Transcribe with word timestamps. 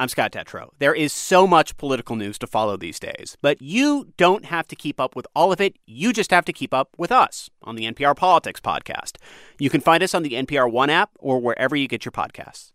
I'm 0.00 0.08
Scott 0.08 0.32
Detrow. 0.32 0.70
There 0.78 0.94
is 0.94 1.12
so 1.12 1.46
much 1.46 1.76
political 1.76 2.16
news 2.16 2.38
to 2.38 2.46
follow 2.46 2.78
these 2.78 2.98
days, 2.98 3.36
but 3.42 3.60
you 3.60 4.14
don't 4.16 4.46
have 4.46 4.66
to 4.68 4.74
keep 4.74 4.98
up 4.98 5.14
with 5.14 5.26
all 5.36 5.52
of 5.52 5.60
it. 5.60 5.76
You 5.84 6.14
just 6.14 6.30
have 6.30 6.46
to 6.46 6.54
keep 6.54 6.72
up 6.72 6.88
with 6.96 7.12
us 7.12 7.50
on 7.64 7.76
the 7.76 7.84
NPR 7.84 8.16
Politics 8.16 8.62
Podcast. 8.62 9.18
You 9.58 9.68
can 9.68 9.82
find 9.82 10.02
us 10.02 10.14
on 10.14 10.22
the 10.22 10.30
NPR 10.30 10.72
One 10.72 10.88
app 10.88 11.10
or 11.18 11.38
wherever 11.38 11.76
you 11.76 11.86
get 11.86 12.06
your 12.06 12.12
podcasts. 12.12 12.72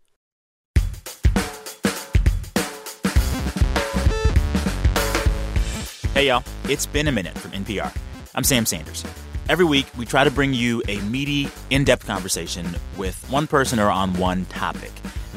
Hey, 6.14 6.28
y'all. 6.28 6.44
It's 6.70 6.86
been 6.86 7.08
a 7.08 7.12
minute 7.12 7.36
from 7.40 7.54
NPR. 7.54 7.92
I'm 8.36 8.44
Sam 8.44 8.68
Sanders. 8.68 9.04
Every 9.50 9.66
week, 9.66 9.88
we 9.98 10.06
try 10.06 10.26
to 10.26 10.32
bring 10.32 10.54
you 10.54 10.84
a 10.88 11.00
meaty, 11.00 11.50
in 11.72 11.86
depth 11.86 12.06
conversation 12.06 12.68
with 12.98 13.28
one 13.32 13.48
person 13.48 13.80
or 13.80 13.90
on 13.90 14.14
one 14.14 14.46
topic. 14.46 14.92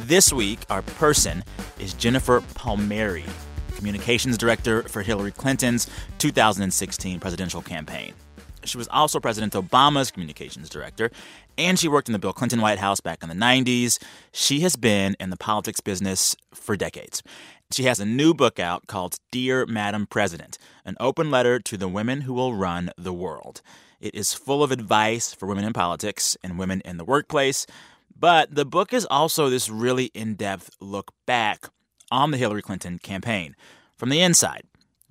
This 0.07 0.33
week, 0.33 0.61
our 0.71 0.83
person 0.83 1.45
is 1.79 1.93
Jennifer 1.93 2.41
Palmieri, 2.55 3.25
communications 3.77 4.39
director 4.39 4.85
for 4.85 5.03
Hillary 5.03 5.33
Clinton's 5.33 5.89
2016 6.19 7.21
presidential 7.21 7.61
campaign. 7.61 8.15
She 8.65 8.79
was 8.79 8.89
also 8.89 9.21
President 9.21 9.53
Obama's 9.53 10.11
communications 10.11 10.69
director, 10.69 11.11
and 11.59 11.79
she 11.79 11.89
worked 11.89 12.09
in 12.09 12.13
the 12.13 12.19
Bill 12.19 12.33
Clinton 12.33 12.61
White 12.61 12.79
House 12.79 13.01
back 13.01 13.23
in 13.23 13.29
the 13.29 13.35
90s. 13.35 14.03
She 14.33 14.61
has 14.61 14.77
been 14.77 15.17
in 15.21 15.31
the 15.31 15.37
politics 15.37 15.81
business 15.81 16.37
for 16.55 16.77
decades. 16.77 17.23
She 17.73 17.85
has 17.85 18.01
a 18.01 18.07
new 18.07 18.33
book 18.33 18.59
out 18.59 18.87
called 18.87 19.19
Dear 19.31 19.67
Madam 19.67 20.07
President 20.07 20.59
An 20.85 20.97
Open 21.01 21.31
Letter 21.31 21.59
to 21.61 21.77
the 21.77 21.89
Women 21.89 22.23
Who 22.23 22.33
Will 22.33 22.55
Run 22.55 22.91
the 22.97 23.13
World. 23.13 23.63
It 24.01 24.15
is 24.15 24.33
full 24.33 24.63
of 24.63 24.71
advice 24.71 25.35
for 25.35 25.47
women 25.47 25.65
in 25.65 25.73
politics 25.73 26.37
and 26.43 26.59
women 26.59 26.81
in 26.85 26.99
the 26.99 27.05
workplace. 27.05 27.67
But 28.19 28.55
the 28.55 28.65
book 28.65 28.93
is 28.93 29.07
also 29.07 29.49
this 29.49 29.69
really 29.69 30.07
in 30.07 30.35
depth 30.35 30.71
look 30.81 31.13
back 31.27 31.69
on 32.11 32.31
the 32.31 32.37
Hillary 32.37 32.63
Clinton 32.63 32.99
campaign 32.99 33.55
from 33.97 34.09
the 34.09 34.21
inside. 34.21 34.63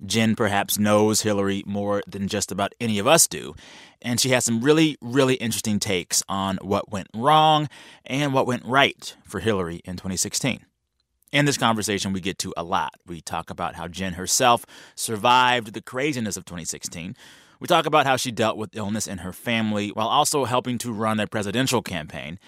Jen 0.04 0.36
perhaps 0.36 0.78
knows 0.78 1.22
Hillary 1.22 1.64
more 1.66 2.02
than 2.06 2.28
just 2.28 2.52
about 2.52 2.74
any 2.80 2.98
of 2.98 3.06
us 3.06 3.26
do, 3.26 3.54
and 4.00 4.20
she 4.20 4.28
has 4.30 4.44
some 4.44 4.60
really, 4.60 4.96
really 5.00 5.34
interesting 5.36 5.80
takes 5.80 6.22
on 6.28 6.58
what 6.58 6.92
went 6.92 7.08
wrong 7.14 7.68
and 8.04 8.32
what 8.32 8.46
went 8.46 8.64
right 8.64 9.16
for 9.24 9.40
Hillary 9.40 9.80
in 9.84 9.96
2016. 9.96 10.64
In 11.32 11.44
this 11.46 11.58
conversation, 11.58 12.12
we 12.12 12.20
get 12.20 12.38
to 12.38 12.54
a 12.56 12.62
lot. 12.62 12.94
We 13.06 13.20
talk 13.20 13.50
about 13.50 13.74
how 13.74 13.88
Jen 13.88 14.14
herself 14.14 14.64
survived 14.94 15.72
the 15.72 15.82
craziness 15.82 16.36
of 16.36 16.44
2016. 16.44 17.16
We 17.60 17.66
talk 17.66 17.86
about 17.86 18.06
how 18.06 18.16
she 18.16 18.30
dealt 18.30 18.56
with 18.56 18.76
illness 18.76 19.08
in 19.08 19.18
her 19.18 19.32
family 19.32 19.88
while 19.88 20.08
also 20.08 20.44
helping 20.44 20.78
to 20.78 20.92
run 20.92 21.18
a 21.18 21.26
presidential 21.26 21.82
campaign. 21.82 22.38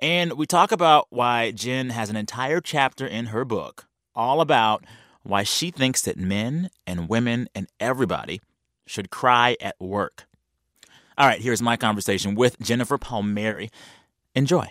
And 0.00 0.34
we 0.34 0.44
talk 0.46 0.72
about 0.72 1.06
why 1.10 1.52
Jen 1.52 1.90
has 1.90 2.10
an 2.10 2.16
entire 2.16 2.60
chapter 2.60 3.06
in 3.06 3.26
her 3.26 3.44
book 3.44 3.86
all 4.14 4.40
about 4.40 4.84
why 5.22 5.42
she 5.42 5.70
thinks 5.70 6.02
that 6.02 6.18
men 6.18 6.70
and 6.86 7.08
women 7.08 7.48
and 7.54 7.66
everybody 7.80 8.40
should 8.86 9.10
cry 9.10 9.56
at 9.60 9.74
work. 9.80 10.26
All 11.18 11.26
right, 11.26 11.40
here's 11.40 11.62
my 11.62 11.76
conversation 11.78 12.34
with 12.34 12.58
Jennifer 12.60 12.98
Palmieri. 12.98 13.70
Enjoy. 14.34 14.70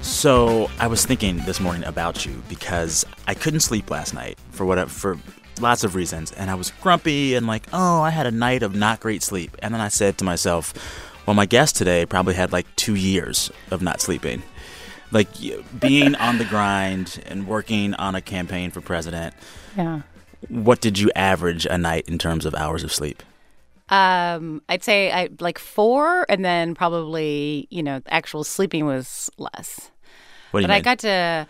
So 0.00 0.68
I 0.78 0.88
was 0.88 1.06
thinking 1.06 1.38
this 1.38 1.60
morning 1.60 1.84
about 1.84 2.26
you 2.26 2.42
because 2.48 3.04
I 3.26 3.34
couldn't 3.34 3.60
sleep 3.60 3.90
last 3.90 4.14
night 4.14 4.38
for 4.50 4.64
what 4.66 4.90
for 4.90 5.16
lots 5.60 5.84
of 5.84 5.94
reasons, 5.94 6.32
and 6.32 6.50
I 6.50 6.54
was 6.54 6.72
grumpy 6.80 7.34
and 7.34 7.46
like, 7.46 7.64
oh, 7.72 8.02
I 8.02 8.10
had 8.10 8.26
a 8.26 8.30
night 8.30 8.62
of 8.62 8.74
not 8.74 9.00
great 9.00 9.22
sleep, 9.22 9.56
and 9.60 9.72
then 9.72 9.80
I 9.80 9.88
said 9.88 10.18
to 10.18 10.24
myself, 10.24 10.74
well, 11.26 11.34
my 11.34 11.46
guest 11.46 11.76
today 11.76 12.04
probably 12.06 12.34
had 12.34 12.52
like 12.52 12.66
two 12.76 12.94
years 12.94 13.50
of 13.70 13.82
not 13.82 14.00
sleeping, 14.00 14.42
like 15.10 15.28
being 15.78 16.14
on 16.16 16.38
the 16.38 16.44
grind 16.44 17.22
and 17.26 17.46
working 17.46 17.94
on 17.94 18.14
a 18.14 18.20
campaign 18.20 18.70
for 18.70 18.80
president. 18.80 19.34
Yeah. 19.76 20.02
What 20.48 20.80
did 20.80 20.98
you 20.98 21.10
average 21.14 21.66
a 21.66 21.78
night 21.78 22.08
in 22.08 22.18
terms 22.18 22.44
of 22.44 22.54
hours 22.54 22.82
of 22.82 22.92
sleep? 22.92 23.22
Um, 23.88 24.62
I'd 24.68 24.82
say 24.82 25.12
I 25.12 25.28
like 25.38 25.58
four, 25.58 26.24
and 26.28 26.44
then 26.44 26.74
probably 26.74 27.68
you 27.70 27.82
know 27.82 28.00
actual 28.08 28.42
sleeping 28.42 28.86
was 28.86 29.30
less. 29.38 29.90
What 30.50 30.60
do 30.60 30.62
you 30.62 30.68
but 30.68 30.72
mean? 30.72 30.80
I 30.80 30.80
got 30.80 30.98
to, 31.00 31.46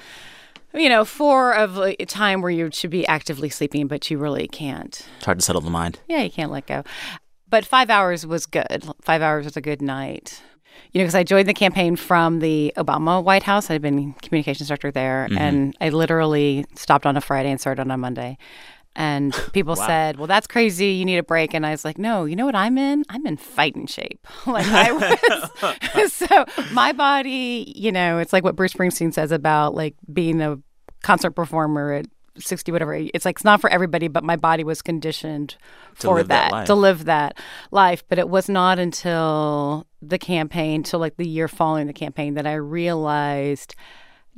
you 0.75 0.88
know, 0.88 1.05
four 1.05 1.53
of 1.55 1.77
like, 1.77 1.97
a 2.00 2.06
time 2.06 2.41
where 2.43 2.50
you 2.50 2.71
should 2.72 2.91
be 2.91 3.06
actively 3.06 3.49
sleeping, 3.50 3.87
but 3.87 4.10
you 4.10 4.19
really 4.19 4.49
can't. 4.49 5.06
it's 5.16 5.25
hard 5.25 5.38
to 5.38 5.44
settle 5.44 5.60
the 5.62 5.71
mind. 5.71 6.00
Yeah, 6.09 6.22
you 6.22 6.31
can't 6.31 6.50
let 6.50 6.66
go. 6.66 6.83
But 7.49 7.65
five 7.66 7.91
hours 7.91 8.27
was 8.27 8.47
good. 8.47 8.84
Five 9.03 9.21
hours 9.22 9.44
was 9.44 9.56
a 9.56 9.60
good 9.60 9.83
night. 9.83 10.43
You 10.93 10.99
know, 11.00 11.05
because 11.05 11.15
I 11.15 11.22
joined 11.25 11.49
the 11.49 11.55
campaign 11.55 11.97
from 11.97 12.38
the 12.41 12.72
Obama 12.77 13.22
White 13.22 13.43
House. 13.43 13.71
I'd 13.71 13.83
been 13.83 14.12
communications 14.15 14.69
director 14.69 14.91
there, 14.91 15.27
Mm-hmm. 15.31 15.38
and 15.38 15.77
I 15.81 15.88
literally 15.91 16.65
stopped 16.75 17.06
on 17.06 17.16
a 17.16 17.21
Friday 17.21 17.50
and 17.50 17.60
started 17.60 17.83
on 17.83 17.91
a 17.91 17.97
Monday. 17.99 18.37
And 18.94 19.32
people 19.53 19.75
said, 19.75 20.19
"Well, 20.19 20.26
that's 20.26 20.47
crazy. 20.47 20.88
You 20.88 21.04
need 21.04 21.19
a 21.19 21.22
break." 21.22 21.54
And 21.54 21.64
I 21.64 21.70
was 21.70 21.84
like, 21.84 21.98
"No, 21.98 22.25
you 22.25 22.36
know 22.36 22.44
what 22.44 22.54
I'm 22.54 22.76
in? 22.76 23.04
I'm 23.08 23.26
in 23.26 23.36
fighting 23.38 23.86
shape. 23.86 24.26
like 24.47 24.66
I 24.66 24.92
was. 24.92 26.12
so 26.12 26.44
my 26.72 26.92
body, 26.92 27.72
you 27.75 27.91
know, 27.91 28.19
it's 28.19 28.32
like 28.32 28.44
what 28.44 28.56
Bruce 28.56 28.75
Springsteen 28.75 29.14
says 29.14 29.32
about 29.32 29.75
like 29.75 29.94
being 30.12 30.42
a 30.42 30.58
concert 31.03 31.32
performer 31.32 31.92
at 31.92 32.06
60 32.38 32.72
whatever 32.72 32.94
it's 32.94 33.26
like 33.26 33.36
it's 33.36 33.44
not 33.44 33.60
for 33.60 33.69
everybody 33.69 34.08
but 34.08 34.25
my 34.25 34.36
body 34.36 34.64
was 34.64 34.80
conditioned 34.80 35.56
To 35.98 36.06
for 36.06 36.22
that 36.22 36.50
that, 36.50 36.66
to 36.66 36.74
live 36.74 37.04
that 37.04 37.36
life 37.70 38.03
but 38.09 38.19
it 38.19 38.28
was 38.28 38.48
not 38.48 38.78
until 38.78 39.86
the 40.00 40.19
campaign 40.19 40.82
till 40.82 40.98
like 40.98 41.16
the 41.16 41.28
year 41.28 41.47
following 41.47 41.88
the 41.88 41.92
campaign 41.92 42.32
that 42.34 42.47
i 42.47 42.54
realized 42.54 43.74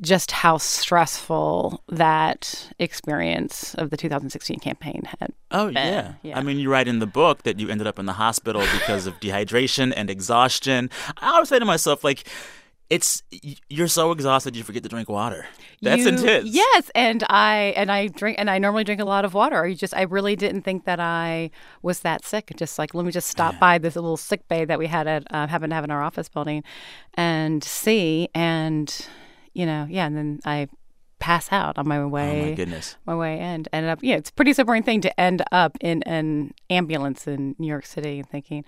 just 0.00 0.32
how 0.32 0.58
stressful 0.58 1.82
that 1.88 2.72
experience 2.78 3.74
of 3.74 3.90
the 3.90 3.96
2016 3.96 4.58
campaign 4.58 5.02
had 5.20 5.32
Oh 5.50 5.68
yeah. 5.68 6.14
Yeah. 6.22 6.36
I 6.38 6.42
mean, 6.42 6.58
you 6.58 6.70
write 6.70 6.88
in 6.88 6.98
the 6.98 7.06
book 7.06 7.44
that 7.44 7.60
you 7.60 7.68
ended 7.68 7.86
up 7.86 7.98
in 7.98 8.06
the 8.06 8.14
hospital 8.14 8.62
because 8.72 9.06
of 9.06 9.14
dehydration 9.20 9.92
and 9.96 10.10
exhaustion. 10.10 10.90
I 11.18 11.28
always 11.30 11.48
say 11.48 11.58
to 11.60 11.64
myself, 11.64 12.02
like, 12.02 12.26
it's 12.90 13.22
you're 13.70 13.88
so 13.88 14.10
exhausted 14.12 14.54
you 14.54 14.62
forget 14.62 14.82
to 14.82 14.88
drink 14.90 15.08
water. 15.08 15.46
That's 15.80 16.02
You- 16.02 16.08
intense. 16.08 16.50
Yes, 16.50 16.90
and 16.94 17.24
I 17.30 17.72
and 17.76 17.90
I 17.90 18.08
drink 18.08 18.36
and 18.38 18.50
I 18.50 18.58
normally 18.58 18.84
drink 18.84 19.00
a 19.00 19.06
lot 19.06 19.24
of 19.24 19.32
water. 19.32 19.66
You 19.66 19.74
just 19.74 19.94
I 19.94 20.02
really 20.02 20.36
didn't 20.36 20.62
think 20.62 20.84
that 20.84 21.00
I 21.00 21.50
was 21.82 22.00
that 22.00 22.24
sick. 22.26 22.52
Just 22.56 22.78
like 22.78 22.94
let 22.94 23.06
me 23.06 23.10
just 23.12 23.28
stop 23.28 23.58
by 23.58 23.78
this 23.78 23.94
little 23.96 24.18
sick 24.18 24.46
bay 24.48 24.64
that 24.66 24.78
we 24.78 24.86
had 24.86 25.06
at 25.06 25.24
uh, 25.30 25.46
happen 25.46 25.70
to 25.70 25.74
have 25.74 25.84
in 25.84 25.90
our 25.90 26.02
office 26.02 26.28
building, 26.28 26.62
and 27.14 27.64
see 27.64 28.28
and 28.34 29.06
you 29.54 29.64
know 29.66 29.86
yeah, 29.88 30.06
and 30.06 30.16
then 30.16 30.40
I 30.44 30.68
pass 31.18 31.50
out 31.50 31.78
on 31.78 31.88
my 31.88 32.04
way. 32.04 32.42
Oh 32.42 32.46
my 32.50 32.52
goodness. 32.52 32.96
My 33.06 33.16
way 33.16 33.38
and 33.38 33.66
ended 33.72 33.90
up 33.90 34.00
yeah, 34.02 34.16
it's 34.16 34.30
a 34.30 34.32
pretty 34.34 34.52
sobering 34.52 34.82
thing 34.82 35.00
to 35.00 35.20
end 35.20 35.42
up 35.52 35.78
in 35.80 36.02
an 36.02 36.52
ambulance 36.68 37.26
in 37.26 37.56
New 37.58 37.66
York 37.66 37.86
City 37.86 38.18
and 38.18 38.28
thinking, 38.28 38.64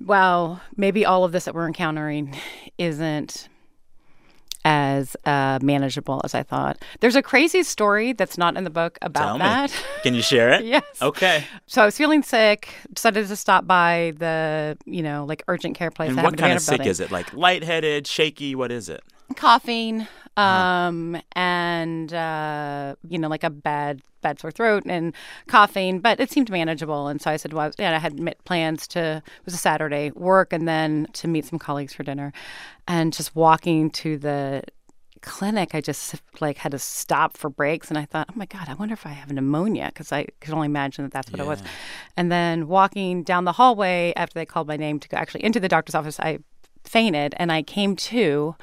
wow, 0.00 0.60
maybe 0.76 1.04
all 1.04 1.24
of 1.24 1.32
this 1.32 1.46
that 1.46 1.54
we're 1.54 1.66
encountering 1.66 2.36
isn't 2.78 3.48
as 4.64 5.14
uh, 5.26 5.58
manageable 5.62 6.20
as 6.24 6.34
I 6.34 6.42
thought. 6.42 6.82
There's 7.00 7.16
a 7.16 7.22
crazy 7.22 7.62
story 7.62 8.12
that's 8.12 8.38
not 8.38 8.56
in 8.56 8.64
the 8.64 8.70
book 8.70 8.98
about 9.02 9.24
Tell 9.24 9.34
me. 9.34 9.38
that. 9.40 9.84
Can 10.02 10.14
you 10.14 10.22
share 10.22 10.52
it? 10.52 10.64
yes. 10.64 10.84
Okay. 11.02 11.44
So 11.66 11.82
I 11.82 11.84
was 11.84 11.96
feeling 11.96 12.22
sick, 12.22 12.68
decided 12.92 13.28
to 13.28 13.36
stop 13.36 13.66
by 13.66 14.14
the, 14.16 14.78
you 14.86 15.02
know, 15.02 15.24
like 15.26 15.42
urgent 15.48 15.76
care 15.76 15.90
place. 15.90 16.08
And 16.08 16.16
what 16.16 16.24
happened 16.24 16.38
to 16.38 16.42
be 16.42 16.46
kind 16.48 16.56
of 16.56 16.62
sick 16.62 16.78
building. 16.78 16.90
is 16.90 17.00
it? 17.00 17.10
Like 17.10 17.32
lightheaded, 17.34 18.06
shaky? 18.06 18.54
What 18.54 18.72
is 18.72 18.88
it? 18.88 19.02
Coughing 19.36 20.06
Uh-huh. 20.36 20.42
um 20.88 21.16
and 21.36 22.12
uh 22.12 22.96
you 23.08 23.18
know 23.20 23.28
like 23.28 23.44
a 23.44 23.50
bad 23.50 24.00
bad 24.20 24.40
sore 24.40 24.50
throat 24.50 24.82
and 24.86 25.14
coughing 25.46 26.00
but 26.00 26.18
it 26.18 26.30
seemed 26.30 26.50
manageable. 26.50 27.06
And 27.08 27.20
so 27.22 27.30
i 27.30 27.36
said 27.36 27.52
well 27.52 27.70
yeah 27.78 27.94
i 27.94 27.98
had 27.98 28.18
plans 28.44 28.88
to 28.88 29.22
it 29.24 29.44
was 29.44 29.54
a 29.54 29.58
saturday 29.58 30.10
work 30.16 30.52
and 30.52 30.66
then 30.66 31.06
to 31.12 31.28
meet 31.28 31.44
some 31.44 31.58
colleagues 31.58 31.92
for 31.94 32.02
dinner. 32.02 32.32
And 32.88 33.12
just 33.12 33.36
walking 33.36 33.90
to 34.02 34.18
the 34.18 34.62
clinic 35.20 35.74
i 35.74 35.80
just 35.80 36.16
like 36.40 36.58
had 36.58 36.72
to 36.72 36.78
stop 36.78 37.36
for 37.36 37.48
breaks. 37.48 37.88
And 37.90 37.96
i 37.96 38.04
thought 38.04 38.26
oh 38.30 38.34
my 38.36 38.46
god 38.46 38.68
i 38.68 38.74
wonder 38.74 38.92
if 38.94 39.06
i 39.06 39.10
have 39.10 39.30
pneumonia 39.30 39.86
because 39.86 40.10
i 40.12 40.26
could 40.40 40.52
only 40.52 40.66
imagine 40.66 41.04
that 41.04 41.12
that's 41.12 41.30
what 41.30 41.40
it 41.40 41.46
was. 41.46 41.62
And 42.16 42.30
then 42.32 42.66
walking 42.66 43.22
down 43.22 43.44
the 43.44 43.52
hallway 43.52 44.12
after 44.16 44.34
they 44.34 44.46
called 44.46 44.66
my 44.68 44.76
name 44.76 44.98
to 45.00 45.08
go 45.08 45.16
actually 45.16 45.44
into 45.44 45.60
the 45.60 45.68
doctor's 45.68 45.94
office 45.94 46.18
i 46.18 46.38
fainted 46.84 47.34
and 47.38 47.50
I 47.50 47.62
came 47.62 47.96
to. 47.96 48.54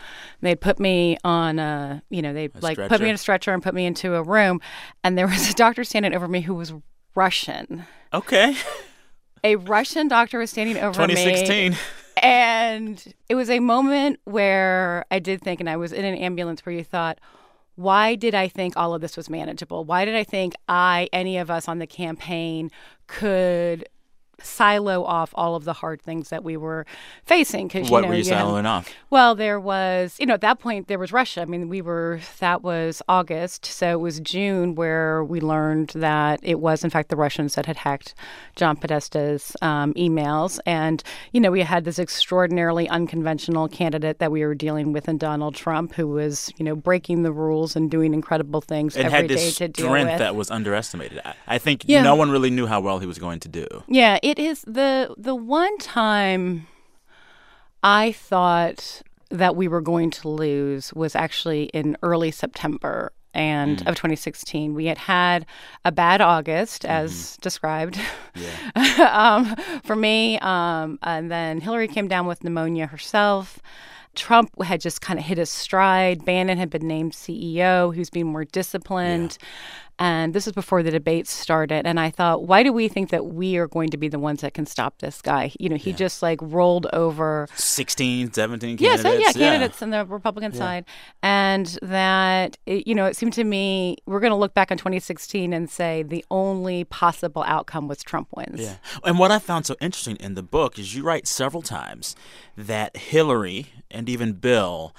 They'd 0.42 0.62
put 0.62 0.80
me 0.80 1.18
on 1.24 1.60
a, 1.60 2.02
you 2.10 2.22
know, 2.22 2.34
they'd 2.34 2.52
like 2.62 2.78
put 2.78 3.02
me 3.02 3.10
in 3.10 3.16
a 3.16 3.18
stretcher 3.18 3.54
and 3.54 3.62
put 3.62 3.74
me 3.74 3.86
into 3.86 4.16
a 4.16 4.24
room. 4.24 4.62
And 5.04 5.18
there 5.18 5.28
was 5.28 5.50
a 5.50 5.54
doctor 5.54 5.84
standing 5.84 6.14
over 6.16 6.28
me 6.28 6.42
who 6.42 6.54
was 6.54 6.74
Russian. 7.16 7.86
Okay. 8.14 8.56
A 9.44 9.56
Russian 9.56 10.08
doctor 10.08 10.40
was 10.40 10.52
standing 10.52 10.78
over 10.78 11.02
me. 11.08 11.16
2016. 11.16 11.76
And 12.22 13.14
it 13.30 13.36
was 13.36 13.50
a 13.50 13.60
moment 13.60 14.20
where 14.26 15.06
I 15.10 15.20
did 15.20 15.42
think, 15.42 15.60
and 15.60 15.70
I 15.70 15.78
was 15.78 15.92
in 15.92 16.06
an 16.06 16.16
ambulance 16.16 16.66
where 16.66 16.76
you 16.76 16.84
thought, 16.84 17.20
why 17.76 18.16
did 18.16 18.36
I 18.36 18.48
think 18.48 18.76
all 18.78 18.94
of 18.94 19.02
this 19.02 19.18
was 19.18 19.30
manageable? 19.30 19.86
Why 19.86 20.06
did 20.06 20.14
I 20.14 20.24
think 20.24 20.54
I, 20.68 21.10
any 21.12 21.38
of 21.38 21.50
us 21.50 21.68
on 21.68 21.80
the 21.80 21.88
campaign, 21.88 22.70
could 23.08 23.88
silo 24.44 25.04
off 25.04 25.32
all 25.36 25.56
of 25.56 25.64
the 25.66 25.74
hard 25.74 26.02
things 26.02 26.30
that 26.30 26.44
we 26.44 26.58
were 26.58 26.86
facing. 27.26 27.70
Cause, 27.70 27.90
what 27.90 28.00
you 28.00 28.02
know, 28.04 28.08
were 28.10 28.16
you 28.16 28.26
had- 28.34 28.46
siloing 28.46 28.66
off? 28.66 28.90
well, 29.10 29.36
there 29.36 29.60
was, 29.60 30.16
you 30.20 30.26
know, 30.26 30.34
at 30.36 30.42
that 30.42 30.60
point 30.60 30.88
there 30.88 31.00
was 31.00 31.12
Russia. 31.12 31.42
I 31.42 31.46
mean, 31.46 31.70
we 31.70 31.82
were 31.82 32.20
that 32.40 32.62
was 32.64 33.02
August, 33.08 33.66
so 33.66 33.92
it 33.92 34.00
was 34.00 34.20
June 34.20 34.76
where 34.76 35.24
we 35.24 35.40
learned 35.42 35.90
that 35.96 36.40
it 36.44 36.60
was 36.60 36.84
in 36.84 36.90
fact 36.90 37.10
the 37.10 37.16
Russians 37.16 37.56
that 37.56 37.66
had 37.66 37.78
hacked 37.78 38.14
John 38.56 38.76
Podesta's 38.78 39.56
um, 39.62 39.94
emails, 39.96 40.60
and 40.66 41.04
you 41.32 41.40
know, 41.40 41.52
we 41.52 41.62
had 41.62 41.84
this 41.86 42.00
extraordinarily 42.00 42.88
unconventional 42.90 43.68
candidate 43.68 44.20
that 44.20 44.32
we 44.32 44.46
were 44.46 44.56
dealing 44.56 44.94
with 44.94 45.08
in 45.10 45.18
Donald 45.18 45.56
Trump, 45.56 45.94
who 45.96 46.08
was, 46.08 46.52
you 46.58 46.64
know, 46.66 46.76
breaking 46.76 47.24
the 47.24 47.32
rules 47.32 47.76
and 47.76 47.90
doing 47.92 48.14
incredible 48.14 48.62
things 48.62 48.96
It 48.96 49.06
every 49.06 49.12
had 49.18 49.28
day 49.28 49.52
to 49.52 49.68
deal 49.68 49.88
strength 49.88 50.10
with. 50.12 50.20
that 50.20 50.36
was 50.36 50.50
underestimated. 50.52 51.20
I, 51.26 51.34
I 51.48 51.58
think 51.58 51.84
Yeah. 51.88 52.04
no 52.04 52.16
one 52.16 52.32
really 52.32 52.50
knew 52.50 52.68
how 52.68 52.80
well 52.82 53.00
he 53.00 53.06
was 53.08 53.18
going 53.20 53.40
to 53.42 53.48
do. 53.50 53.68
Yeah, 53.88 54.18
it 54.24 54.31
is 54.40 54.62
the 54.62 55.14
the 55.18 55.36
one 55.36 55.78
time 55.78 56.68
I 57.84 58.12
thought 58.12 59.02
that 59.30 59.56
we 59.56 59.68
were 59.68 59.82
going 59.82 60.12
to 60.12 60.30
lose 60.30 60.94
was 60.94 61.16
actually 61.16 61.66
in 61.66 61.98
early 62.04 62.32
September 62.32 63.14
and 63.34 63.80
of 63.88 63.96
2016. 63.96 64.74
We 64.74 64.86
had 64.86 64.98
had 64.98 65.46
a 65.86 65.92
bad 65.92 66.22
August, 66.22 66.84
as 66.86 67.38
described 67.38 68.00
um, 69.00 69.56
for 69.84 69.96
me, 69.96 70.38
um, 70.40 71.00
and 71.02 71.32
then 71.32 71.62
Hillary 71.62 71.88
came 71.88 72.08
down 72.08 72.28
with 72.28 72.44
pneumonia 72.44 72.88
herself. 72.88 73.60
Trump 74.16 74.62
had 74.62 74.82
just 74.82 75.00
kind 75.00 75.18
of 75.18 75.26
hit 75.26 75.38
his 75.38 75.50
stride. 75.50 76.26
Bannon 76.26 76.58
had 76.58 76.70
been 76.70 76.86
named 76.86 77.14
CEO, 77.14 77.96
who's 77.96 78.10
been 78.10 78.28
more 78.28 78.44
disciplined. 78.44 79.38
And 80.02 80.34
this 80.34 80.48
is 80.48 80.54
before 80.54 80.82
the 80.82 80.90
debates 80.90 81.30
started. 81.32 81.86
And 81.86 82.00
I 82.00 82.10
thought, 82.10 82.48
why 82.48 82.64
do 82.64 82.74
we 82.74 82.88
think 82.88 83.12
that 83.12 83.28
we 83.28 83.58
are 83.58 83.68
going 83.68 83.92
to 83.92 83.98
be 83.98 84.08
the 84.08 84.18
ones 84.18 84.42
that 84.42 84.56
can 84.56 84.66
stop 84.66 84.98
this 84.98 85.22
guy? 85.22 85.52
You 85.60 85.70
know, 85.70 85.76
he 85.76 85.94
just 85.94 86.24
like 86.24 86.40
rolled 86.42 86.88
over 86.92 87.48
16, 87.54 88.34
17 88.34 88.78
candidates. 88.78 89.04
yeah, 89.04 89.12
yeah, 89.20 89.32
candidates 89.32 89.80
on 89.84 89.92
the 89.92 90.04
Republican 90.08 90.54
side, 90.54 90.86
and 91.22 91.78
that 91.84 92.58
it, 92.66 92.88
you 92.88 92.96
know, 92.96 93.06
it 93.06 93.16
seemed 93.16 93.34
to 93.34 93.44
me 93.44 93.96
we're 94.08 94.20
going 94.20 94.32
to 94.32 94.38
look 94.38 94.56
back 94.56 94.72
on 94.72 94.78
2016 94.80 95.54
and 95.54 95.70
say 95.70 96.02
the 96.02 96.26
only 96.32 96.84
possible 96.86 97.44
outcome 97.46 97.88
was 97.88 98.02
Trump 98.02 98.28
wins. 98.36 98.60
Yeah. 98.60 98.78
And 99.04 99.20
what 99.20 99.30
I 99.30 99.38
found 99.38 99.68
so 99.68 99.76
interesting 99.80 100.16
in 100.16 100.34
the 100.34 100.42
book 100.42 100.80
is 100.80 100.96
you 100.96 101.04
write 101.04 101.28
several 101.28 101.62
times 101.62 102.16
that 102.58 102.98
Hillary 102.98 103.68
and 103.92 104.10
even 104.10 104.34
Bill 104.34 104.96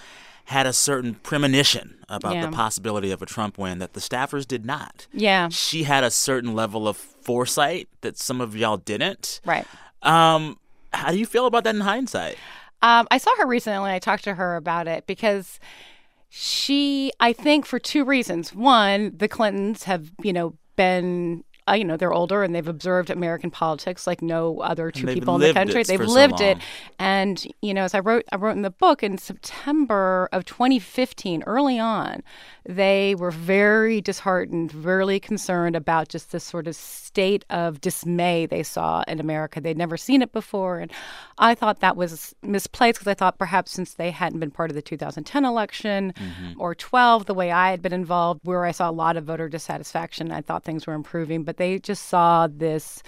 had 0.47 0.67
a 0.67 0.73
certain 0.73 1.15
premonition 1.15 2.05
about 2.09 2.35
Yeah. 2.35 2.47
the 2.47 2.53
possibility 2.53 3.11
of 3.11 3.23
a 3.23 3.27
Trump 3.27 3.57
win 3.59 3.79
that 3.79 3.93
the 3.95 4.01
staffers 4.01 4.47
did 4.47 4.65
not. 4.67 5.07
Yeah, 5.13 5.49
She 5.51 5.85
had 5.85 6.05
a 6.05 6.11
certain 6.11 6.55
level 6.55 6.87
of 6.89 6.97
foresight 6.97 7.89
that 8.03 8.19
some 8.19 8.41
of 8.41 8.57
y'all 8.57 8.77
didn't. 8.77 9.41
right. 9.45 9.67
Um, 10.03 10.59
how 10.93 11.11
do 11.13 11.19
you 11.19 11.27
feel 11.27 11.47
about 11.47 11.65
that 11.65 11.75
in 11.75 11.81
hindsight? 11.83 12.37
Um, 12.83 13.07
I 13.11 13.19
saw 13.19 13.31
her 13.39 13.47
recently. 13.47 13.77
and 13.89 13.95
I 13.95 13.99
talked 14.01 14.25
to 14.25 14.35
her 14.35 14.57
about 14.57 14.89
it 14.89 15.07
because 15.07 15.61
she, 16.29 17.13
I 17.21 17.33
think, 17.33 17.67
for 17.67 17.79
two 17.79 18.05
reasons. 18.05 18.55
One, 18.55 19.13
the 19.17 19.29
Clintons 19.29 19.85
have, 19.85 20.11
you 20.23 20.33
know, 20.33 20.55
been. 20.77 21.45
Uh, 21.69 21.75
you 21.75 21.85
know 21.85 21.97
they're 21.97 22.13
older 22.13 22.43
and 22.43 22.55
they've 22.55 22.67
observed 22.67 23.09
American 23.09 23.51
politics 23.51 24.07
like 24.07 24.21
no 24.21 24.61
other 24.61 24.91
two 24.91 25.07
people 25.07 25.37
in 25.37 25.41
the 25.41 25.55
country. 25.55 25.85
They've 25.85 25.99
for 25.99 26.07
so 26.07 26.13
lived 26.13 26.41
it, 26.41 26.59
and 26.99 27.47
you 27.61 27.73
know 27.73 27.85
as 27.85 27.95
I 27.95 28.01
wrote, 28.01 28.25
I 28.33 28.37
wrote 28.37 28.57
in 28.57 28.63
the 28.63 28.71
book 28.71 29.03
in 29.03 29.19
September 29.19 30.29
of 30.33 30.45
2015, 30.45 31.45
early 31.47 31.79
on, 31.79 32.23
they 32.69 33.15
were 33.15 33.31
very 33.31 34.01
disheartened, 34.01 34.75
really 34.75 35.21
concerned 35.21 35.77
about 35.77 36.09
just 36.09 36.33
this 36.33 36.45
sort 36.45 36.67
of 36.67 36.75
state 36.75 37.45
of 37.51 37.81
dismay 37.81 38.47
they 38.47 38.63
saw 38.63 39.05
in 39.07 39.21
America. 39.21 39.61
They'd 39.61 39.77
never 39.77 39.97
seen 39.97 40.23
it 40.23 40.33
before, 40.33 40.79
and 40.79 40.91
I 41.39 41.55
thought 41.55 41.81
that 41.81 41.97
was 41.97 42.35
misplaced 42.43 42.99
because 42.99 43.11
I 43.11 43.15
thought 43.15 43.39
perhaps 43.39 43.73
since 43.73 43.95
they 43.95 44.11
hadn't 44.11 44.41
been 44.41 44.51
part 44.51 44.71
of 44.71 44.75
the 44.75 44.83
2010 44.83 45.45
election 45.45 46.13
or 46.59 46.75
12, 46.75 47.27
the 47.27 47.35
way 47.35 47.51
I 47.51 47.71
had 47.71 47.83
been 47.83 47.93
involved, 47.93 48.41
where 48.45 48.65
I 48.65 48.73
saw 48.73 48.89
a 48.89 48.93
lot 48.93 49.17
of 49.17 49.25
voter 49.25 49.49
dissatisfaction, 49.49 50.33
I 50.33 50.41
thought 50.41 50.65
things 50.65 50.87
were 50.87 50.95
improving, 50.95 51.45
but 51.45 51.52
they 51.57 51.79
just 51.79 52.09
saw 52.09 52.47
this 52.51 53.03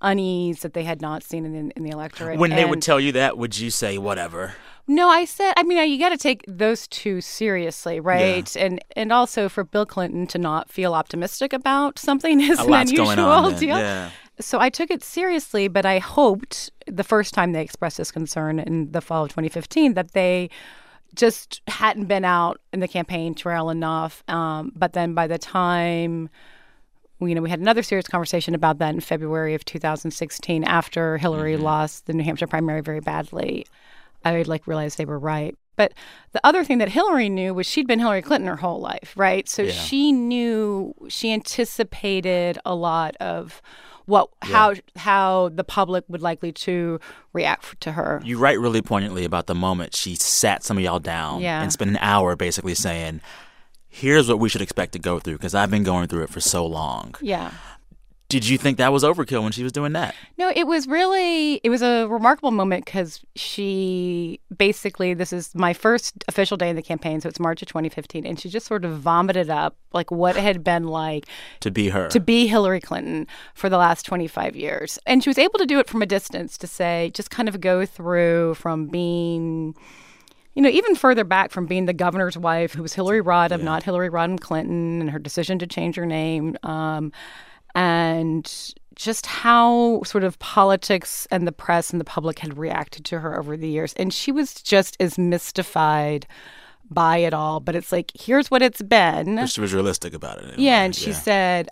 unease 0.00 0.60
that 0.60 0.74
they 0.74 0.84
had 0.84 1.00
not 1.00 1.22
seen 1.22 1.44
in 1.44 1.52
the, 1.68 1.76
in 1.76 1.82
the 1.82 1.90
electorate. 1.90 2.38
When 2.38 2.50
they 2.50 2.64
would 2.64 2.82
tell 2.82 3.00
you 3.00 3.12
that, 3.12 3.38
would 3.38 3.58
you 3.58 3.70
say 3.70 3.98
whatever? 3.98 4.54
no, 4.88 5.08
I 5.08 5.24
said. 5.24 5.54
I 5.56 5.62
mean, 5.64 5.90
you 5.90 5.98
got 5.98 6.10
to 6.10 6.16
take 6.18 6.44
those 6.46 6.86
two 6.88 7.20
seriously, 7.20 7.98
right? 7.98 8.54
And 8.56 8.80
and 8.94 9.12
also 9.12 9.48
for 9.48 9.64
Bill 9.64 9.86
Clinton 9.86 10.26
to 10.28 10.38
not 10.38 10.70
feel 10.70 10.94
optimistic 10.94 11.52
about 11.52 11.98
something 11.98 12.40
is 12.52 12.58
A 12.60 12.64
an 12.64 12.72
unusual 12.72 13.20
on. 13.20 13.54
deal. 13.56 13.78
Yeah. 13.78 14.10
So 14.38 14.60
I 14.60 14.68
took 14.68 14.90
it 14.90 15.02
seriously, 15.02 15.66
but 15.66 15.86
I 15.86 15.98
hoped 15.98 16.70
the 16.86 17.02
first 17.02 17.32
time 17.32 17.52
they 17.52 17.62
expressed 17.62 17.96
this 17.96 18.12
concern 18.12 18.58
in 18.58 18.92
the 18.92 19.00
fall 19.00 19.24
of 19.24 19.30
2015 19.30 19.94
that 19.94 20.12
they 20.12 20.50
just 21.14 21.62
hadn't 21.68 22.04
been 22.04 22.24
out 22.24 22.60
in 22.72 22.80
the 22.80 22.88
campaign 22.88 23.34
trail 23.34 23.70
enough. 23.70 24.22
Um, 24.28 24.72
but 24.76 24.92
then 24.92 25.14
by 25.14 25.26
the 25.26 25.38
time 25.38 26.28
you 27.20 27.34
know, 27.34 27.42
we 27.42 27.50
had 27.50 27.60
another 27.60 27.82
serious 27.82 28.06
conversation 28.06 28.54
about 28.54 28.78
that 28.78 28.94
in 28.94 29.00
February 29.00 29.54
of 29.54 29.64
2016 29.64 30.64
after 30.64 31.16
Hillary 31.16 31.54
mm-hmm. 31.54 31.64
lost 31.64 32.06
the 32.06 32.12
New 32.12 32.24
Hampshire 32.24 32.46
primary 32.46 32.82
very 32.82 33.00
badly. 33.00 33.66
I 34.24 34.42
like 34.42 34.66
realized 34.66 34.98
they 34.98 35.04
were 35.04 35.18
right. 35.18 35.56
But 35.76 35.92
the 36.32 36.40
other 36.44 36.64
thing 36.64 36.78
that 36.78 36.88
Hillary 36.88 37.28
knew 37.28 37.54
was 37.54 37.66
she'd 37.66 37.86
been 37.86 37.98
Hillary 37.98 38.22
Clinton 38.22 38.48
her 38.48 38.56
whole 38.56 38.80
life, 38.80 39.12
right? 39.16 39.48
So 39.48 39.62
Yeah. 39.62 39.72
she 39.72 40.10
knew 40.10 40.94
she 41.08 41.32
anticipated 41.32 42.58
a 42.64 42.74
lot 42.74 43.14
of 43.16 43.60
what 44.06 44.28
how 44.42 44.74
how 44.96 45.50
the 45.52 45.64
public 45.64 46.04
would 46.08 46.22
likely 46.22 46.52
to 46.52 46.98
react 47.32 47.80
to 47.82 47.92
her. 47.92 48.20
You 48.24 48.38
write 48.38 48.58
really 48.58 48.80
poignantly 48.80 49.24
about 49.24 49.46
the 49.46 49.54
moment 49.54 49.94
she 49.94 50.14
sat 50.14 50.62
some 50.64 50.78
of 50.78 50.82
y'all 50.84 51.00
down 51.00 51.40
Yeah. 51.40 51.62
and 51.62 51.72
spent 51.72 51.90
an 51.90 51.98
hour 52.00 52.36
basically 52.36 52.74
saying, 52.74 53.20
here's 53.96 54.28
what 54.28 54.38
we 54.38 54.48
should 54.48 54.62
expect 54.62 54.92
to 54.92 54.98
go 54.98 55.18
through 55.18 55.34
because 55.38 55.54
I've 55.54 55.70
been 55.70 55.82
going 55.84 56.06
through 56.08 56.24
it 56.24 56.30
for 56.30 56.40
so 56.40 56.66
long. 56.66 57.14
Yeah. 57.20 57.50
Did 58.28 58.48
you 58.48 58.58
think 58.58 58.78
that 58.78 58.92
was 58.92 59.04
overkill 59.04 59.44
when 59.44 59.52
she 59.52 59.62
was 59.62 59.70
doing 59.70 59.92
that? 59.92 60.12
No, 60.36 60.50
it 60.54 60.66
was 60.66 60.88
really 60.88 61.60
it 61.62 61.70
was 61.70 61.80
a 61.80 62.06
remarkable 62.08 62.50
moment 62.50 62.84
because 62.84 63.20
she 63.36 64.40
basically 64.56 65.14
this 65.14 65.32
is 65.32 65.54
my 65.54 65.72
first 65.72 66.24
official 66.26 66.56
day 66.56 66.68
in 66.68 66.74
the 66.74 66.82
campaign, 66.82 67.20
so 67.20 67.28
it's 67.28 67.38
March 67.38 67.62
of 67.62 67.68
2015, 67.68 68.26
and 68.26 68.40
she 68.40 68.48
just 68.48 68.66
sort 68.66 68.84
of 68.84 68.98
vomited 68.98 69.48
up 69.48 69.76
like 69.92 70.10
what 70.10 70.36
it 70.36 70.42
had 70.42 70.64
been 70.64 70.88
like 70.88 71.26
To 71.60 71.70
be 71.70 71.90
her. 71.90 72.08
to 72.08 72.18
be 72.18 72.48
Hillary 72.48 72.80
Clinton 72.80 73.28
for 73.54 73.68
the 73.68 73.78
last 73.78 74.04
25 74.04 74.56
years, 74.56 74.98
and 75.06 75.22
she 75.22 75.30
was 75.30 75.38
able 75.38 75.60
to 75.60 75.66
do 75.66 75.78
it 75.78 75.88
from 75.88 76.02
a 76.02 76.06
distance 76.06 76.58
to 76.58 76.66
say 76.66 77.12
just 77.14 77.30
kind 77.30 77.48
of 77.48 77.60
go 77.60 77.86
through 77.86 78.54
from 78.54 78.88
being. 78.88 79.76
You 80.56 80.62
know, 80.62 80.70
even 80.70 80.96
further 80.96 81.22
back 81.22 81.52
from 81.52 81.66
being 81.66 81.84
the 81.84 81.92
governor's 81.92 82.36
wife, 82.36 82.72
who 82.72 82.82
was 82.82 82.94
Hillary 82.94 83.22
Rodham, 83.22 83.62
not 83.62 83.82
Hillary 83.82 84.08
Rodham 84.10 84.40
Clinton, 84.40 85.00
and 85.02 85.10
her 85.10 85.18
decision 85.18 85.58
to 85.60 85.66
change 85.66 85.96
her 85.96 86.06
name, 86.06 86.56
um, 86.64 87.12
and 87.74 88.74
just 88.94 89.26
how 89.26 90.02
sort 90.04 90.24
of 90.24 90.38
politics 90.38 91.28
and 91.30 91.46
the 91.46 91.52
press 91.52 91.90
and 91.90 92.00
the 92.00 92.04
public 92.04 92.38
had 92.38 92.56
reacted 92.56 93.04
to 93.04 93.20
her 93.20 93.38
over 93.38 93.56
the 93.56 93.68
years. 93.68 93.92
And 93.94 94.12
she 94.12 94.32
was 94.32 94.54
just 94.54 94.96
as 94.98 95.18
mystified 95.18 96.26
by 96.90 97.18
it 97.18 97.34
all. 97.34 97.60
But 97.60 97.76
it's 97.76 97.92
like, 97.92 98.10
here's 98.18 98.50
what 98.50 98.62
it's 98.62 98.80
been. 98.80 99.36
But 99.36 99.50
she 99.50 99.60
was 99.60 99.74
realistic 99.74 100.14
about 100.14 100.38
it. 100.38 100.44
in 100.44 100.50
a 100.58 100.62
Yeah, 100.62 100.82
and 100.82 100.94
she 100.96 101.12
said, 101.12 101.68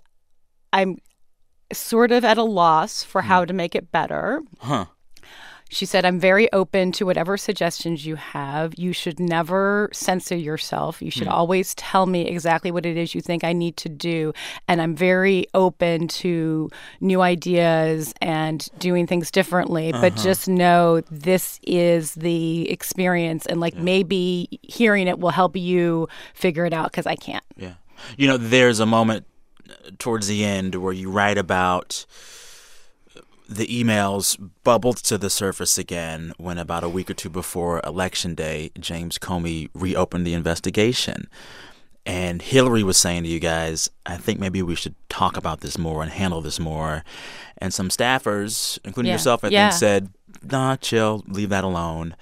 I'm 0.73 0.99
sort 1.73 2.13
of 2.13 2.25
at 2.25 2.37
a 2.37 2.43
loss 2.43 3.03
for 3.03 3.23
how 3.23 3.45
to 3.45 3.53
make 3.55 3.75
it 3.75 3.91
better. 3.91 4.43
Huh. 4.59 4.87
She 5.71 5.87
said, 5.87 6.05
I'm 6.05 6.21
very 6.21 6.53
open 6.53 6.93
to 6.93 7.07
whatever 7.07 7.37
suggestions 7.37 8.07
you 8.07 8.17
have. 8.17 8.75
You 8.79 8.93
should 8.93 9.19
never 9.19 9.89
censor 9.93 10.37
yourself. 10.37 11.03
You 11.03 11.11
should 11.11 11.27
always 11.27 11.75
tell 11.75 12.07
me 12.07 12.29
exactly 12.29 12.71
what 12.71 12.87
it 12.87 12.97
is 12.97 13.15
you 13.15 13.21
think 13.21 13.45
I 13.45 13.53
need 13.53 13.77
to 13.79 13.89
do. 13.89 14.33
And 14.69 14.81
I'm 14.81 14.95
very 14.95 15.47
open 15.55 16.07
to 16.09 16.71
new 17.01 17.23
ideas 17.23 18.15
and 18.21 18.69
doing 18.79 19.07
things 19.07 19.31
differently. 19.31 19.91
But 19.91 20.15
just 20.17 20.49
know 20.49 21.01
this 21.11 21.59
is 21.67 22.15
the 22.15 22.71
experience. 22.71 23.47
And 23.47 23.59
like 23.59 23.75
maybe 23.75 24.61
hearing 24.63 25.09
it 25.09 25.19
will 25.19 25.31
help 25.31 25.57
you 25.57 26.09
figure 26.35 26.67
it 26.67 26.73
out 26.73 26.93
because 26.93 27.07
I 27.07 27.17
can't. 27.17 27.45
Yeah. 27.57 27.75
You 28.17 28.29
know, 28.29 28.37
there's 28.37 28.81
a 28.81 28.87
moment 28.87 29.27
uh, 29.69 29.91
towards 29.99 30.29
the 30.29 30.45
end 30.45 30.75
where 30.77 30.93
you 30.93 31.11
write 31.11 31.39
about 31.39 32.05
the 33.49 33.67
emails 33.67 34.39
bubbled 34.63 34.97
to 34.99 35.19
the 35.19 35.29
surface 35.31 35.77
again 35.79 36.33
when 36.39 36.59
about 36.59 36.85
a 36.85 36.89
week 36.89 37.11
or 37.11 37.15
two 37.15 37.29
before 37.29 37.81
election 37.85 38.35
day, 38.35 38.71
James 38.79 39.19
Comey 39.19 39.69
reopened 39.75 40.27
the 40.27 40.35
investigation. 40.35 41.29
And 42.07 42.43
Hillary 42.43 42.83
was 42.83 42.99
saying 42.99 43.23
to 43.23 43.29
you 43.29 43.41
guys, 43.41 43.89
I 44.05 44.17
think 44.19 44.39
maybe 44.39 44.61
we 44.63 44.75
should 44.75 44.95
talk 45.09 45.37
about 45.37 45.61
this 45.61 45.79
more 45.79 46.03
and 46.03 46.11
handle 46.13 46.41
this 46.43 46.61
more. 46.61 47.03
And 47.59 47.73
some 47.73 47.89
staffers, 47.89 48.79
including 48.85 49.09
Yeah. 49.09 49.15
yourself, 49.15 49.43
I 49.45 49.49
Yeah. 49.49 49.71
think, 49.71 49.79
said, 49.79 50.09
nah, 50.43 50.77
chill, 50.77 51.23
leave 51.27 51.49
that 51.49 51.65
alone. 51.65 52.15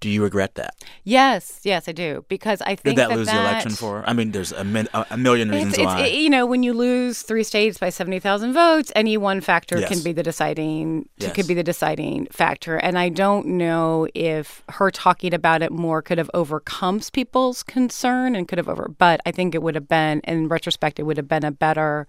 Do 0.00 0.08
you 0.08 0.22
regret 0.22 0.54
that? 0.54 0.74
Yes, 1.04 1.60
yes, 1.62 1.86
I 1.86 1.92
do 1.92 2.24
because 2.28 2.62
I 2.62 2.74
think 2.74 2.82
Did 2.84 2.96
that, 2.96 3.08
that 3.10 3.16
lose 3.18 3.26
that, 3.26 3.34
the 3.34 3.40
election 3.50 3.72
for? 3.72 4.02
I 4.06 4.14
mean, 4.14 4.30
there's 4.32 4.50
a, 4.50 4.64
min- 4.64 4.88
a 4.94 5.16
million 5.18 5.50
reasons 5.50 5.74
It's, 5.74 5.84
why. 5.84 6.06
you 6.06 6.30
know, 6.30 6.46
when 6.46 6.62
you 6.62 6.72
lose 6.72 7.20
three 7.20 7.42
states 7.44 7.76
by 7.76 7.90
seventy 7.90 8.18
thousand 8.18 8.54
votes, 8.54 8.90
any 8.96 9.18
one 9.18 9.42
factor 9.42 9.78
Yes. 9.78 9.90
can 9.90 10.02
be 10.02 10.12
the 10.12 10.22
deciding 10.22 11.06
Yes. 11.18 11.34
could 11.34 11.46
be 11.46 11.52
the 11.52 11.62
deciding 11.62 12.26
factor. 12.32 12.76
And 12.76 12.98
I 12.98 13.10
don't 13.10 13.46
know 13.46 14.08
if 14.14 14.62
her 14.70 14.90
talking 14.90 15.34
about 15.34 15.60
it 15.60 15.70
more 15.70 16.00
could 16.00 16.16
have 16.16 16.30
overcome 16.32 17.00
people's 17.12 17.62
concern 17.62 18.34
and 18.34 18.48
could 18.48 18.56
have 18.58 18.68
over. 18.70 18.88
But 18.88 19.20
I 19.26 19.32
think 19.32 19.54
it 19.54 19.62
would 19.62 19.74
have 19.74 19.86
been, 19.88 20.20
in 20.24 20.48
retrospect, 20.48 20.98
it 20.98 21.02
would 21.02 21.18
have 21.18 21.28
been 21.28 21.44
a 21.44 21.52
better 21.52 22.06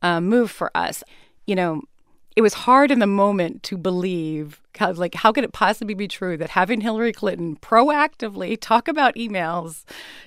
uh, 0.00 0.20
move 0.20 0.50
for 0.50 0.70
us. 0.76 1.02
You 1.46 1.56
know, 1.56 1.82
it 2.36 2.42
was 2.42 2.54
hard 2.54 2.90
in 2.90 3.00
the 3.00 3.06
moment 3.06 3.62
to 3.64 3.76
believe, 3.76 4.60
like, 4.94 5.14
how 5.14 5.32
could 5.32 5.44
it 5.44 5.52
possibly 5.52 5.94
be 5.94 6.06
true 6.08 6.36
that 6.36 6.50
having 6.50 6.80
Hillary 6.80 7.12
Clinton 7.12 7.56
proactively 7.56 8.56
talk 8.58 8.88
about 8.88 9.14
emails 9.16 9.84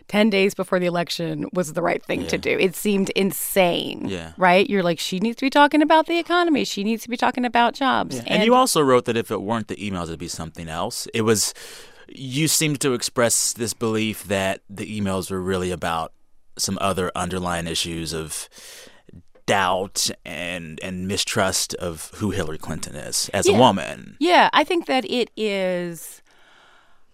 10 0.10 0.30
days 0.30 0.54
before 0.54 0.80
the 0.80 0.86
election 0.86 1.50
was 1.54 1.74
the 1.74 1.82
right 1.82 2.04
thing 2.04 2.28
to 2.28 2.38
do? 2.38 2.58
It 2.60 2.76
seemed 2.76 3.10
insane, 3.12 4.06
Yeah. 4.10 4.34
right? 4.38 4.70
You're 4.70 4.84
like, 4.84 5.00
she 5.00 5.20
needs 5.20 5.38
to 5.38 5.46
be 5.46 5.50
talking 5.50 5.82
about 5.82 6.08
the 6.08 6.20
economy. 6.20 6.66
She 6.66 6.84
needs 6.84 7.04
to 7.04 7.10
be 7.10 7.18
talking 7.18 7.46
about 7.46 7.74
jobs. 7.74 8.20
and, 8.28 8.44
you 8.44 8.54
also 8.54 8.82
wrote 8.82 9.06
that 9.06 9.16
if 9.18 9.32
it 9.32 9.42
weren't 9.42 9.70
the 9.70 9.76
emails, 9.78 10.04
it'd 10.04 10.20
be 10.20 10.28
something 10.28 10.68
else. 10.68 11.08
It 11.14 11.22
was, 11.22 11.54
you 12.10 12.48
seemed 12.50 12.82
to 12.82 12.94
express 12.94 13.54
this 13.54 13.74
belief 13.74 14.26
that 14.26 14.62
the 14.70 15.00
emails 15.00 15.32
were 15.32 15.42
really 15.42 15.72
about 15.72 16.12
some 16.58 16.78
other 16.82 17.12
underlying 17.16 17.66
issues 17.66 18.14
of 18.14 18.48
doubt 19.46 20.10
and 20.26 20.80
and 20.82 21.08
mistrust 21.08 21.74
of 21.76 22.12
who 22.16 22.32
Hillary 22.32 22.58
Clinton 22.58 22.96
is 22.96 23.30
as 23.34 23.48
a 23.48 23.54
woman. 23.54 24.18
Yeah, 24.20 24.50
I 24.54 24.64
think 24.64 24.86
that 24.88 25.06
it 25.10 25.30
is. 25.36 26.22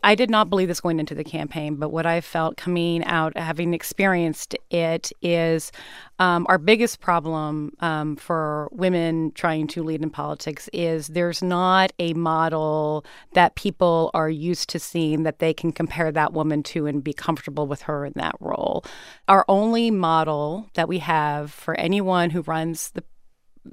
I 0.02 0.16
did 0.16 0.30
not 0.30 0.50
believe 0.50 0.70
this 0.70 0.80
going 0.80 1.00
into 1.00 1.14
the 1.14 1.26
campaign, 1.26 1.76
but 1.76 1.90
what 1.90 2.06
I 2.06 2.22
felt 2.22 2.56
coming 2.56 3.04
out, 3.04 3.38
having 3.38 3.74
experienced 3.74 4.56
it, 4.70 5.12
is 5.22 5.74
um, 6.20 6.46
our 6.48 6.58
biggest 6.58 7.02
problem 7.02 7.74
um, 7.82 8.16
for 8.16 8.70
women 8.72 9.32
trying 9.34 9.68
to 9.68 9.84
lead 9.84 10.02
in 10.02 10.10
politics 10.10 10.70
is 10.72 11.08
there's 11.08 11.44
not 11.44 11.92
a 12.00 12.14
model 12.14 13.06
that 13.34 13.56
people 13.56 14.10
are 14.14 14.30
used 14.30 14.70
to 14.70 14.80
seeing 14.80 15.24
that 15.24 15.40
they 15.40 15.54
can 15.54 15.74
compare 15.74 16.12
that 16.14 16.32
woman 16.32 16.64
to 16.64 16.86
and 16.86 17.04
be 17.04 17.14
comfortable 17.14 17.68
with 17.68 17.82
her 17.82 18.06
in 18.06 18.14
that 18.16 18.36
role. 18.40 18.86
Our 19.28 19.44
only 19.50 19.92
model 19.92 20.70
that 20.76 20.88
we 20.88 21.00
have 21.00 21.52
for 21.52 21.76
anyone 21.76 22.30
who 22.30 22.42
runs 22.44 22.92
the 22.92 23.04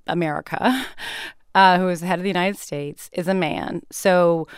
America, 0.09 0.87
uh, 1.55 1.79
who 1.79 1.89
is 1.89 2.01
the 2.01 2.07
head 2.07 2.19
of 2.19 2.25
the 2.25 2.29
United 2.31 2.59
States, 2.59 3.09
is 3.13 3.29
a 3.29 3.35
man. 3.35 3.83
So 3.93 4.49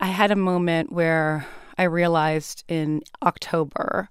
I 0.00 0.06
had 0.06 0.30
a 0.30 0.36
moment 0.36 0.92
where 0.92 1.46
I 1.78 1.84
realized 1.84 2.64
in 2.68 3.02
October 3.22 4.08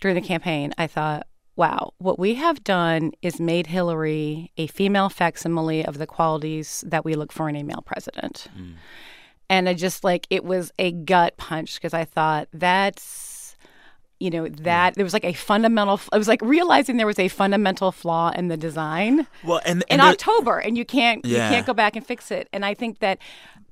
during 0.00 0.14
the 0.14 0.26
campaign, 0.26 0.72
I 0.78 0.86
thought, 0.86 1.26
wow, 1.56 1.92
what 1.98 2.18
we 2.18 2.34
have 2.34 2.62
done 2.62 3.12
is 3.20 3.40
made 3.40 3.66
Hillary 3.66 4.52
a 4.56 4.68
female 4.68 5.08
facsimile 5.08 5.84
of 5.84 5.98
the 5.98 6.06
qualities 6.06 6.84
that 6.86 7.04
we 7.04 7.14
look 7.14 7.32
for 7.32 7.48
in 7.48 7.56
a 7.56 7.64
male 7.64 7.82
president. 7.84 8.46
Mm. 8.56 8.74
And 9.50 9.68
I 9.68 9.74
just 9.74 10.04
like, 10.04 10.26
it 10.30 10.44
was 10.44 10.70
a 10.78 10.92
gut 10.92 11.36
punch 11.36 11.74
because 11.74 11.94
I 11.94 12.04
thought 12.04 12.48
that's 12.52 13.56
you 14.20 14.30
know 14.30 14.44
mm. 14.44 14.64
that 14.64 14.94
there 14.94 15.04
was 15.04 15.12
like 15.12 15.24
a 15.24 15.32
fundamental 15.32 16.00
it 16.12 16.18
was 16.18 16.26
like 16.26 16.42
realizing 16.42 16.96
there 16.96 17.06
was 17.06 17.20
a 17.20 17.28
fundamental 17.28 17.92
flaw 17.92 18.30
in 18.30 18.48
the 18.48 18.56
design 18.56 19.28
Well, 19.44 19.60
and, 19.64 19.84
in 19.88 19.98
the- 19.98 20.06
October, 20.06 20.58
and 20.58 20.76
you 20.76 20.84
can't 20.84 21.24
Yeah. 21.24 21.48
you 21.48 21.54
can't 21.54 21.66
go 21.66 21.74
back 21.74 21.94
and 21.96 22.04
fix 22.04 22.30
it. 22.30 22.48
And 22.52 22.64
I 22.64 22.74
think 22.74 22.98
that 22.98 23.18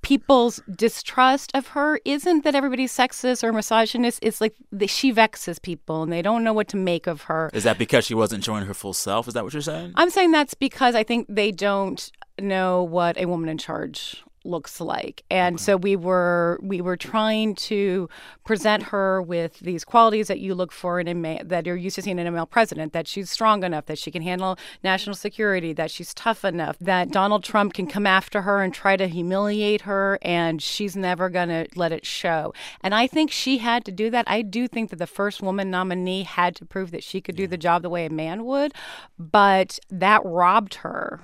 people's 0.06 0.62
distrust 0.72 1.50
of 1.52 1.66
her 1.68 1.98
isn't 2.04 2.44
that 2.44 2.54
everybody's 2.54 2.96
sexist 2.96 3.42
or 3.42 3.52
misogynist. 3.52 4.20
It's 4.22 4.40
like 4.40 4.54
the, 4.70 4.86
she 4.86 5.10
vexes 5.12 5.60
people, 5.60 6.04
and 6.04 6.12
they 6.12 6.22
don't 6.22 6.44
know 6.44 6.52
what 6.52 6.68
to 6.68 6.76
make 6.76 7.08
of 7.08 7.22
her. 7.22 7.50
is 7.52 7.64
that 7.64 7.76
because 7.76 8.04
she 8.04 8.14
wasn't 8.14 8.44
showing 8.44 8.66
her 8.66 8.75
full 8.75 8.92
self? 8.92 9.26
Is 9.26 9.34
that 9.34 9.42
what 9.42 9.52
you're 9.52 9.62
saying? 9.62 9.94
I'm 9.96 10.10
saying 10.10 10.30
that's 10.30 10.54
because 10.54 10.94
I 10.94 11.02
think 11.02 11.26
they 11.28 11.50
don't 11.50 12.08
know 12.38 12.84
what 12.84 13.18
a 13.18 13.26
woman 13.26 13.48
in 13.48 13.58
charge 13.58 14.22
looks 14.46 14.80
like. 14.80 15.24
And 15.30 15.60
so 15.60 15.76
we 15.76 15.96
were 15.96 16.58
we 16.62 16.80
were 16.80 16.96
trying 16.96 17.54
to 17.56 18.08
present 18.44 18.84
her 18.84 19.20
with 19.20 19.58
these 19.60 19.84
qualities 19.84 20.28
that 20.28 20.40
you 20.40 20.54
look 20.54 20.72
for 20.72 21.00
in 21.00 21.08
a 21.08 21.14
ma- 21.14 21.42
that 21.44 21.66
you're 21.66 21.76
used 21.76 21.96
to 21.96 22.02
seeing 22.02 22.18
in 22.18 22.26
a 22.26 22.30
male 22.30 22.46
president 22.46 22.92
that 22.92 23.08
she's 23.08 23.30
strong 23.30 23.64
enough 23.64 23.86
that 23.86 23.98
she 23.98 24.10
can 24.10 24.22
handle 24.22 24.58
national 24.82 25.16
security 25.16 25.72
that 25.72 25.90
she's 25.90 26.14
tough 26.14 26.44
enough 26.44 26.76
that 26.80 27.10
Donald 27.10 27.42
Trump 27.44 27.74
can 27.74 27.86
come 27.86 28.06
after 28.06 28.42
her 28.42 28.62
and 28.62 28.72
try 28.72 28.96
to 28.96 29.08
humiliate 29.08 29.82
her 29.82 30.18
and 30.22 30.62
she's 30.62 30.96
never 30.96 31.28
going 31.28 31.48
to 31.48 31.66
let 31.74 31.92
it 31.92 32.06
show. 32.06 32.52
And 32.82 32.94
I 32.94 33.06
think 33.06 33.30
she 33.30 33.58
had 33.58 33.84
to 33.84 33.92
do 33.92 34.10
that. 34.10 34.24
I 34.28 34.42
do 34.42 34.68
think 34.68 34.90
that 34.90 34.96
the 34.96 35.06
first 35.06 35.42
woman 35.42 35.70
nominee 35.70 36.22
had 36.22 36.54
to 36.56 36.64
prove 36.64 36.90
that 36.92 37.02
she 37.02 37.20
could 37.20 37.36
do 37.36 37.46
the 37.46 37.56
job 37.56 37.82
the 37.82 37.90
way 37.90 38.06
a 38.06 38.10
man 38.10 38.44
would 38.44 38.72
but 39.18 39.78
that 39.90 40.22
robbed 40.24 40.74
her 40.76 41.20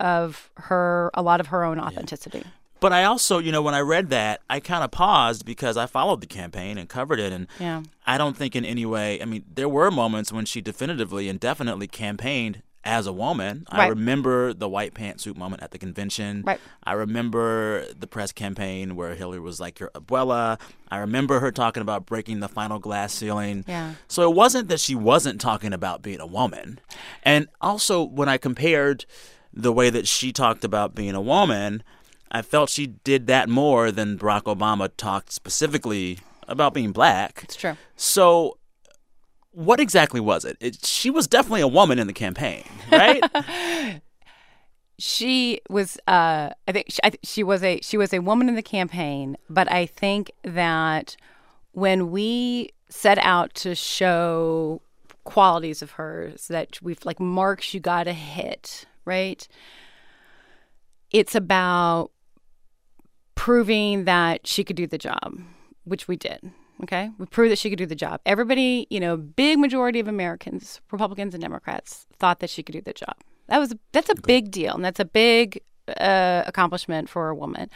of 0.00 0.50
her 0.56 1.10
a 1.14 1.22
lot 1.22 1.40
of 1.40 1.48
her 1.48 1.64
own 1.64 1.78
authenticity. 1.80 2.42
But 2.80 2.92
I 2.92 3.04
also, 3.04 3.38
you 3.38 3.50
know, 3.52 3.62
when 3.62 3.74
I 3.74 3.80
read 3.80 4.10
that, 4.10 4.40
I 4.50 4.60
kind 4.60 4.84
of 4.84 4.90
paused 4.90 5.44
because 5.44 5.76
I 5.76 5.86
followed 5.86 6.20
the 6.20 6.26
campaign 6.26 6.76
and 6.78 6.88
covered 6.88 7.18
it. 7.18 7.32
And 7.32 7.46
Yeah. 7.58 7.82
I 8.06 8.18
don't 8.18 8.36
think 8.36 8.54
in 8.54 8.64
any 8.64 8.84
way, 8.86 9.20
I 9.20 9.24
mean, 9.24 9.44
there 9.52 9.68
were 9.68 9.90
moments 9.90 10.32
when 10.32 10.44
she 10.44 10.60
definitively 10.60 11.28
and 11.28 11.40
definitely 11.40 11.86
campaigned 11.88 12.62
as 12.84 13.04
a 13.06 13.12
woman. 13.12 13.66
I 13.68 13.88
remember 13.88 14.52
the 14.52 14.68
white 14.68 14.94
pantsuit 14.94 15.36
moment 15.36 15.60
at 15.60 15.72
the 15.72 15.78
convention. 15.78 16.44
Right. 16.46 16.60
I 16.84 16.92
remember 16.92 17.84
the 17.98 18.06
press 18.06 18.30
campaign 18.30 18.94
where 18.94 19.14
Hillary 19.16 19.40
was 19.40 19.58
like, 19.58 19.80
Your 19.80 19.90
abuela. 19.90 20.60
I 20.88 20.98
remember 20.98 21.40
her 21.40 21.50
talking 21.50 21.80
about 21.80 22.06
breaking 22.06 22.38
the 22.40 22.48
final 22.48 22.78
glass 22.78 23.12
ceiling. 23.12 23.64
Yeah. 23.66 23.94
So 24.06 24.30
it 24.30 24.36
wasn't 24.36 24.68
that 24.68 24.78
she 24.78 24.94
wasn't 24.94 25.40
talking 25.40 25.72
about 25.72 26.02
being 26.02 26.20
a 26.20 26.26
woman. 26.26 26.78
And 27.24 27.48
also, 27.60 28.04
when 28.04 28.28
I 28.28 28.38
compared 28.38 29.04
the 29.52 29.72
way 29.72 29.90
that 29.90 30.06
she 30.06 30.32
talked 30.32 30.62
about 30.64 30.94
being 30.94 31.14
a 31.16 31.20
woman, 31.20 31.82
I 32.30 32.42
felt 32.42 32.70
she 32.70 32.86
did 32.86 33.26
that 33.28 33.48
more 33.48 33.90
than 33.90 34.18
Barack 34.18 34.42
Obama 34.44 34.90
talked 34.96 35.32
specifically 35.32 36.18
about 36.48 36.74
being 36.74 36.92
black. 36.92 37.40
It's 37.44 37.56
true. 37.56 37.76
So, 37.96 38.58
what 39.52 39.80
exactly 39.80 40.20
was 40.20 40.44
it? 40.44 40.56
it 40.60 40.84
she 40.84 41.10
was 41.10 41.26
definitely 41.26 41.62
a 41.62 41.68
woman 41.68 41.98
in 41.98 42.06
the 42.06 42.12
campaign, 42.12 42.64
right? 42.90 43.22
She 44.98 45.60
was 45.68 45.98
uh 46.08 46.50
I 46.66 46.72
think 46.72 46.86
she, 46.88 46.98
I 47.04 47.10
th- 47.10 47.20
she 47.22 47.42
was 47.42 47.62
a 47.62 47.80
she 47.82 47.98
was 47.98 48.14
a 48.14 48.20
woman 48.20 48.48
in 48.48 48.54
the 48.54 48.62
campaign, 48.62 49.36
but 49.50 49.70
I 49.70 49.84
think 49.84 50.32
that 50.42 51.16
when 51.72 52.10
we 52.10 52.70
set 52.88 53.18
out 53.18 53.52
to 53.56 53.74
show 53.74 54.80
qualities 55.24 55.82
of 55.82 55.92
hers 55.92 56.48
that 56.48 56.80
we've 56.80 57.04
like 57.04 57.20
marks 57.20 57.74
you 57.74 57.80
got 57.80 58.04
to 58.04 58.14
hit, 58.14 58.86
right? 59.04 59.46
It's 61.10 61.34
about 61.34 62.10
proving 63.36 64.04
that 64.04 64.46
she 64.46 64.64
could 64.64 64.74
do 64.74 64.88
the 64.88 64.98
job, 64.98 65.40
which 65.84 66.08
we 66.08 66.16
did. 66.16 66.50
Okay. 66.82 67.10
We 67.18 67.26
proved 67.26 67.52
that 67.52 67.58
she 67.58 67.70
could 67.70 67.78
do 67.78 67.86
the 67.86 67.94
job. 67.94 68.20
Everybody, 68.26 68.86
you 68.90 69.00
know, 69.00 69.16
big 69.16 69.58
majority 69.58 70.00
of 70.00 70.08
Americans, 70.08 70.80
Republicans 70.90 71.32
and 71.32 71.40
Democrats, 71.40 72.06
thought 72.18 72.40
that 72.40 72.50
she 72.50 72.62
could 72.62 72.72
do 72.72 72.82
the 72.82 72.92
job. 72.92 73.14
That 73.46 73.58
was 73.58 73.74
that's 73.92 74.10
a 74.10 74.14
big 74.14 74.50
deal, 74.50 74.74
and 74.74 74.84
that's 74.84 75.00
a 75.00 75.04
big 75.04 75.60
uh, 75.96 76.42
accomplishment 76.46 77.08
for 77.08 77.28
a 77.28 77.34
woman. 77.34 77.70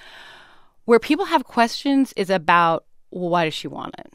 Where 0.84 0.98
people 0.98 1.26
have 1.26 1.44
questions 1.44 2.12
is 2.14 2.28
about 2.28 2.84
well, 3.10 3.30
why 3.30 3.44
does 3.44 3.54
she 3.54 3.68
want 3.68 3.94
it, 3.98 4.12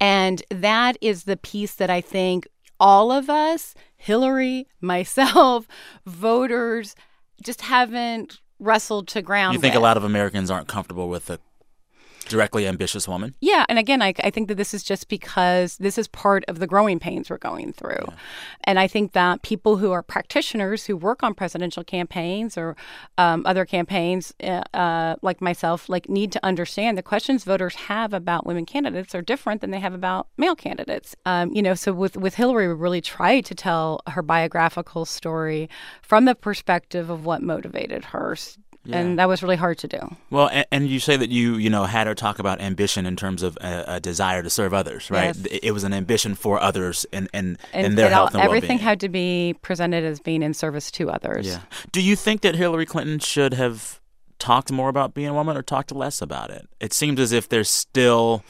and 0.00 0.42
that 0.50 0.98
is 1.00 1.24
the 1.24 1.36
piece 1.36 1.76
that 1.76 1.90
I 1.90 2.00
think 2.00 2.48
all 2.80 3.12
of 3.12 3.30
us, 3.30 3.74
Hillary, 3.96 4.66
myself, 4.80 5.66
voters, 6.04 6.96
just 7.42 7.62
haven't 7.62 8.40
wrestled 8.58 9.08
to 9.08 9.22
ground. 9.22 9.54
you 9.54 9.60
think 9.60 9.74
a 9.74 9.80
lot 9.80 9.96
of 9.96 10.04
Americans 10.04 10.50
aren't 10.50 10.68
comfortable 10.68 11.08
with 11.08 11.30
a 11.30 11.38
directly 12.24 12.66
ambitious 12.66 13.06
woman? 13.06 13.34
Yeah, 13.40 13.64
and 13.68 13.78
again, 13.78 14.02
I, 14.02 14.14
I 14.22 14.30
think 14.30 14.48
that 14.48 14.56
this 14.56 14.74
is 14.74 14.82
just 14.82 15.08
because 15.08 15.76
this 15.78 15.98
is 15.98 16.08
part 16.08 16.44
of 16.48 16.58
the 16.58 16.66
growing 16.66 16.98
pains 16.98 17.30
we're 17.30 17.38
going 17.38 17.72
through, 17.72 18.06
and 18.64 18.78
I 18.78 18.86
think 18.86 19.12
that 19.12 19.42
people 19.42 19.76
who 19.76 19.92
are 19.92 20.02
practitioners 20.02 20.86
who 20.86 20.96
work 20.96 21.22
on 21.22 21.34
presidential 21.34 21.84
campaigns 21.84 22.56
or 22.56 22.76
um, 23.18 23.42
other 23.46 23.64
campaigns, 23.64 24.34
uh, 24.42 24.62
uh, 24.74 25.16
like 25.22 25.40
myself, 25.40 25.88
like 25.88 26.08
need 26.08 26.32
to 26.32 26.44
understand 26.44 26.98
the 26.98 27.02
questions 27.02 27.44
voters 27.44 27.74
have 27.74 28.12
about 28.12 28.46
women 28.46 28.66
candidates 28.66 29.14
are 29.14 29.22
different 29.22 29.60
than 29.60 29.70
they 29.70 29.80
have 29.80 29.94
about 29.94 30.28
male 30.36 30.56
candidates. 30.56 31.14
Um, 31.24 31.52
you 31.52 31.62
know, 31.62 31.74
so 31.74 31.92
with 31.92 32.16
with 32.16 32.34
Hillary, 32.34 32.68
we 32.68 32.74
really 32.74 33.00
tried 33.00 33.44
to 33.46 33.54
tell 33.54 34.00
her 34.08 34.22
biographical 34.22 35.04
story 35.04 35.68
from 36.02 36.24
the 36.24 36.34
perspective 36.34 37.10
of 37.10 37.24
what 37.24 37.42
motivated 37.42 38.06
her. 38.06 38.36
And 38.90 39.18
that 39.18 39.28
was 39.28 39.42
really 39.42 39.56
hard 39.56 39.78
to 39.78 39.88
do. 39.88 40.16
Well, 40.30 40.48
and, 40.52 40.66
and 40.70 40.88
you 40.88 41.00
say 41.00 41.16
that 41.16 41.30
you, 41.30 41.56
you 41.56 41.70
know, 41.70 41.84
had 41.84 42.06
her 42.06 42.14
talk 42.14 42.38
about 42.38 42.60
ambition 42.60 43.06
in 43.06 43.16
terms 43.16 43.42
of 43.42 43.56
a, 43.60 43.84
a 43.88 44.00
desire 44.00 44.42
to 44.42 44.50
serve 44.50 44.74
others, 44.74 45.10
right? 45.10 45.34
Yes. 45.36 45.46
It, 45.46 45.64
it 45.64 45.70
was 45.72 45.84
an 45.84 45.94
ambition 45.94 46.34
for 46.34 46.60
others 46.60 47.06
and 47.12 47.28
and, 47.32 47.58
and 47.72 47.86
and 47.86 47.98
their 47.98 48.06
it 48.06 48.12
all- 48.12 48.26
health 48.26 48.34
and 48.34 48.42
everything 48.42 48.78
had 48.78 49.00
to 49.00 49.08
be 49.08 49.54
presented 49.62 50.04
as 50.04 50.20
being 50.20 50.42
in 50.42 50.52
service 50.54 50.90
to 50.92 51.10
others. 51.10 51.46
Yeah. 51.46 51.60
Do 51.92 52.02
you 52.02 52.16
think 52.16 52.42
that 52.42 52.54
Hillary 52.54 52.86
Clinton 52.86 53.18
should 53.18 53.54
have 53.54 54.00
talked 54.38 54.70
more 54.70 54.88
about 54.88 55.14
being 55.14 55.28
a 55.28 55.34
woman 55.34 55.56
or 55.56 55.62
talked 55.62 55.90
less 55.92 56.20
about 56.20 56.50
it? 56.50 56.68
It 56.80 56.92
seems 56.92 57.18
as 57.20 57.32
if 57.32 57.48
there's 57.48 57.70
still 57.70 58.44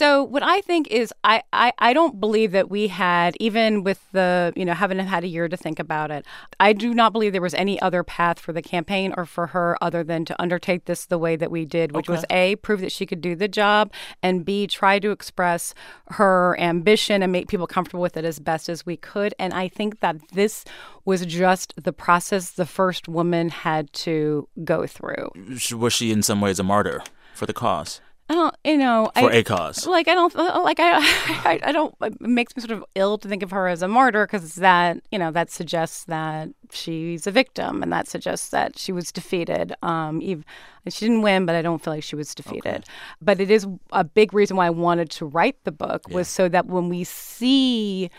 so 0.00 0.24
what 0.24 0.42
I 0.42 0.62
think 0.62 0.88
is 0.88 1.12
I, 1.24 1.42
I, 1.52 1.74
I 1.78 1.92
don't 1.92 2.18
believe 2.20 2.52
that 2.52 2.70
we 2.70 2.88
had 2.88 3.36
even 3.38 3.84
with 3.84 4.00
the 4.12 4.50
you 4.56 4.64
know 4.64 4.72
having 4.72 4.98
had 4.98 5.24
a 5.24 5.26
year 5.26 5.46
to 5.46 5.58
think 5.58 5.78
about 5.78 6.10
it. 6.10 6.24
I 6.58 6.72
do 6.72 6.94
not 6.94 7.12
believe 7.12 7.32
there 7.32 7.42
was 7.42 7.52
any 7.52 7.78
other 7.82 8.02
path 8.02 8.40
for 8.40 8.54
the 8.54 8.62
campaign 8.62 9.12
or 9.18 9.26
for 9.26 9.48
her 9.48 9.76
other 9.82 10.02
than 10.02 10.24
to 10.24 10.40
undertake 10.40 10.86
this 10.86 11.04
the 11.04 11.18
way 11.18 11.36
that 11.36 11.50
we 11.50 11.66
did, 11.66 11.92
which 11.92 12.08
okay. 12.08 12.16
was 12.16 12.24
a 12.30 12.56
prove 12.56 12.80
that 12.80 12.92
she 12.92 13.04
could 13.04 13.20
do 13.20 13.36
the 13.36 13.46
job 13.46 13.92
and 14.22 14.42
b 14.42 14.66
try 14.66 14.98
to 14.98 15.10
express 15.10 15.74
her 16.12 16.58
ambition 16.58 17.22
and 17.22 17.30
make 17.30 17.48
people 17.48 17.66
comfortable 17.66 18.00
with 18.00 18.16
it 18.16 18.24
as 18.24 18.38
best 18.38 18.70
as 18.70 18.86
we 18.86 18.96
could. 18.96 19.34
And 19.38 19.52
I 19.52 19.68
think 19.68 20.00
that 20.00 20.16
this 20.32 20.64
was 21.04 21.26
just 21.26 21.74
the 21.76 21.92
process 21.92 22.52
the 22.52 22.64
first 22.64 23.06
woman 23.06 23.50
had 23.50 23.92
to 24.08 24.48
go 24.64 24.86
through. 24.86 25.32
Was 25.76 25.92
she 25.92 26.10
in 26.10 26.22
some 26.22 26.40
ways 26.40 26.58
a 26.58 26.62
martyr 26.62 27.02
for 27.34 27.44
the 27.44 27.52
cause? 27.52 28.00
I 28.30 28.34
don't, 28.34 28.54
you 28.62 28.78
know, 28.78 29.10
for 29.16 29.32
I, 29.32 29.38
a 29.38 29.42
cause. 29.42 29.88
Like 29.88 30.06
I 30.06 30.14
don't, 30.14 30.34
uh, 30.36 30.60
like 30.62 30.78
I, 30.78 30.98
I, 31.44 31.60
I 31.64 31.72
don't. 31.72 31.92
It 32.00 32.20
makes 32.20 32.56
me 32.56 32.60
sort 32.60 32.70
of 32.70 32.84
ill 32.94 33.18
to 33.18 33.28
think 33.28 33.42
of 33.42 33.50
her 33.50 33.66
as 33.66 33.82
a 33.82 33.88
martyr 33.88 34.24
because 34.24 34.54
that, 34.54 35.00
you 35.10 35.18
know, 35.18 35.32
that 35.32 35.50
suggests 35.50 36.04
that 36.04 36.50
she's 36.70 37.26
a 37.26 37.32
victim, 37.32 37.82
and 37.82 37.92
that 37.92 38.06
suggests 38.06 38.50
that 38.50 38.78
she 38.78 38.92
was 38.92 39.10
defeated. 39.10 39.74
Um, 39.82 40.22
even, 40.22 40.44
she 40.88 41.06
didn't 41.06 41.22
win, 41.22 41.44
but 41.44 41.56
I 41.56 41.62
don't 41.62 41.82
feel 41.82 41.92
like 41.92 42.04
she 42.04 42.14
was 42.14 42.32
defeated. 42.32 42.66
Okay. 42.66 42.84
But 43.20 43.40
it 43.40 43.50
is 43.50 43.66
a 43.90 44.04
big 44.04 44.32
reason 44.32 44.56
why 44.56 44.66
I 44.66 44.70
wanted 44.70 45.10
to 45.10 45.26
write 45.26 45.56
the 45.64 45.72
book 45.72 46.02
yeah. 46.08 46.14
was 46.14 46.28
so 46.28 46.48
that 46.48 46.66
when 46.66 46.88
we 46.88 47.02
see 47.02 48.10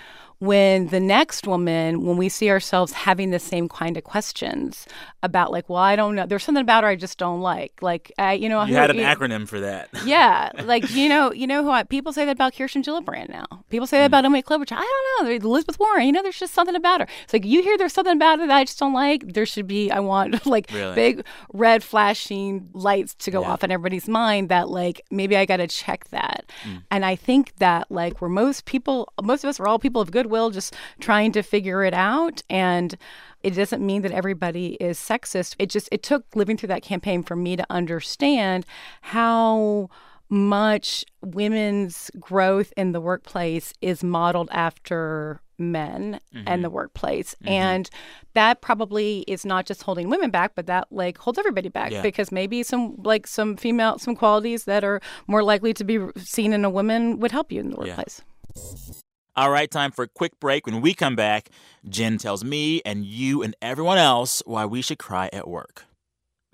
when 0.41 0.87
the 0.87 0.99
next 0.99 1.45
woman, 1.45 2.03
when 2.03 2.17
we 2.17 2.27
see 2.27 2.49
ourselves 2.49 2.91
having 2.93 3.29
the 3.29 3.37
same 3.37 3.69
kind 3.69 3.95
of 3.95 4.03
questions 4.03 4.87
about, 5.21 5.51
like, 5.51 5.69
well, 5.69 5.77
I 5.77 5.95
don't 5.95 6.15
know, 6.15 6.25
there's 6.25 6.43
something 6.43 6.63
about 6.63 6.83
her 6.83 6.89
I 6.89 6.95
just 6.95 7.19
don't 7.19 7.41
like. 7.41 7.79
Like, 7.79 8.11
I, 8.17 8.33
you 8.33 8.49
know, 8.49 8.63
you 8.63 8.73
had 8.73 8.89
an 8.89 8.97
you, 8.97 9.03
acronym 9.03 9.47
for 9.47 9.59
that. 9.59 9.89
Yeah, 10.03 10.49
like 10.63 10.89
you 10.89 11.07
know, 11.07 11.31
you 11.31 11.45
know 11.45 11.63
who 11.63 11.69
I, 11.69 11.83
people 11.83 12.11
say 12.11 12.25
that 12.25 12.31
about 12.31 12.55
Kirsten 12.55 12.81
Gillibrand 12.81 13.29
now. 13.29 13.45
People 13.69 13.85
say 13.85 13.99
that 13.99 14.05
mm. 14.05 14.07
about 14.07 14.25
Amy 14.25 14.41
Klobuchar. 14.41 14.77
I 14.77 15.13
don't 15.19 15.29
know, 15.29 15.47
Elizabeth 15.47 15.79
Warren. 15.79 16.07
You 16.07 16.11
know, 16.11 16.23
there's 16.23 16.39
just 16.39 16.55
something 16.55 16.75
about 16.75 17.01
her. 17.01 17.07
It's 17.23 17.33
like 17.33 17.45
you 17.45 17.61
hear 17.61 17.77
there's 17.77 17.93
something 17.93 18.15
about 18.15 18.39
her 18.39 18.47
that 18.47 18.57
I 18.57 18.63
just 18.63 18.79
don't 18.79 18.93
like. 18.93 19.33
There 19.33 19.45
should 19.45 19.67
be, 19.67 19.91
I 19.91 19.99
want 19.99 20.43
like 20.47 20.71
really? 20.73 20.95
big 20.95 21.25
red 21.53 21.83
flashing 21.83 22.67
lights 22.73 23.13
to 23.15 23.31
go 23.31 23.41
yeah. 23.41 23.51
off 23.51 23.63
in 23.63 23.69
everybody's 23.69 24.07
mind 24.07 24.49
that 24.49 24.69
like 24.69 25.01
maybe 25.11 25.37
I 25.37 25.45
got 25.45 25.57
to 25.57 25.67
check 25.67 26.09
that. 26.09 26.51
Mm. 26.63 26.83
And 26.89 27.05
I 27.05 27.15
think 27.15 27.55
that 27.57 27.91
like 27.91 28.21
where 28.21 28.29
most 28.29 28.65
people, 28.65 29.13
most 29.21 29.43
of 29.43 29.49
us 29.49 29.59
are 29.59 29.67
all 29.67 29.77
people 29.77 30.01
of 30.01 30.09
good 30.09 30.30
goodwill, 30.31 30.49
just 30.49 30.75
trying 30.99 31.31
to 31.33 31.43
figure 31.43 31.83
it 31.83 31.93
out. 31.93 32.41
And 32.49 32.97
it 33.43 33.51
doesn't 33.51 33.85
mean 33.85 34.01
that 34.03 34.11
everybody 34.11 34.77
is 34.79 34.97
sexist. 34.97 35.55
It 35.59 35.69
just 35.69 35.89
it 35.91 36.03
took 36.03 36.23
living 36.35 36.57
through 36.57 36.67
that 36.67 36.83
campaign 36.83 37.23
for 37.23 37.35
me 37.35 37.55
to 37.55 37.65
understand 37.69 38.65
how 39.01 39.89
much 40.29 41.03
women's 41.21 42.09
growth 42.19 42.71
in 42.77 42.93
the 42.93 43.01
workplace 43.01 43.73
is 43.81 44.01
modeled 44.01 44.47
after 44.51 45.41
men 45.57 46.19
mm-hmm. 46.33 46.47
and 46.47 46.63
the 46.63 46.69
workplace 46.69 47.35
mm-hmm. 47.35 47.49
and 47.49 47.89
that 48.33 48.61
probably 48.61 49.19
is 49.27 49.45
not 49.45 49.65
just 49.65 49.83
holding 49.83 50.09
women 50.09 50.31
back 50.31 50.53
but 50.55 50.65
that 50.65 50.87
like 50.89 51.19
holds 51.19 51.37
everybody 51.37 51.69
back 51.69 51.91
yeah. 51.91 52.01
because 52.01 52.31
maybe 52.31 52.63
some 52.63 52.95
like 53.03 53.27
some 53.27 53.55
female 53.55 53.99
some 53.99 54.15
qualities 54.15 54.63
that 54.63 54.83
are 54.83 54.99
more 55.27 55.43
likely 55.43 55.71
to 55.71 55.83
be 55.83 55.99
seen 56.17 56.51
in 56.51 56.65
a 56.65 56.69
woman 56.69 57.19
would 57.19 57.31
help 57.31 57.51
you 57.51 57.59
in 57.59 57.69
the 57.69 57.75
workplace 57.75 58.23
yeah. 58.55 58.93
All 59.33 59.49
right, 59.49 59.71
time 59.71 59.91
for 59.91 60.03
a 60.03 60.07
quick 60.09 60.39
break. 60.41 60.65
When 60.65 60.81
we 60.81 60.93
come 60.93 61.15
back, 61.15 61.49
Jen 61.87 62.17
tells 62.17 62.43
me 62.43 62.81
and 62.85 63.05
you 63.05 63.41
and 63.41 63.55
everyone 63.61 63.97
else 63.97 64.43
why 64.45 64.65
we 64.65 64.81
should 64.81 64.99
cry 64.99 65.29
at 65.31 65.47
work. 65.47 65.85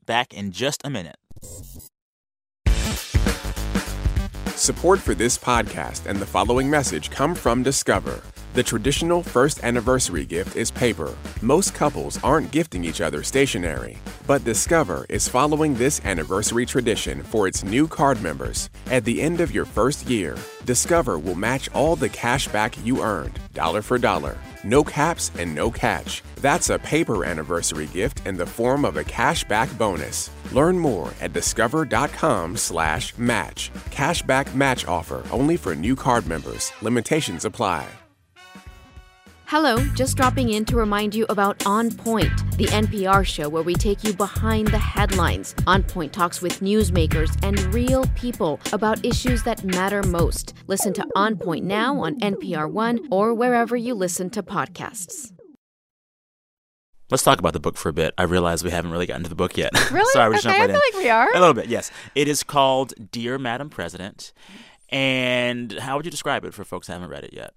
Back 0.05 0.31
in 0.31 0.51
just 0.51 0.85
a 0.85 0.89
minute. 0.91 1.17
Support 4.55 4.99
for 4.99 5.15
this 5.15 5.39
podcast 5.39 6.05
and 6.05 6.19
the 6.19 6.25
following 6.27 6.69
message 6.69 7.09
come 7.09 7.33
from 7.33 7.63
Discover. 7.63 8.21
The 8.57 8.63
traditional 8.63 9.21
first 9.21 9.63
anniversary 9.63 10.25
gift 10.25 10.57
is 10.57 10.71
paper. 10.71 11.15
Most 11.43 11.75
couples 11.75 12.17
aren't 12.23 12.49
gifting 12.49 12.83
each 12.83 13.01
other 13.01 13.21
stationery, 13.21 13.99
but 14.25 14.43
Discover 14.45 15.05
is 15.09 15.27
following 15.27 15.75
this 15.75 16.03
anniversary 16.03 16.65
tradition 16.65 17.21
for 17.21 17.47
its 17.47 17.63
new 17.63 17.87
card 17.87 18.19
members. 18.23 18.71
At 18.89 19.05
the 19.05 19.21
end 19.21 19.41
of 19.41 19.51
your 19.51 19.65
first 19.65 20.09
year, 20.09 20.35
Discover 20.65 21.19
will 21.19 21.35
match 21.35 21.69
all 21.75 21.95
the 21.95 22.09
cash 22.09 22.47
back 22.47 22.73
you 22.83 23.03
earned, 23.03 23.39
dollar 23.53 23.83
for 23.83 23.99
dollar. 23.99 24.37
No 24.63 24.83
caps 24.83 25.29
and 25.37 25.53
no 25.53 25.69
catch. 25.69 26.23
That's 26.41 26.71
a 26.71 26.79
paper 26.79 27.25
anniversary 27.25 27.85
gift 27.93 28.25
in 28.25 28.37
the 28.37 28.47
form 28.47 28.85
of 28.85 28.97
a 28.97 29.03
cashback 29.03 29.77
bonus. 29.77 30.31
Learn 30.51 30.79
more 30.79 31.11
at 31.21 31.31
discover.com/match. 31.31 33.71
Cashback 33.91 34.55
match 34.55 34.87
offer 34.87 35.23
only 35.29 35.57
for 35.57 35.75
new 35.75 35.95
card 35.95 36.25
members. 36.25 36.71
Limitations 36.81 37.45
apply. 37.45 37.85
Hello, 39.47 39.77
just 39.95 40.17
dropping 40.17 40.49
in 40.49 40.65
to 40.65 40.75
remind 40.75 41.15
you 41.15 41.25
about 41.29 41.65
On 41.65 41.89
Point, 41.89 42.33
the 42.57 42.65
NPR 42.65 43.25
show 43.25 43.47
where 43.47 43.63
we 43.63 43.75
take 43.75 44.03
you 44.03 44.11
behind 44.11 44.67
the 44.67 44.77
headlines. 44.77 45.55
On 45.65 45.83
Point 45.83 46.11
talks 46.11 46.41
with 46.41 46.59
newsmakers 46.59 47.33
and 47.45 47.57
real 47.73 48.03
people 48.07 48.59
about 48.73 49.05
issues 49.05 49.43
that 49.43 49.63
matter 49.63 50.03
most. 50.03 50.53
Listen 50.67 50.91
to 50.91 51.07
On 51.15 51.37
Point 51.37 51.63
now 51.63 51.97
on 51.97 52.19
NPR 52.19 52.69
One 52.69 52.99
or 53.09 53.33
wherever 53.33 53.77
you 53.77 53.93
listen 53.93 54.29
to 54.31 54.43
podcasts. 54.43 55.31
Let's 57.09 57.23
talk 57.23 57.39
about 57.39 57.53
the 57.53 57.61
book 57.61 57.77
for 57.77 57.87
a 57.87 57.93
bit. 57.93 58.13
I 58.17 58.23
realize 58.23 58.65
we 58.65 58.71
haven't 58.71 58.91
really 58.91 59.05
gotten 59.05 59.23
to 59.23 59.29
the 59.29 59.35
book 59.35 59.55
yet. 59.55 59.71
Really? 59.93 60.11
Sorry, 60.11 60.29
we 60.29 60.39
okay, 60.39 60.49
I 60.49 60.67
feel 60.67 60.75
in. 60.75 60.81
like 60.81 60.93
we 60.95 61.09
are. 61.09 61.29
A 61.33 61.39
little 61.39 61.53
bit, 61.53 61.67
yes. 61.67 61.89
It 62.15 62.27
is 62.27 62.43
called 62.43 62.93
Dear 63.13 63.37
Madam 63.37 63.69
President. 63.69 64.33
And 64.89 65.71
how 65.71 65.95
would 65.95 66.03
you 66.03 66.11
describe 66.11 66.43
it 66.43 66.53
for 66.53 66.65
folks 66.65 66.87
who 66.87 66.93
haven't 66.93 67.07
read 67.07 67.23
it 67.23 67.31
yet? 67.31 67.53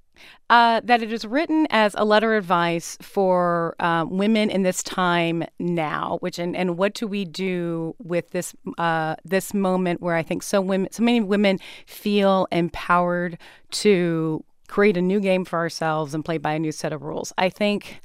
Uh, 0.51 0.81
that 0.83 1.01
it 1.01 1.13
is 1.13 1.25
written 1.25 1.67
as 1.71 1.95
a 1.97 2.05
letter 2.05 2.35
of 2.35 2.43
advice 2.43 2.99
for 3.01 3.77
uh, 3.79 4.05
women 4.09 4.51
in 4.51 4.65
this 4.65 4.83
time 4.83 5.45
now, 5.61 6.19
which 6.21 6.41
and, 6.41 6.57
and 6.57 6.77
what 6.77 6.93
do 6.93 7.07
we 7.07 7.25
do 7.25 7.95
with 8.03 8.31
this 8.31 8.53
uh, 8.77 9.15
this 9.25 9.55
moment 9.55 10.01
where 10.01 10.17
I 10.17 10.25
think 10.25 10.43
so 10.43 10.61
women 10.61 10.91
so 10.91 11.05
many 11.05 11.21
women 11.21 11.61
feel 11.87 12.49
empowered 12.51 13.39
to 13.71 14.45
create 14.67 14.97
a 14.97 15.03
new 15.03 15.21
game 15.21 15.45
for 15.45 15.59
ourselves 15.59 16.15
and 16.15 16.25
play 16.25 16.39
by 16.39 16.55
a 16.55 16.59
new 16.59 16.73
set 16.73 16.93
of 16.93 17.03
rules. 17.03 17.33
I 17.39 17.49
think 17.49 18.01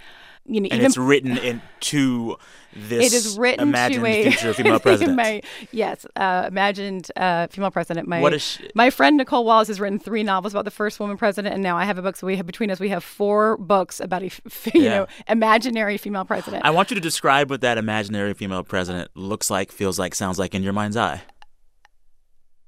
you 0.48 0.62
know, 0.62 0.66
and 0.66 0.74
even, 0.74 0.86
it's 0.86 0.98
written 0.98 1.38
into 1.82 2.38
this 2.76 3.14
it 3.14 3.16
is 3.16 3.38
written 3.38 3.70
imagined 3.70 4.04
to 4.04 4.10
a, 4.10 4.24
future 4.24 4.54
female 4.54 4.80
president. 4.80 5.16
my, 5.16 5.42
yes, 5.72 6.06
uh, 6.18 6.46
imagined 6.48 7.10
uh, 7.16 7.48
female 7.48 7.72
president. 7.72 8.08
My, 8.08 8.20
what 8.20 8.34
is 8.34 8.42
she? 8.42 8.70
my 8.76 8.90
friend 8.90 9.18
Nicolle 9.18 9.46
Wallace 9.46 9.70
has 9.70 9.80
written 9.80 9.98
three 9.98 10.24
novels 10.24 10.54
about 10.54 10.66
the 10.66 10.72
first 10.72 11.00
woman 11.00 11.18
president, 11.18 11.54
and 11.54 11.64
now 11.64 11.78
I 11.78 11.86
have 11.86 11.98
a 11.98 12.02
book. 12.02 12.16
So 12.18 12.28
we 12.28 12.36
have 12.36 12.46
between 12.46 12.70
us, 12.70 12.80
we 12.80 12.90
have 12.90 13.04
four 13.04 13.58
books 13.58 14.00
about 14.00 14.24
a 14.24 14.26
you 14.74 14.82
yeah. 14.82 14.90
know 14.90 15.08
imaginary 15.28 15.98
female 15.98 16.26
president. 16.26 16.66
I 16.66 16.72
want 16.72 16.92
you 16.92 16.96
to 16.96 17.02
describe 17.02 17.50
what 17.50 17.62
that 17.62 17.78
imaginary 17.78 18.34
female 18.34 18.64
president 18.64 19.10
looks 19.16 19.50
like, 19.50 19.72
feels 19.72 19.98
like, 19.98 20.14
sounds 20.14 20.38
like 20.38 20.54
in 20.54 20.64
your 20.64 20.74
mind's 20.74 20.98
eye. 20.98 21.22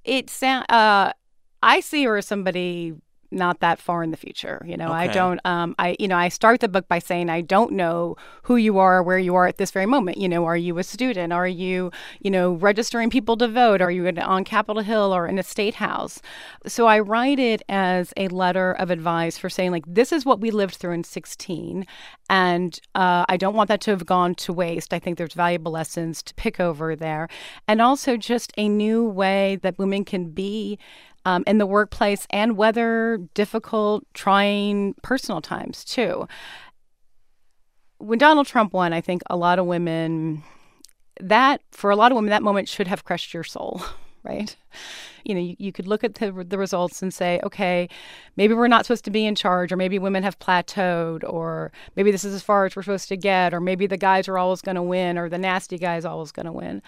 It 0.03 0.29
sound. 0.29 0.71
Uh, 0.71 1.11
I 1.61 1.81
see 1.81 2.05
her 2.05 2.17
as 2.17 2.25
somebody 2.25 2.95
not 3.31 3.59
that 3.59 3.79
far 3.79 4.03
in 4.03 4.11
the 4.11 4.17
future. 4.17 4.63
You 4.65 4.77
know, 4.77 4.87
okay. 4.87 4.95
I 4.95 5.07
don't. 5.07 5.39
Um, 5.45 5.75
I 5.77 5.95
you 5.99 6.07
know, 6.07 6.17
I 6.17 6.29
start 6.29 6.59
the 6.61 6.67
book 6.67 6.87
by 6.87 6.99
saying 6.99 7.29
I 7.29 7.41
don't 7.41 7.73
know 7.73 8.15
who 8.43 8.55
you 8.55 8.79
are, 8.79 9.03
where 9.03 9.17
you 9.19 9.35
are 9.35 9.47
at 9.47 9.57
this 9.57 9.71
very 9.71 9.85
moment. 9.85 10.17
You 10.17 10.29
know, 10.29 10.45
are 10.45 10.57
you 10.57 10.77
a 10.77 10.83
student? 10.83 11.33
Are 11.33 11.47
you 11.47 11.91
you 12.21 12.31
know 12.31 12.53
registering 12.53 13.09
people 13.09 13.37
to 13.37 13.47
vote? 13.47 13.81
Are 13.81 13.91
you 13.91 14.07
on 14.07 14.43
Capitol 14.43 14.83
Hill 14.83 15.13
or 15.13 15.27
in 15.27 15.37
a 15.39 15.43
state 15.43 15.75
house? 15.75 16.21
So 16.65 16.87
I 16.87 16.99
write 16.99 17.39
it 17.39 17.61
as 17.69 18.13
a 18.17 18.27
letter 18.29 18.71
of 18.73 18.89
advice 18.89 19.37
for 19.37 19.49
saying 19.49 19.71
like 19.71 19.85
this 19.87 20.11
is 20.11 20.25
what 20.25 20.39
we 20.39 20.51
lived 20.51 20.75
through 20.75 20.93
in 20.93 21.03
16, 21.03 21.85
and 22.29 22.79
uh, 22.95 23.25
I 23.27 23.37
don't 23.37 23.55
want 23.55 23.67
that 23.67 23.81
to 23.81 23.91
have 23.91 24.05
gone 24.05 24.35
to 24.35 24.53
waste. 24.53 24.93
I 24.93 24.99
think 24.99 25.17
there's 25.17 25.33
valuable 25.33 25.71
lessons 25.71 26.23
to 26.23 26.33
pick 26.35 26.59
over 26.59 26.95
there, 26.95 27.27
and 27.67 27.81
also 27.81 28.17
just 28.17 28.53
a 28.57 28.69
new 28.69 29.05
way 29.05 29.57
that 29.61 29.77
women 29.77 30.05
can 30.05 30.29
be 30.29 30.79
um, 31.27 31.43
in 31.45 31.57
the 31.57 31.65
workplace 31.65 32.25
and 32.29 32.55
weather 32.55 33.19
difficult, 33.33 34.05
trying 34.13 34.95
personal 35.03 35.41
times 35.41 35.83
too. 35.83 36.25
When 37.97 38.17
Donald 38.17 38.47
Trump 38.47 38.71
won, 38.71 38.93
I 38.93 39.01
think 39.01 39.23
a 39.29 39.35
lot 39.35 39.59
of 39.59 39.65
women, 39.65 40.41
that 41.19 41.61
for 41.71 41.89
a 41.91 41.97
lot 41.97 42.13
of 42.13 42.15
women, 42.15 42.29
that 42.29 42.43
moment 42.43 42.69
should 42.69 42.87
have 42.87 43.03
crushed 43.03 43.33
your 43.33 43.43
soul, 43.43 43.81
right? 44.23 44.55
You 45.25 45.35
know, 45.35 45.41
you, 45.41 45.57
you 45.59 45.73
could 45.73 45.85
look 45.85 46.05
at 46.05 46.15
the, 46.15 46.31
the 46.47 46.57
results 46.57 47.01
and 47.01 47.13
say, 47.13 47.41
okay, 47.43 47.89
maybe 48.37 48.53
we're 48.53 48.69
not 48.69 48.85
supposed 48.85 49.03
to 49.03 49.11
be 49.11 49.25
in 49.25 49.35
charge, 49.35 49.73
or 49.73 49.75
maybe 49.75 49.99
women 49.99 50.23
have 50.23 50.39
plateaued, 50.39 51.29
or 51.29 51.73
maybe 51.97 52.09
this 52.09 52.23
is 52.23 52.33
as 52.33 52.41
far 52.41 52.65
as 52.65 52.73
we're 52.73 52.83
supposed 52.83 53.09
to 53.09 53.17
get, 53.17 53.53
or 53.53 53.59
maybe 53.59 53.85
the 53.85 53.97
guys 53.97 54.29
are 54.29 54.37
always 54.37 54.61
going 54.61 54.75
to 54.75 54.81
win, 54.81 55.17
or 55.17 55.27
the 55.27 55.37
nasty 55.37 55.77
guy 55.77 55.97
is 55.97 56.05
always 56.05 56.31
going 56.31 56.45
to 56.45 56.53
win. 56.53 56.81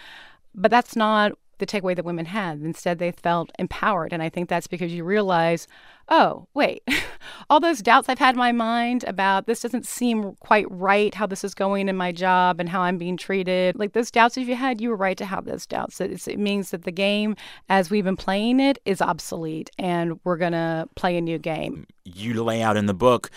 But 0.55 0.71
that's 0.71 0.95
not 0.95 1.33
the 1.59 1.65
takeaway 1.65 1.95
that 1.95 2.05
women 2.05 2.25
had. 2.25 2.61
Instead, 2.61 2.99
they 2.99 3.11
felt 3.11 3.51
empowered. 3.59 4.11
And 4.11 4.23
I 4.23 4.29
think 4.29 4.49
that's 4.49 4.67
because 4.67 4.93
you 4.93 5.03
realize, 5.03 5.67
oh, 6.09 6.47
wait, 6.53 6.81
all 7.49 7.59
those 7.59 7.81
doubts 7.81 8.09
I've 8.09 8.19
had 8.19 8.35
in 8.35 8.39
my 8.39 8.51
mind 8.51 9.03
about 9.05 9.45
this 9.45 9.61
doesn't 9.61 9.85
seem 9.85 10.35
quite 10.39 10.65
right, 10.69 11.13
how 11.13 11.25
this 11.25 11.43
is 11.43 11.53
going 11.53 11.87
in 11.87 11.95
my 11.95 12.11
job 12.11 12.59
and 12.59 12.69
how 12.69 12.81
I'm 12.81 12.97
being 12.97 13.17
treated. 13.17 13.77
Like 13.77 13.93
those 13.93 14.11
doubts, 14.11 14.37
if 14.37 14.47
you 14.47 14.55
had, 14.55 14.81
you 14.81 14.89
were 14.89 14.95
right 14.95 15.17
to 15.17 15.25
have 15.25 15.45
those 15.45 15.65
doubts. 15.65 16.01
It's, 16.01 16.27
it 16.27 16.39
means 16.39 16.71
that 16.71 16.83
the 16.83 16.91
game, 16.91 17.35
as 17.69 17.89
we've 17.89 18.05
been 18.05 18.17
playing 18.17 18.59
it, 18.59 18.79
is 18.85 19.01
obsolete 19.01 19.69
and 19.77 20.19
we're 20.23 20.37
going 20.37 20.53
to 20.53 20.87
play 20.95 21.17
a 21.17 21.21
new 21.21 21.37
game. 21.37 21.85
You 22.03 22.43
lay 22.43 22.61
out 22.61 22.75
in 22.75 22.87
the 22.87 22.93
book 22.93 23.29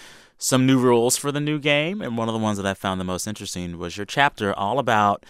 some 0.43 0.67
new 0.67 0.79
rules 0.79 1.17
for 1.17 1.31
the 1.31 1.41
new 1.41 1.59
game. 1.59 2.03
And 2.03 2.19
one 2.19 2.29
of 2.29 2.33
the 2.33 2.39
ones 2.39 2.57
that 2.57 2.67
I 2.67 2.75
found 2.75 3.01
the 3.01 3.05
most 3.05 3.27
interesting 3.27 3.79
was 3.79 3.97
your 3.97 4.07
chapter 4.07 4.53
all 4.53 4.79
about 4.79 5.25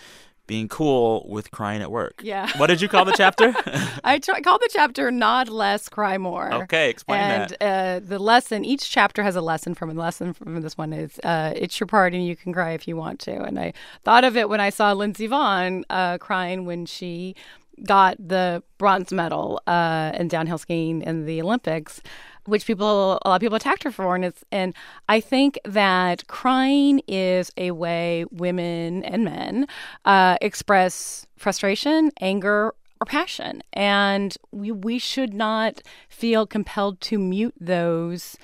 being 0.53 0.69
cool 0.69 1.25
with 1.31 1.51
crying 1.51 1.81
at 1.81 1.91
work. 1.91 2.21
Yeah. 2.23 2.47
What 2.59 2.67
did 2.67 2.83
you 2.83 2.87
call 2.87 3.07
the 3.07 3.15
chapter? 3.17 3.55
I 4.05 4.19
try, 4.19 4.43
call 4.43 4.59
the 4.59 4.69
chapter 4.71 5.11
"Nod 5.11 5.49
Less, 5.49 5.89
Cry 5.89 6.19
More." 6.19 6.53
Okay, 6.65 6.91
explain 6.91 7.21
and, 7.21 7.51
that. 7.53 7.63
And 7.63 8.05
uh, 8.05 8.07
the 8.07 8.19
lesson, 8.19 8.63
each 8.63 8.91
chapter 8.91 9.23
has 9.23 9.35
a 9.35 9.41
lesson 9.41 9.75
from 9.75 9.89
it. 9.89 9.95
The 9.95 10.01
lesson 10.01 10.35
from 10.35 10.61
this 10.61 10.77
one 10.77 10.93
is, 10.93 11.19
uh, 11.25 11.55
"It's 11.57 11.81
your 11.81 11.87
party, 11.87 12.19
and 12.19 12.27
you 12.27 12.37
can 12.37 12.53
cry 12.53 12.73
if 12.73 12.87
you 12.87 12.99
want 12.99 13.19
to." 13.21 13.43
And 13.43 13.59
I 13.59 13.73
thought 14.05 14.25
of 14.25 14.37
it 14.37 14.51
when 14.51 14.61
I 14.61 14.69
saw 14.69 14.93
Lindsey 14.93 15.27
Vonn 15.27 15.85
uh, 15.89 16.19
crying 16.19 16.67
when 16.67 16.85
she 16.85 17.35
got 17.85 18.17
the 18.19 18.63
bronze 18.77 19.11
medal 19.11 19.59
uh, 19.67 20.13
in 20.15 20.29
downhill 20.29 20.59
skiing 20.59 21.01
in 21.01 21.25
the 21.25 21.41
Olympics 21.41 22.03
which 22.47 22.67
people 22.67 23.19
a 23.25 23.29
lot 23.29 23.37
of 23.37 23.41
people 23.41 23.57
attacked 23.57 23.85
her 23.85 23.91
for 23.91 24.15
and 24.15 24.25
it's 24.25 24.45
and 24.51 24.75
I 25.09 25.21
think 25.21 25.59
that 25.65 26.27
crying 26.27 27.01
is 27.07 27.51
a 27.57 27.71
way 27.71 28.25
women 28.31 29.05
and 29.05 29.25
men 29.25 29.67
uh, 30.05 30.37
express 30.41 31.27
frustration, 31.37 32.11
anger, 32.21 32.75
or 33.01 33.07
passion, 33.07 33.63
and 33.73 34.37
we 34.53 34.71
we 34.73 34.99
should 34.99 35.35
not 35.35 35.83
feel 36.09 36.47
compelled 36.47 37.01
to 37.03 37.19
mute 37.19 37.55
those 37.61 38.37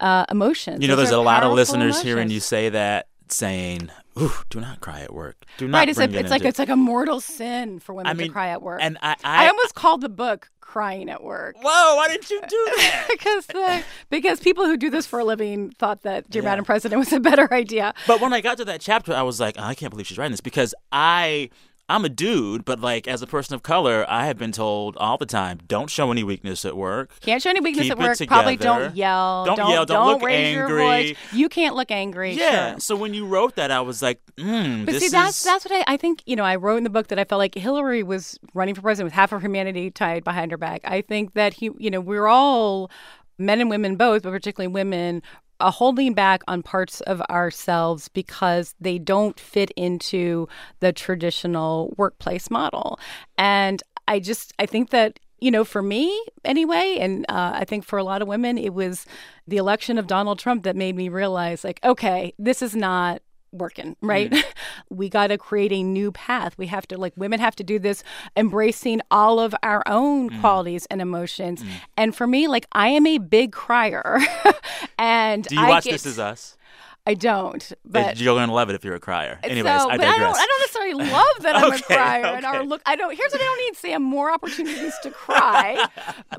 uh, 0.00 0.24
emotions. 0.30 0.80
You 0.82 0.88
know, 0.88 0.96
Those 0.96 1.08
there's 1.10 1.18
a 1.18 1.20
lot 1.22 1.42
of 1.44 1.52
listeners 1.52 2.00
hearing 2.02 2.22
emotions. 2.22 2.32
you 2.32 2.40
say 2.40 2.68
that, 2.70 3.06
saying, 3.28 3.90
"Ooh, 4.20 4.32
do 4.50 4.60
not 4.60 4.80
cry 4.80 5.00
at 5.00 5.12
work. 5.12 5.44
Do 5.58 5.68
not 5.68 5.78
Right, 5.78 5.88
it's, 5.88 5.98
a, 5.98 6.06
bring 6.08 6.14
it 6.14 6.20
it's 6.22 6.30
like 6.30 6.44
it's 6.44 6.58
like 6.58 6.68
a 6.68 6.76
mortal 6.76 7.20
sin 7.20 7.78
for 7.78 7.94
women 7.94 8.10
I 8.10 8.14
mean, 8.14 8.28
to 8.28 8.32
cry 8.32 8.48
at 8.48 8.62
work. 8.62 8.80
And 8.82 8.98
I, 9.02 9.16
I 9.24 9.44
I, 9.46 9.48
almost 9.48 9.74
called 9.74 10.00
the 10.00 10.08
book 10.08 10.50
"Crying 10.60 11.08
at 11.10 11.22
Work." 11.22 11.56
whoa, 11.62 11.96
why 11.96 12.08
didn't 12.08 12.30
you 12.30 12.40
do 12.40 12.68
that? 12.76 13.06
because 13.10 13.46
the 13.46 13.82
because 14.10 14.40
people 14.40 14.64
who 14.66 14.76
do 14.76 14.90
this 14.90 15.06
for 15.06 15.18
a 15.18 15.24
living 15.24 15.70
thought 15.78 16.02
that 16.02 16.28
Dear 16.30 16.42
Yeah. 16.42 16.48
Madam 16.50 16.64
President 16.64 16.98
was 16.98 17.12
a 17.12 17.20
better 17.20 17.52
idea. 17.52 17.94
But 18.06 18.20
when 18.20 18.32
I 18.32 18.40
got 18.40 18.56
to 18.58 18.64
that 18.66 18.80
chapter, 18.80 19.12
I 19.14 19.22
was 19.22 19.40
like, 19.40 19.56
oh, 19.58 19.62
I 19.64 19.74
can't 19.74 19.90
believe 19.90 20.06
she's 20.06 20.18
writing 20.18 20.32
this 20.32 20.40
because 20.40 20.74
I. 20.90 21.50
I'm 21.88 22.04
a 22.04 22.08
dude, 22.08 22.64
but 22.64 22.80
like 22.80 23.06
as 23.06 23.22
a 23.22 23.26
person 23.26 23.54
of 23.54 23.62
color, 23.62 24.06
I 24.08 24.26
have 24.26 24.38
been 24.38 24.52
told 24.52 24.96
all 24.96 25.18
the 25.18 25.26
time, 25.26 25.58
don't 25.66 25.90
show 25.90 26.10
any 26.10 26.22
weakness 26.22 26.64
at 26.64 26.76
work. 26.76 27.10
Can't 27.20 27.42
show 27.42 27.50
any 27.50 27.60
weakness 27.60 27.84
Keep 27.84 27.92
at 27.92 27.98
work. 27.98 28.18
Probably 28.28 28.56
don't 28.56 28.96
yell. 28.96 29.44
Don't 29.44 29.58
yell, 29.58 29.84
don't 29.84 30.06
look 30.06 30.22
raise 30.22 30.54
your 30.54 30.66
angry. 30.66 30.82
voice. 31.12 31.16
You 31.32 31.48
can't 31.48 31.74
look 31.74 31.90
angry. 31.90 32.32
Yeah. 32.32 32.72
Sure. 32.72 32.80
So 32.80 32.96
when 32.96 33.14
you 33.14 33.26
wrote 33.26 33.56
that, 33.56 33.70
I 33.70 33.80
was 33.80 34.00
like, 34.00 34.20
mm, 34.36 34.86
But 34.86 34.92
this 34.92 35.02
see, 35.02 35.08
that's 35.08 35.38
is 35.38 35.44
that's 35.44 35.64
what 35.64 35.74
I, 35.86 35.94
I 35.94 35.96
think. 35.96 36.22
You 36.24 36.36
know, 36.36 36.44
I 36.44 36.56
wrote 36.56 36.76
in 36.78 36.84
the 36.84 36.90
book 36.90 37.08
that 37.08 37.18
I 37.18 37.24
felt 37.24 37.40
like 37.40 37.54
Hillary 37.54 38.02
was 38.02 38.38
running 38.54 38.74
for 38.74 38.80
president 38.80 39.06
with 39.06 39.14
half 39.14 39.32
of 39.32 39.42
humanity 39.42 39.90
tied 39.90 40.24
behind 40.24 40.50
her 40.52 40.56
back. 40.56 40.80
I 40.84 41.02
think 41.02 41.34
that 41.34 41.54
he, 41.54 41.70
you 41.78 41.90
know, 41.90 42.00
we're 42.00 42.26
all 42.26 42.90
men 43.38 43.60
and 43.60 43.68
women 43.68 43.96
both, 43.96 44.22
but 44.22 44.30
particularly 44.30 44.72
women, 44.72 45.22
holding 45.70 46.14
back 46.14 46.42
on 46.48 46.62
parts 46.62 47.00
of 47.02 47.20
ourselves 47.22 48.08
because 48.08 48.74
they 48.80 48.98
don't 48.98 49.38
fit 49.38 49.70
into 49.76 50.48
the 50.80 50.92
traditional 50.92 51.94
workplace 51.96 52.50
model. 52.50 52.98
And 53.38 53.82
I 54.08 54.20
just, 54.20 54.52
I 54.58 54.66
think 54.66 54.90
that 54.90 55.18
you 55.42 55.50
know, 55.50 55.64
for 55.64 55.82
me 55.82 56.24
anyway, 56.44 56.98
and 57.00 57.26
uh, 57.28 57.50
I 57.54 57.64
think 57.64 57.84
for 57.84 57.98
a 57.98 58.04
lot 58.04 58.22
of 58.22 58.28
women, 58.28 58.56
it 58.56 58.72
was 58.74 59.06
the 59.48 59.56
election 59.56 59.98
of 59.98 60.06
Donald 60.06 60.38
Trump 60.38 60.62
that 60.62 60.76
made 60.76 60.94
me 60.94 61.08
realize, 61.08 61.64
like, 61.64 61.80
okay, 61.82 62.32
this 62.38 62.62
is 62.62 62.76
not 62.76 63.20
working, 63.52 63.96
mm-hmm. 63.96 64.06
right? 64.06 64.44
we 64.90 65.08
got 65.08 65.28
to 65.28 65.38
create 65.38 65.72
a 65.72 65.82
new 65.82 66.10
path. 66.12 66.56
We 66.58 66.66
have 66.66 66.86
to, 66.88 66.98
like, 66.98 67.12
women 67.16 67.40
have 67.40 67.56
to 67.56 67.64
do 67.64 67.78
this, 67.78 68.02
embracing 68.36 69.00
all 69.10 69.38
of 69.38 69.54
our 69.62 69.82
own 69.86 70.30
mm. 70.30 70.40
qualities 70.40 70.86
and 70.86 71.00
emotions. 71.00 71.62
Mm. 71.62 71.68
And 71.96 72.16
for 72.16 72.26
me, 72.26 72.48
like, 72.48 72.66
I 72.72 72.88
am 72.88 73.06
a 73.06 73.18
big 73.18 73.52
crier, 73.52 74.20
and 74.98 75.44
Do 75.44 75.54
you 75.54 75.60
I 75.60 75.68
watch 75.68 75.84
get, 75.84 75.92
This 75.92 76.06
Is 76.06 76.18
Us? 76.18 76.56
I 77.04 77.14
don't, 77.14 77.72
but. 77.84 78.20
You're 78.20 78.36
going 78.36 78.48
to 78.48 78.54
love 78.54 78.70
it 78.70 78.74
if 78.74 78.84
you're 78.84 78.94
a 78.94 79.00
crier. 79.00 79.40
Anyways, 79.42 79.82
so, 79.82 79.90
I 79.90 79.96
but 79.96 80.06
I 80.06 80.12
digress. 80.12 80.36
don't, 80.36 80.36
I 80.36 80.46
don't 80.46 80.60
necessarily 80.60 81.10
love 81.12 81.36
that 81.40 81.56
I'm 81.56 81.64
Okay, 81.72 81.76
a 81.76 81.82
crier 81.82 82.24
and 82.26 82.46
our 82.46 82.64
look. 82.64 82.80
I 82.86 82.94
don't. 82.94 83.16
Here's 83.16 83.32
what 83.32 83.40
I 83.40 83.44
don't 83.44 83.58
need: 83.58 83.76
Sam. 83.76 84.02
More 84.04 84.30
opportunities 84.30 84.94
to 85.02 85.10
cry, 85.10 85.84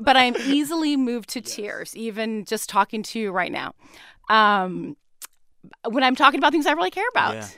but 0.00 0.16
I'm 0.16 0.34
easily 0.46 0.96
moved 0.96 1.28
to 1.30 1.42
tears, 1.42 1.94
even 1.94 2.46
just 2.46 2.70
talking 2.70 3.02
to 3.02 3.20
you 3.20 3.30
right 3.30 3.52
now. 3.52 3.74
Um, 4.30 4.96
when 5.88 6.02
I'm 6.02 6.16
talking 6.16 6.38
about 6.38 6.52
things 6.52 6.66
I 6.66 6.72
really 6.72 6.90
care 6.90 7.08
about. 7.12 7.34
Yeah. 7.34 7.48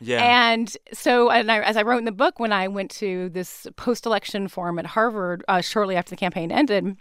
Yeah. 0.00 0.50
And 0.52 0.76
so, 0.92 1.30
and 1.30 1.50
I, 1.50 1.60
as 1.62 1.76
I 1.76 1.82
wrote 1.82 1.98
in 1.98 2.04
the 2.04 2.12
book, 2.12 2.38
when 2.38 2.52
I 2.52 2.68
went 2.68 2.90
to 2.92 3.30
this 3.30 3.66
post-election 3.76 4.48
forum 4.48 4.78
at 4.78 4.84
Harvard 4.84 5.42
uh, 5.48 5.62
shortly 5.62 5.96
after 5.96 6.10
the 6.10 6.16
campaign 6.16 6.52
ended, 6.52 6.98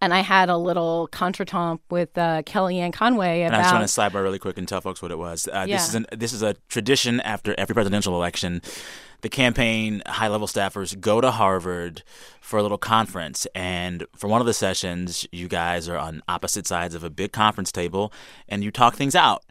and 0.00 0.12
I 0.14 0.20
had 0.20 0.48
a 0.48 0.56
little 0.56 1.08
contretemps 1.12 1.80
with 1.90 2.16
uh, 2.18 2.42
Kellyanne 2.42 2.92
Conway 2.92 3.42
And 3.42 3.54
I 3.54 3.58
just 3.60 3.70
about 3.70 3.80
want 3.80 3.88
to 3.90 4.00
sidebar 4.18 4.22
really 4.22 4.38
quick 4.38 4.58
and 4.58 4.68
tell 4.68 4.80
folks 4.80 5.00
what 5.02 5.10
it 5.10 5.18
was. 5.18 5.48
Uh, 5.48 5.64
Yeah. 5.66 5.76
This 5.76 5.88
is 5.88 5.94
an, 5.94 6.06
this 6.12 6.32
is 6.32 6.42
a 6.42 6.54
tradition 6.68 7.20
after 7.20 7.54
every 7.58 7.74
presidential 7.74 8.14
election. 8.14 8.60
The 9.22 9.30
campaign 9.30 10.02
high 10.06 10.28
level 10.28 10.46
staffers 10.46 10.98
go 11.00 11.20
to 11.22 11.30
Harvard 11.30 12.02
for 12.42 12.58
a 12.58 12.62
little 12.62 12.78
conference, 12.78 13.44
and 13.56 14.04
for 14.14 14.28
one 14.28 14.40
of 14.40 14.46
the 14.46 14.52
sessions, 14.54 15.26
you 15.32 15.48
guys 15.48 15.88
are 15.88 15.96
on 15.96 16.22
opposite 16.28 16.64
sides 16.66 16.94
of 16.94 17.02
a 17.02 17.10
big 17.10 17.32
conference 17.32 17.72
table, 17.72 18.12
and 18.48 18.62
you 18.62 18.70
talk 18.70 18.94
things 18.94 19.16
out. 19.16 19.42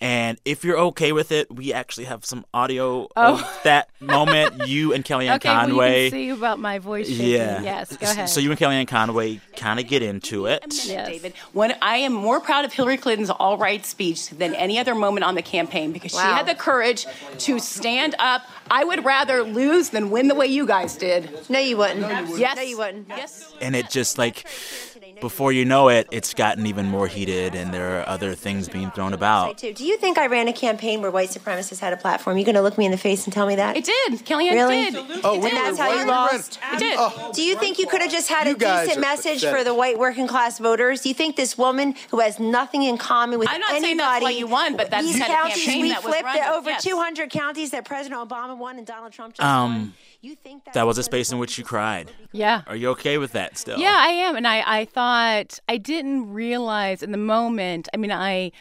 And 0.00 0.38
if 0.44 0.62
you're 0.62 0.78
okay 0.78 1.10
with 1.12 1.32
it, 1.32 1.52
we 1.52 1.72
actually 1.72 2.04
have 2.04 2.24
some 2.24 2.44
audio 2.52 3.08
of 3.16 3.42
that 3.64 3.88
moment. 3.98 4.68
You 4.68 4.92
and 4.92 5.02
Kellyanne 5.04 5.32
Oh. 5.32 5.36
okay, 5.36 5.48
well, 5.48 5.60
Conway. 5.66 6.04
you 6.04 6.10
can 6.10 6.18
see 6.18 6.28
about 6.30 6.58
my 6.60 6.78
voice 6.78 7.08
shaking. 7.08 7.26
yeah. 7.30 7.62
Yes, 7.62 7.96
go 7.96 8.08
ahead. 8.08 8.28
So 8.28 8.40
you 8.40 8.50
and 8.50 8.60
Kellyanne 8.60 8.86
Conway 8.86 9.40
kind 9.56 9.80
of 9.80 9.86
get 9.98 10.02
into 10.02 10.46
it. 10.46 10.64
Yes. 10.86 11.08
David. 11.08 11.34
When 11.52 11.74
I 11.80 11.98
am 11.98 12.12
more 12.12 12.40
proud 12.40 12.64
of 12.64 12.72
Hillary 12.72 12.96
Clinton's 12.96 13.30
all 13.30 13.56
right 13.56 13.84
speech 13.84 14.30
than 14.30 14.54
any 14.54 14.78
other 14.78 14.94
moment 14.94 15.24
on 15.24 15.34
the 15.34 15.42
campaign 15.42 15.92
because 15.92 16.12
she 16.12 16.18
had 16.18 16.46
the 16.46 16.54
courage 16.54 17.06
to 17.38 17.58
stand 17.58 18.14
up. 18.18 18.42
I 18.70 18.84
would 18.84 19.04
rather 19.04 19.42
lose 19.42 19.90
than 19.90 20.10
win 20.10 20.28
the 20.28 20.34
way 20.34 20.46
you 20.46 20.66
guys 20.66 20.96
did. 20.96 21.30
No, 21.50 21.58
you 21.58 21.76
wouldn't. 21.76 22.00
Yes. 22.38 22.56
No, 22.56 22.62
you 22.62 22.78
wouldn't. 22.78 23.08
Yes. 23.08 23.52
and 23.60 23.76
it 23.76 23.90
just 23.90 24.18
like 24.18 24.46
before 25.20 25.52
you 25.52 25.64
know 25.64 25.88
it, 25.88 26.08
it's 26.10 26.34
gotten 26.34 26.66
even 26.66 26.86
more 26.86 27.06
heated, 27.06 27.54
and 27.54 27.72
there 27.72 28.00
are 28.00 28.08
other 28.08 28.34
things 28.34 28.68
being 28.68 28.90
thrown 28.90 29.12
about. 29.14 29.58
too. 29.58 29.72
Do 29.72 29.84
you 29.86 29.96
think 29.96 30.18
I 30.18 30.26
ran 30.26 30.48
a 30.48 30.52
campaign 30.52 31.00
where 31.02 31.10
white 31.10 31.28
supremacists 31.30 31.78
had 31.78 31.92
a 31.92 31.96
platform? 31.96 32.36
You 32.36 32.44
going 32.44 32.56
to 32.56 32.62
look 32.62 32.76
me 32.76 32.84
in 32.84 32.90
the 32.90 32.98
face 32.98 33.24
and 33.24 33.32
tell 33.32 33.46
me 33.46 33.54
that? 33.56 33.76
It 33.76 33.84
did. 33.84 34.24
Kellyanne 34.26 34.52
Really? 34.52 34.90
did. 34.90 34.96
Oh, 35.22 35.34
it 35.38 35.44
and 35.44 35.56
that's 35.56 35.78
how 35.78 35.92
you 35.98 36.06
lost. 36.06 36.58
It 36.72 36.78
did. 36.78 36.98
Do 37.34 37.42
you 37.42 37.56
think 37.56 37.78
you 37.78 37.86
could 37.86 38.02
have 38.02 38.10
just 38.10 38.28
had 38.28 38.48
a 38.48 38.54
decent 38.54 39.00
message 39.00 39.40
pathetic. 39.40 39.58
for 39.58 39.64
the 39.64 39.74
white 39.74 39.98
working 39.98 40.26
class 40.26 40.58
voters? 40.58 41.02
Do 41.02 41.08
you 41.10 41.14
think 41.14 41.36
this 41.36 41.56
woman 41.56 41.94
who 42.10 42.18
has 42.20 42.40
nothing 42.40 42.82
in 42.82 42.98
common 42.98 43.38
with 43.38 43.48
I'm 43.48 43.60
not 43.60 43.70
anybody, 43.70 43.86
saying 43.86 43.96
that's 43.98 44.22
why 44.22 44.30
you 44.30 44.46
won, 44.48 44.76
but 44.76 44.90
that's 44.90 45.06
these 45.06 45.14
the 45.14 45.20
kind 45.20 45.32
of 45.32 45.38
counties 45.38 45.64
campaign 45.64 45.82
we 45.82 45.88
that 45.90 46.02
was 46.04 46.12
flipped 46.12 46.24
run. 46.24 46.36
it 46.38 46.48
over 46.48 46.70
Yes. 46.70 46.82
200 46.82 47.30
counties 47.30 47.70
that 47.70 47.84
President 47.84 48.28
Obama 48.28 48.53
won 48.54 48.78
and 48.78 48.86
Donald 48.86 49.12
Trump 49.12 49.34
just 49.34 49.46
Um, 49.46 49.72
won. 49.72 49.94
You 50.20 50.34
think 50.34 50.64
That 50.72 50.86
was 50.86 50.98
a 50.98 51.02
space 51.02 51.30
in 51.32 51.38
which 51.38 51.58
you 51.58 51.64
cried. 51.64 52.10
yeah. 52.32 52.62
Are 52.66 52.76
you 52.76 52.90
okay 52.90 53.18
with 53.18 53.32
that 53.32 53.58
still? 53.58 53.78
Yeah, 53.78 53.94
I 53.96 54.08
am. 54.08 54.36
And 54.36 54.46
I, 54.46 54.80
I 54.80 54.84
thought, 54.84 55.58
I 55.68 55.76
didn't 55.76 56.32
realize 56.32 57.02
in 57.02 57.12
the 57.12 57.18
moment, 57.18 57.88
I 57.92 57.96
mean, 57.96 58.12
I, 58.12 58.52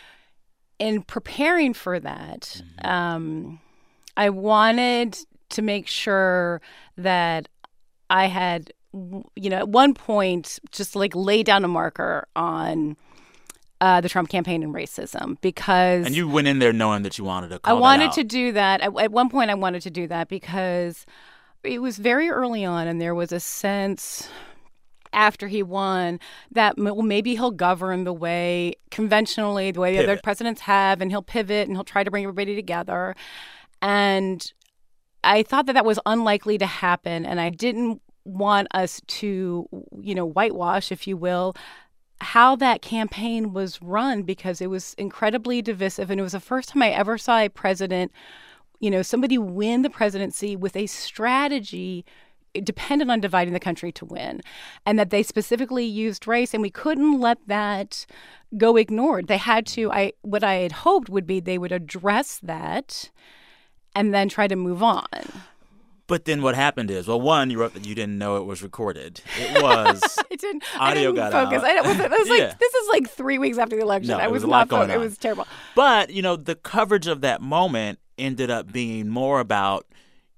in 0.79 1.01
preparing 1.03 1.73
for 1.73 1.99
that, 1.99 2.61
um, 2.83 3.59
I 4.17 4.29
wanted 4.29 5.17
to 5.49 5.61
make 5.61 5.87
sure 5.87 6.61
that 6.97 7.47
I 8.09 8.25
had, 8.27 8.73
you 8.93 9.49
know, 9.49 9.57
at 9.57 9.69
one 9.69 9.93
point, 9.93 10.59
just 10.71 10.95
like 10.95 11.15
lay 11.15 11.43
down 11.43 11.63
a 11.63 11.67
marker 11.67 12.27
on 12.35 12.97
uh, 13.83 13.99
the 13.99 14.07
Trump 14.07 14.29
campaign 14.29 14.63
and 14.63 14.73
racism 14.73 15.35
because. 15.41 16.05
And 16.05 16.15
you 16.15 16.29
went 16.29 16.47
in 16.47 16.59
there 16.59 16.71
knowing 16.71 17.03
that 17.03 17.17
you 17.17 17.25
wanted 17.25 17.49
to 17.49 17.59
I 17.65 17.73
wanted 17.73 18.13
to 18.13 18.23
do 18.23 18.53
that. 18.53 18.79
At, 18.79 18.97
at 18.97 19.11
one 19.11 19.29
point, 19.29 19.51
I 19.51 19.55
wanted 19.55 19.81
to 19.81 19.91
do 19.91 20.07
that 20.07 20.29
because 20.29 21.05
it 21.65 21.81
was 21.81 21.97
very 21.97 22.29
early 22.29 22.63
on, 22.63 22.87
and 22.87 23.01
there 23.01 23.13
was 23.13 23.33
a 23.33 23.41
sense 23.41 24.29
after 25.11 25.49
he 25.49 25.61
won 25.61 26.21
that 26.51 26.77
well, 26.77 27.01
maybe 27.01 27.35
he'll 27.35 27.51
govern 27.51 28.05
the 28.05 28.13
way 28.13 28.75
conventionally, 28.89 29.71
the 29.71 29.81
way 29.81 29.97
the 29.97 30.03
other 30.03 30.17
presidents 30.23 30.61
have, 30.61 31.01
and 31.01 31.11
he'll 31.11 31.21
pivot 31.21 31.67
and 31.67 31.75
he'll 31.75 31.83
try 31.83 32.05
to 32.05 32.09
bring 32.09 32.23
everybody 32.23 32.55
together. 32.55 33.17
And 33.81 34.49
I 35.25 35.43
thought 35.43 35.65
that 35.65 35.73
that 35.73 35.83
was 35.83 35.99
unlikely 36.05 36.57
to 36.59 36.65
happen, 36.65 37.25
and 37.25 37.41
I 37.41 37.49
didn't 37.49 38.01
want 38.23 38.69
us 38.73 39.01
to, 39.07 39.67
you 39.99 40.15
know, 40.15 40.25
whitewash, 40.25 40.89
if 40.89 41.05
you 41.05 41.17
will, 41.17 41.53
how 42.21 42.55
that 42.55 42.81
campaign 42.81 43.53
was 43.53 43.81
run 43.81 44.23
because 44.23 44.61
it 44.61 44.69
was 44.69 44.93
incredibly 44.97 45.61
divisive, 45.61 46.09
and 46.09 46.19
it 46.19 46.23
was 46.23 46.31
the 46.33 46.39
first 46.39 46.69
time 46.69 46.81
I 46.81 46.89
ever 46.89 47.17
saw 47.17 47.39
a 47.39 47.49
president, 47.49 48.11
you 48.79 48.89
know, 48.89 49.01
somebody 49.01 49.37
win 49.37 49.81
the 49.81 49.89
presidency 49.89 50.55
with 50.55 50.75
a 50.75 50.87
strategy 50.87 52.05
dependent 52.61 53.09
on 53.09 53.19
dividing 53.19 53.53
the 53.53 53.59
country 53.59 53.91
to 53.91 54.05
win, 54.05 54.41
and 54.85 54.99
that 54.99 55.09
they 55.09 55.23
specifically 55.23 55.85
used 55.85 56.27
race, 56.27 56.53
and 56.53 56.61
we 56.61 56.69
couldn't 56.69 57.19
let 57.19 57.39
that 57.47 58.05
go 58.57 58.77
ignored. 58.77 59.27
They 59.27 59.37
had 59.37 59.65
to. 59.67 59.91
I 59.91 60.13
what 60.21 60.43
I 60.43 60.55
had 60.55 60.71
hoped 60.71 61.09
would 61.09 61.25
be 61.25 61.39
they 61.39 61.57
would 61.57 61.71
address 61.71 62.39
that, 62.43 63.09
and 63.95 64.13
then 64.13 64.29
try 64.29 64.47
to 64.47 64.55
move 64.55 64.83
on. 64.83 65.09
But 66.13 66.25
then 66.25 66.43
what 66.43 66.53
happened 66.53 66.91
is, 66.91 67.07
well, 67.07 67.19
one, 67.19 67.49
you 67.49 67.59
wrote 67.59 67.73
that 67.73 67.87
you 67.87 67.95
didn't 67.95 68.19
know 68.19 68.37
it 68.37 68.45
was 68.45 68.61
recorded. 68.61 69.19
It 69.39 69.63
was. 69.63 69.99
I 70.31 70.35
didn't. 70.35 70.63
Audio 70.75 70.79
I 70.79 70.93
didn't 70.93 71.15
got 71.15 71.31
focus. 71.31 71.63
out. 71.63 71.69
I 71.75 71.81
was, 71.81 71.99
it 71.99 72.11
was 72.11 72.29
like 72.29 72.39
Yeah. 72.39 72.53
this 72.59 72.71
is 72.75 72.89
like 72.89 73.09
three 73.09 73.39
weeks 73.39 73.57
after 73.57 73.75
the 73.75 73.81
election. 73.81 74.09
No, 74.15 74.19
I 74.19 74.27
was, 74.27 74.43
was 74.43 74.51
not. 74.51 74.67
going 74.67 74.91
It 74.91 74.99
was 74.99 75.17
terrible. 75.17 75.47
But, 75.75 76.11
you 76.11 76.21
know, 76.21 76.35
the 76.35 76.53
coverage 76.53 77.07
of 77.07 77.21
that 77.21 77.41
moment 77.41 77.97
ended 78.19 78.51
up 78.51 78.71
being 78.71 79.09
more 79.09 79.39
about 79.39 79.87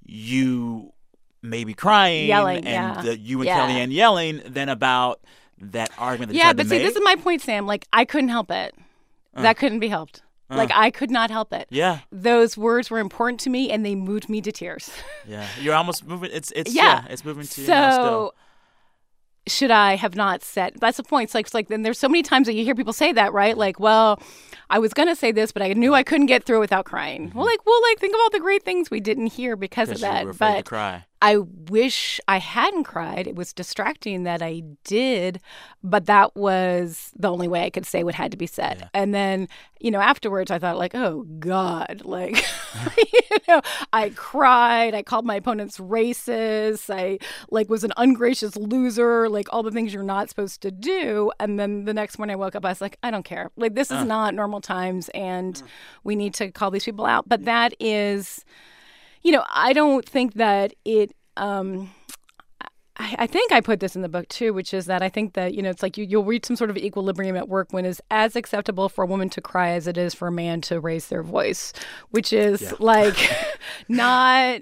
you 0.05 0.93
maybe 1.41 1.73
crying 1.73 2.27
Yelling, 2.27 2.65
and 2.65 2.95
yeah. 2.95 3.01
the, 3.01 3.19
you 3.19 3.39
and 3.39 3.47
Yeah. 3.47 3.67
Kellyanne 3.67 3.91
yelling 3.91 4.43
than 4.45 4.69
about 4.69 5.19
that 5.59 5.91
argument 5.97 6.29
that 6.29 6.35
you 6.35 6.39
Yeah, 6.39 6.53
but 6.53 6.67
see, 6.67 6.77
make. 6.77 6.83
this 6.83 6.95
is 6.95 7.01
my 7.03 7.17
point, 7.17 7.41
Sam. 7.41 7.67
Like 7.67 7.85
I 7.91 8.05
couldn't 8.05 8.29
help 8.29 8.49
it. 8.49 8.73
That 9.33 9.57
uh. 9.57 9.59
couldn't 9.59 9.79
be 9.79 9.89
helped. 9.89 10.21
Like 10.49 10.71
I 10.73 10.91
could 10.91 11.09
not 11.09 11.31
help 11.31 11.51
it. 11.53 11.67
yeah, 11.71 11.99
Those 12.11 12.55
words 12.57 12.89
were 12.91 12.99
important 12.99 13.39
to 13.41 13.49
me, 13.49 13.71
and 13.71 13.83
they 13.85 13.95
moved 13.95 14.29
me 14.29 14.41
to 14.41 14.51
tears. 14.51 14.91
yeah. 15.27 15.47
You're 15.59 15.73
almost 15.75 16.05
moving. 16.05 16.29
It's 16.33 16.51
it's 16.55 16.73
Yeah. 16.73 16.83
yeah. 17.03 17.05
it's 17.09 17.25
moving 17.25 17.43
to 17.43 17.49
so 17.49 17.61
you 17.61 17.67
now 17.67 17.91
still. 17.91 18.33
should 19.47 19.71
I 19.71 19.95
have 19.95 20.15
not 20.15 20.43
said? 20.43 20.73
That's 20.79 20.97
the 20.97 21.03
point. 21.03 21.25
It's 21.25 21.35
like, 21.35 21.45
it's 21.47 21.53
like 21.53 21.67
then 21.67 21.81
there's 21.83 21.99
so 21.99 22.09
many 22.09 22.23
times 22.23 22.47
that 22.47 22.53
you 22.53 22.63
hear 22.63 22.75
people 22.75 22.93
say 22.93 23.11
that, 23.13 23.33
right? 23.33 23.57
Like, 23.57 23.79
well, 23.79 24.19
I 24.69 24.79
was 24.79 24.93
gonna 24.93 25.15
say 25.15 25.31
this, 25.31 25.51
but 25.51 25.61
I 25.61 25.73
knew 25.73 25.93
I 25.93 26.03
couldn't 26.03 26.25
get 26.27 26.43
through 26.43 26.59
without 26.59 26.85
crying. 26.85 27.31
Well, 27.35 27.45
like, 27.45 27.65
well, 27.65 27.79
like 27.89 27.99
think 27.99 28.13
of 28.15 28.19
all 28.21 28.29
the 28.31 28.39
great 28.39 28.63
things 28.63 28.89
we 28.91 28.99
didn't 28.99 29.27
hear 29.27 29.55
because 29.55 29.89
of 29.89 29.97
Mm-hmm. 29.97 30.05
You 30.05 30.11
that. 30.11 30.25
were 30.25 30.31
afraid 30.31 30.49
to 30.49 30.57
But 30.57 30.65
cry. 30.65 31.05
I 31.25 31.37
wish 31.37 32.21
I 32.27 32.37
hadn't 32.37 32.83
cried. 32.83 33.25
It 33.25 33.35
was 33.35 33.51
distracting 33.51 34.25
that 34.25 34.43
I 34.43 34.61
did, 34.83 35.41
but 35.83 36.05
that 36.05 36.35
was 36.35 37.11
the 37.15 37.31
only 37.31 37.47
way 37.47 37.63
I 37.63 37.71
could 37.71 37.87
say 37.87 38.03
what 38.03 38.13
had 38.13 38.29
to 38.29 38.37
be 38.37 38.45
said. 38.45 38.91
And 38.93 39.11
then, 39.11 39.47
you 39.79 39.89
know, 39.89 40.01
afterwards 40.01 40.51
I 40.51 40.59
thought 40.59 40.77
like, 40.77 40.93
oh 40.93 41.25
God, 41.39 42.03
like 42.05 42.45
you 42.97 43.37
know, 43.47 43.63
I 43.91 44.11
cried, 44.11 44.93
I 44.93 45.01
called 45.01 45.25
my 45.25 45.37
opponents 45.37 45.79
racist, 45.79 46.93
I 46.93 47.17
like 47.49 47.71
was 47.71 47.83
an 47.83 47.93
ungracious 47.97 48.55
loser, 48.55 49.27
like 49.27 49.51
all 49.51 49.63
the 49.63 49.71
things 49.71 49.95
you're 49.95 50.03
not 50.03 50.29
supposed 50.29 50.61
to 50.61 50.69
do. 50.69 51.31
And 51.39 51.59
then 51.59 51.85
the 51.85 51.93
next 51.95 52.19
morning 52.19 52.35
I 52.35 52.37
woke 52.37 52.55
up, 52.55 52.65
I 52.65 52.69
was 52.69 52.81
like, 52.81 52.99
I 53.01 53.09
don't 53.09 53.25
care. 53.25 53.49
Like 53.57 53.73
this 53.73 53.89
is 53.89 54.05
not 54.05 54.35
normal 54.35 54.61
times 54.61 55.09
and 55.09 55.59
we 56.03 56.15
need 56.15 56.35
to 56.35 56.51
call 56.51 56.69
these 56.69 56.85
people 56.85 57.07
out. 57.07 57.27
But 57.27 57.45
that 57.45 57.73
is 57.79 58.45
you 59.25 59.31
know, 59.31 59.43
I 59.49 59.73
don't 59.73 60.07
think 60.07 60.35
that 60.35 60.75
it. 60.85 61.11
Um, 61.35 61.89
I, 62.97 63.15
I 63.19 63.27
think 63.27 63.51
I 63.51 63.59
put 63.59 63.79
this 63.79 63.95
in 63.95 64.03
the 64.03 64.07
book 64.07 64.29
too, 64.29 64.53
which 64.53 64.71
is 64.71 64.85
that 64.85 65.01
I 65.01 65.09
think 65.09 65.33
that 65.33 65.55
you 65.55 65.63
know 65.63 65.71
it's 65.71 65.81
like 65.81 65.97
you, 65.97 66.05
you'll 66.05 66.23
reach 66.23 66.45
some 66.45 66.55
sort 66.55 66.69
of 66.69 66.77
equilibrium 66.77 67.35
at 67.35 67.49
work 67.49 67.73
when 67.73 67.85
it's 67.85 67.99
as 68.11 68.35
acceptable 68.35 68.87
for 68.87 69.03
a 69.03 69.07
woman 69.07 69.31
to 69.31 69.41
cry 69.41 69.69
as 69.69 69.87
it 69.87 69.97
is 69.97 70.13
for 70.13 70.27
a 70.27 70.31
man 70.31 70.61
to 70.61 70.79
raise 70.79 71.07
their 71.07 71.23
voice, 71.23 71.73
which 72.11 72.31
is 72.31 72.79
like 72.79 73.17
not 73.89 74.61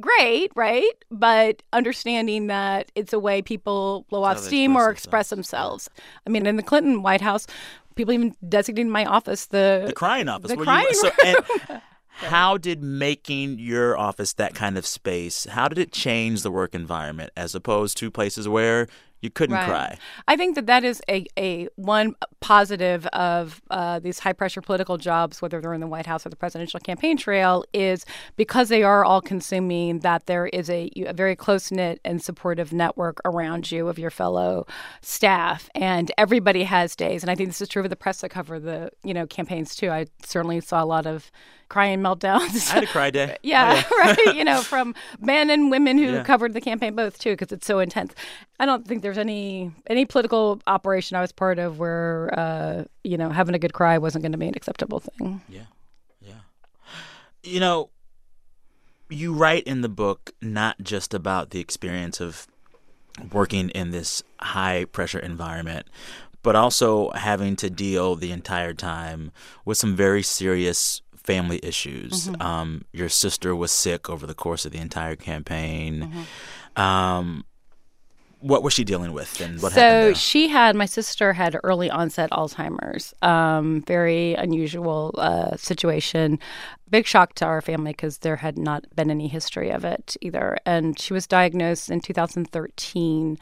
great, 0.00 0.50
right? 0.56 0.90
But 1.12 1.62
understanding 1.72 2.48
that 2.48 2.90
it's 2.96 3.12
a 3.12 3.20
way 3.20 3.42
people 3.42 4.06
blow 4.10 4.24
off 4.24 4.40
steam 4.40 4.74
or 4.74 4.90
express 4.90 5.04
express 5.04 5.30
themselves. 5.30 5.88
I 6.26 6.30
mean, 6.30 6.46
in 6.46 6.56
the 6.56 6.64
Clinton 6.64 7.02
White 7.02 7.20
House, 7.20 7.46
people 7.94 8.12
even 8.12 8.34
designated 8.48 8.90
my 8.90 9.04
office 9.04 9.46
the 9.46 9.84
The 9.86 9.92
crying 9.92 10.28
office. 10.28 10.50
the 10.50 10.56
where 10.56 10.64
crying 10.64 10.88
you, 10.90 10.94
so, 10.96 11.10
and 11.24 11.82
how 12.20 12.58
did 12.58 12.82
making 12.82 13.58
your 13.58 13.96
office 13.98 14.34
that 14.34 14.54
kind 14.54 14.76
of 14.76 14.86
space? 14.86 15.46
How 15.46 15.68
did 15.68 15.78
it 15.78 15.92
change 15.92 16.42
the 16.42 16.50
work 16.50 16.74
environment 16.74 17.30
as 17.36 17.54
opposed 17.54 17.96
to 17.98 18.10
places 18.10 18.46
where 18.46 18.88
you 19.22 19.30
couldn't 19.30 19.54
Right. 19.56 19.68
cry? 19.68 19.98
I 20.28 20.36
think 20.36 20.54
that 20.54 20.66
that 20.66 20.82
is 20.84 21.02
a, 21.08 21.26
a 21.38 21.68
one 21.76 22.14
positive 22.40 23.06
of 23.08 23.60
uh, 23.70 23.98
these 23.98 24.18
high 24.20 24.32
pressure 24.32 24.60
political 24.62 24.96
jobs, 24.96 25.42
whether 25.42 25.60
they're 25.60 25.74
in 25.74 25.80
the 25.80 25.86
White 25.86 26.06
House 26.06 26.24
or 26.24 26.30
the 26.30 26.36
presidential 26.36 26.80
campaign 26.80 27.16
trail, 27.16 27.64
is 27.74 28.06
because 28.36 28.68
they 28.70 28.82
are 28.82 29.04
all 29.04 29.20
consuming. 29.20 29.98
That 30.00 30.26
there 30.26 30.46
is 30.46 30.70
a, 30.70 30.90
a 31.06 31.12
very 31.12 31.36
close 31.36 31.70
knit 31.70 32.00
and 32.04 32.22
supportive 32.22 32.72
network 32.72 33.20
around 33.24 33.70
you 33.70 33.88
of 33.88 33.98
your 33.98 34.10
fellow 34.10 34.66
staff, 35.02 35.68
and 35.74 36.10
everybody 36.18 36.64
has 36.64 36.94
days. 36.96 37.22
And 37.22 37.30
I 37.30 37.34
think 37.34 37.48
this 37.50 37.60
is 37.60 37.68
true 37.68 37.82
of 37.82 37.90
the 37.90 37.96
press 37.96 38.20
that 38.20 38.30
cover 38.30 38.58
the 38.60 38.90
you 39.02 39.14
know 39.14 39.26
campaigns 39.26 39.74
too. 39.74 39.90
I 39.90 40.06
certainly 40.24 40.60
saw 40.60 40.82
a 40.82 40.86
lot 40.86 41.06
of 41.06 41.30
crying 41.68 42.00
meltdowns. 42.06 42.70
I 42.70 42.74
had 42.74 42.84
a 42.84 42.86
cry 42.86 43.10
day. 43.10 43.36
Yeah, 43.42 43.82
right. 43.98 44.34
You 44.34 44.44
know, 44.50 44.60
from 44.62 44.94
men 45.20 45.50
and 45.50 45.70
women 45.70 45.98
who 45.98 46.04
Yeah. 46.12 46.22
covered 46.24 46.52
the 46.52 46.60
campaign 46.60 46.94
both 46.96 47.18
too, 47.18 47.30
because 47.32 47.52
it's 47.52 47.66
so 47.66 47.78
intense. 47.78 48.12
I 48.58 48.66
don't 48.66 48.86
think 48.86 49.02
there's 49.10 49.18
any 49.18 49.72
any 49.88 50.04
political 50.04 50.60
operation 50.68 51.16
I 51.16 51.20
was 51.20 51.32
part 51.32 51.58
of 51.58 51.80
where 51.80 52.32
uh, 52.38 52.84
you 53.02 53.18
know 53.18 53.28
having 53.30 53.56
a 53.56 53.58
good 53.58 53.72
cry 53.72 53.98
wasn't 53.98 54.22
going 54.22 54.30
to 54.32 54.38
be 54.38 54.46
an 54.46 54.54
acceptable 54.54 55.00
thing. 55.00 55.40
Yeah. 55.48 55.62
Yeah. 56.20 56.34
You 57.42 57.58
know, 57.58 57.90
you 59.08 59.34
write 59.34 59.64
in 59.64 59.80
the 59.80 59.88
book 59.88 60.30
not 60.40 60.76
just 60.80 61.12
about 61.12 61.50
the 61.50 61.58
experience 61.58 62.20
of 62.20 62.46
working 63.32 63.70
in 63.70 63.90
this 63.90 64.22
high 64.38 64.84
pressure 64.84 65.18
environment, 65.18 65.86
but 66.44 66.54
also 66.54 67.10
having 67.10 67.56
to 67.56 67.68
deal 67.68 68.14
the 68.14 68.30
entire 68.30 68.74
time 68.74 69.32
with 69.64 69.76
some 69.76 69.96
very 69.96 70.22
serious 70.22 71.02
family 71.16 71.58
issues. 71.64 72.30
Um, 72.38 72.84
your 72.92 73.08
sister 73.08 73.56
was 73.56 73.72
sick 73.72 74.08
over 74.08 74.24
the 74.24 74.34
course 74.34 74.64
of 74.64 74.70
the 74.70 74.78
entire 74.78 75.16
campaign. 75.16 76.26
Um, 76.76 77.44
what 78.40 78.62
was 78.62 78.72
she 78.72 78.84
dealing 78.84 79.12
with, 79.12 79.40
and 79.40 79.60
what 79.60 79.72
so 79.72 79.80
happened? 79.80 80.06
there? 80.08 80.14
she 80.14 80.48
had 80.48 80.74
my 80.74 80.86
sister 80.86 81.32
had 81.32 81.56
early 81.62 81.90
onset 81.90 82.30
Alzheimer's. 82.30 83.14
Um, 83.22 83.82
very 83.86 84.34
unusual 84.34 85.14
uh, 85.18 85.56
situation. 85.56 86.38
Big 86.90 87.06
shock 87.06 87.34
to 87.34 87.44
our 87.44 87.60
family 87.60 87.92
because 87.92 88.18
there 88.18 88.36
had 88.36 88.58
not 88.58 88.84
been 88.96 89.10
any 89.10 89.28
history 89.28 89.70
of 89.70 89.84
it 89.84 90.16
either. 90.20 90.58
And 90.66 90.98
she 90.98 91.12
was 91.12 91.26
diagnosed 91.26 91.88
in 91.88 92.00
2013. 92.00 93.38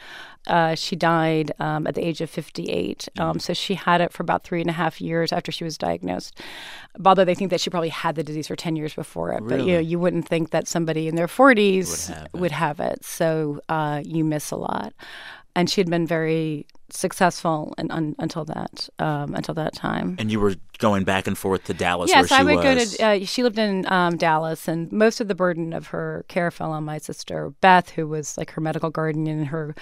Uh, 0.46 0.74
she 0.74 0.96
died 0.96 1.52
um, 1.58 1.86
at 1.86 1.94
the 1.94 2.04
age 2.04 2.20
of 2.20 2.28
58. 2.28 3.08
Um, 3.18 3.38
so 3.38 3.54
she 3.54 3.74
had 3.74 4.00
it 4.00 4.12
for 4.12 4.22
about 4.22 4.44
three 4.44 4.60
and 4.60 4.68
a 4.68 4.74
half 4.74 5.00
years 5.00 5.32
after 5.32 5.50
she 5.50 5.64
was 5.64 5.78
diagnosed. 5.78 6.38
Although 7.04 7.24
they 7.24 7.34
think 7.34 7.50
that 7.50 7.60
she 7.60 7.70
probably 7.70 7.88
had 7.88 8.16
the 8.16 8.22
disease 8.22 8.48
for 8.48 8.56
10 8.56 8.76
years 8.76 8.94
before 8.94 9.32
it. 9.32 9.42
But 9.46 9.60
you 9.60 9.72
know, 9.74 9.78
you 9.78 9.98
wouldn't 9.98 10.28
think 10.28 10.50
that 10.50 10.68
somebody 10.68 11.08
in 11.08 11.16
their 11.16 11.26
40s 11.26 12.08
Would 12.10 12.16
have 12.16 12.24
it. 12.26 12.38
would 12.38 12.52
have 12.52 12.80
it. 12.80 13.04
So 13.04 13.60
uh, 13.68 14.02
you 14.04 14.24
miss 14.24 14.50
a 14.50 14.56
lot. 14.56 14.92
And 15.56 15.70
she 15.70 15.80
had 15.80 15.88
been 15.90 16.06
very 16.06 16.66
successful 16.90 17.74
and 17.76 17.92
un- 17.92 18.16
until 18.18 18.44
that 18.44 18.88
um, 18.98 19.34
until 19.34 19.54
that 19.54 19.74
time. 19.74 20.16
and 20.18 20.30
you 20.30 20.40
were 20.40 20.54
going 20.78 21.04
back 21.04 21.26
and 21.26 21.36
forth 21.36 21.64
to 21.64 21.74
Dallas, 21.74 22.10
Yes, 22.10 22.30
I 22.32 22.42
would 22.42 22.62
go 22.62 22.78
to. 22.78 23.04
Uh, 23.04 23.24
she 23.24 23.42
lived 23.42 23.58
in 23.58 23.90
um, 23.90 24.16
Dallas, 24.16 24.68
and 24.68 24.90
most 24.92 25.20
of 25.20 25.28
the 25.28 25.34
burden 25.34 25.72
of 25.72 25.88
her 25.88 26.24
care 26.28 26.50
fell 26.50 26.72
on 26.72 26.84
my 26.84 26.98
sister 26.98 27.50
Beth, 27.60 27.90
who 27.90 28.06
was 28.06 28.38
like 28.38 28.52
her 28.52 28.60
medical 28.60 28.90
guardian 28.90 29.26
and 29.26 29.46
her 29.48 29.74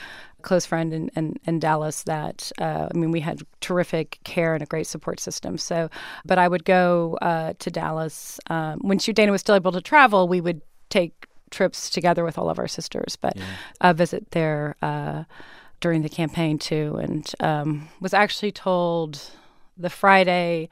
close 0.43 0.65
friend 0.65 0.93
in, 0.93 1.11
in, 1.17 1.37
in 1.45 1.59
Dallas. 1.59 2.03
That 2.05 2.51
uh, 2.61 2.89
I 2.93 2.97
mean, 2.97 3.13
we 3.13 3.21
had 3.21 3.43
terrific 3.61 4.19
care 4.25 4.55
and 4.55 4.63
a 4.63 4.67
great 4.67 4.87
support 4.87 5.21
system. 5.21 5.59
So, 5.59 5.91
but 6.25 6.39
I 6.39 6.49
would 6.49 6.65
go 6.65 7.19
uh, 7.23 7.55
to 7.59 7.71
Dallas 7.71 8.41
um, 8.51 8.81
when 8.81 8.99
she 8.99 9.13
Dana 9.13 9.33
was 9.33 9.43
still 9.43 9.55
able 9.55 9.73
to 9.73 9.81
travel. 9.81 10.29
We 10.29 10.41
would 10.41 10.63
take 10.89 11.27
trips 11.51 11.91
together 11.91 12.25
with 12.25 12.39
all 12.39 12.51
of 12.51 12.59
our 12.59 12.69
sisters, 12.69 13.17
but 13.17 13.37
uh, 13.81 13.93
visit 13.93 14.31
there. 14.33 14.77
During 15.81 16.03
the 16.03 16.09
campaign 16.09 16.59
too, 16.59 16.97
and 17.03 17.31
um, 17.41 17.89
was 18.01 18.15
actually 18.15 18.51
told 18.53 19.21
the 19.77 19.91
Friday 19.91 20.69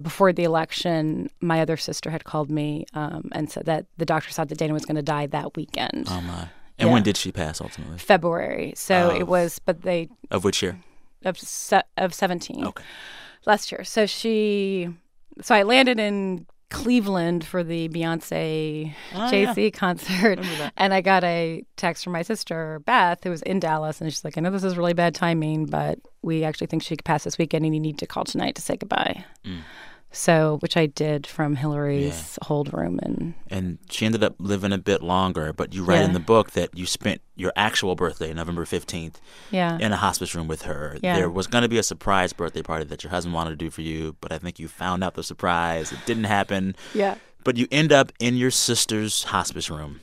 before 0.00 0.32
the 0.32 0.44
election, 0.44 1.30
my 1.40 1.60
other 1.60 1.76
sister 1.76 2.10
had 2.10 2.24
called 2.24 2.50
me 2.50 2.84
um, 2.94 3.28
and 3.32 3.50
said 3.50 3.64
that 3.66 3.86
the 3.96 4.04
doctor 4.04 4.30
thought 4.30 4.48
that 4.50 4.58
Dana 4.58 4.72
was 4.74 4.84
going 4.84 4.96
to 4.96 5.02
die 5.02 5.26
that 5.26 5.56
weekend, 5.56 6.06
Oh 6.10 6.20
my! 6.20 6.48
And 6.78 6.88
Yeah. 6.88 6.92
when 6.92 7.02
did 7.02 7.16
she 7.16 7.32
pass 7.32 7.60
ultimately? 7.60 7.98
February. 7.98 8.72
So 8.76 9.10
Of- 9.10 9.16
it 9.20 9.26
was, 9.26 9.58
but 9.58 9.82
they 9.82 10.08
Of 10.30 10.44
which 10.44 10.62
year? 10.62 10.78
of 11.24 11.38
se- 11.38 11.82
of 11.98 12.12
seventeen 12.14 12.64
Okay. 12.64 12.84
last 13.46 13.70
year. 13.72 13.84
So 13.84 14.06
she, 14.06 14.88
so 15.42 15.54
I 15.54 15.62
landed 15.62 15.98
in 15.98 16.46
Cleveland 16.70 17.44
for 17.44 17.62
the 17.62 17.88
Beyonce 17.88 18.94
Oh, 19.14 19.30
Jay 19.30 19.42
yeah. 19.42 19.70
Concert, 19.70 20.38
and 20.76 20.94
I 20.94 21.00
got 21.00 21.24
a 21.24 21.64
text 21.76 22.04
from 22.04 22.12
my 22.12 22.22
sister 22.22 22.80
Beth, 22.86 23.22
who 23.24 23.30
was 23.30 23.42
in 23.42 23.60
Dallas, 23.60 24.00
and 24.00 24.10
she's 24.10 24.24
like, 24.24 24.38
"I 24.38 24.40
know 24.40 24.50
this 24.50 24.64
is 24.64 24.76
really 24.76 24.94
bad 24.94 25.14
timing, 25.14 25.66
but 25.66 25.98
we 26.22 26.44
actually 26.44 26.68
think 26.68 26.82
she 26.82 26.96
could 26.96 27.04
pass 27.04 27.24
this 27.24 27.38
weekend, 27.38 27.64
and 27.64 27.74
you 27.74 27.80
need 27.80 27.98
to 27.98 28.06
call 28.06 28.24
tonight 28.24 28.54
to 28.54 28.62
say 28.62 28.76
goodbye." 28.76 29.24
Mm. 29.44 29.58
So, 30.12 30.56
which 30.60 30.76
I 30.76 30.86
did 30.86 31.24
from 31.26 31.54
Hillary's 31.54 32.36
hold 32.42 32.72
room, 32.74 32.98
and 33.02 33.34
And 33.48 33.78
she 33.90 34.06
ended 34.06 34.24
up 34.24 34.34
living 34.38 34.72
a 34.72 34.78
bit 34.78 35.02
longer. 35.02 35.52
But 35.52 35.72
you 35.72 35.84
write 35.84 36.02
in 36.02 36.14
the 36.14 36.20
book 36.20 36.50
that 36.52 36.76
you 36.76 36.84
spent 36.84 37.20
your 37.36 37.52
actual 37.54 37.94
birthday, 37.94 38.32
November 38.34 38.64
fifteenth, 38.64 39.20
yeah, 39.52 39.78
in 39.78 39.92
a 39.92 39.96
hospice 39.96 40.34
room 40.34 40.48
with 40.48 40.62
her. 40.62 40.98
Yeah. 41.00 41.14
There 41.14 41.30
was 41.30 41.46
going 41.46 41.62
to 41.62 41.68
be 41.68 41.78
a 41.78 41.84
surprise 41.84 42.32
birthday 42.32 42.62
party 42.62 42.84
that 42.86 43.04
your 43.04 43.10
husband 43.12 43.34
wanted 43.34 43.50
to 43.50 43.56
do 43.56 43.70
for 43.70 43.82
you, 43.82 44.16
but 44.20 44.32
I 44.32 44.38
think 44.38 44.58
you 44.58 44.66
found 44.66 45.04
out 45.04 45.14
the 45.14 45.22
surprise. 45.22 45.92
It 45.92 46.00
didn't 46.06 46.24
happen. 46.24 46.74
yeah. 46.92 47.16
But 47.42 47.56
you 47.56 47.66
end 47.70 47.90
up 47.90 48.12
in 48.18 48.36
your 48.36 48.50
sister's 48.50 49.22
hospice 49.24 49.70
room 49.70 50.00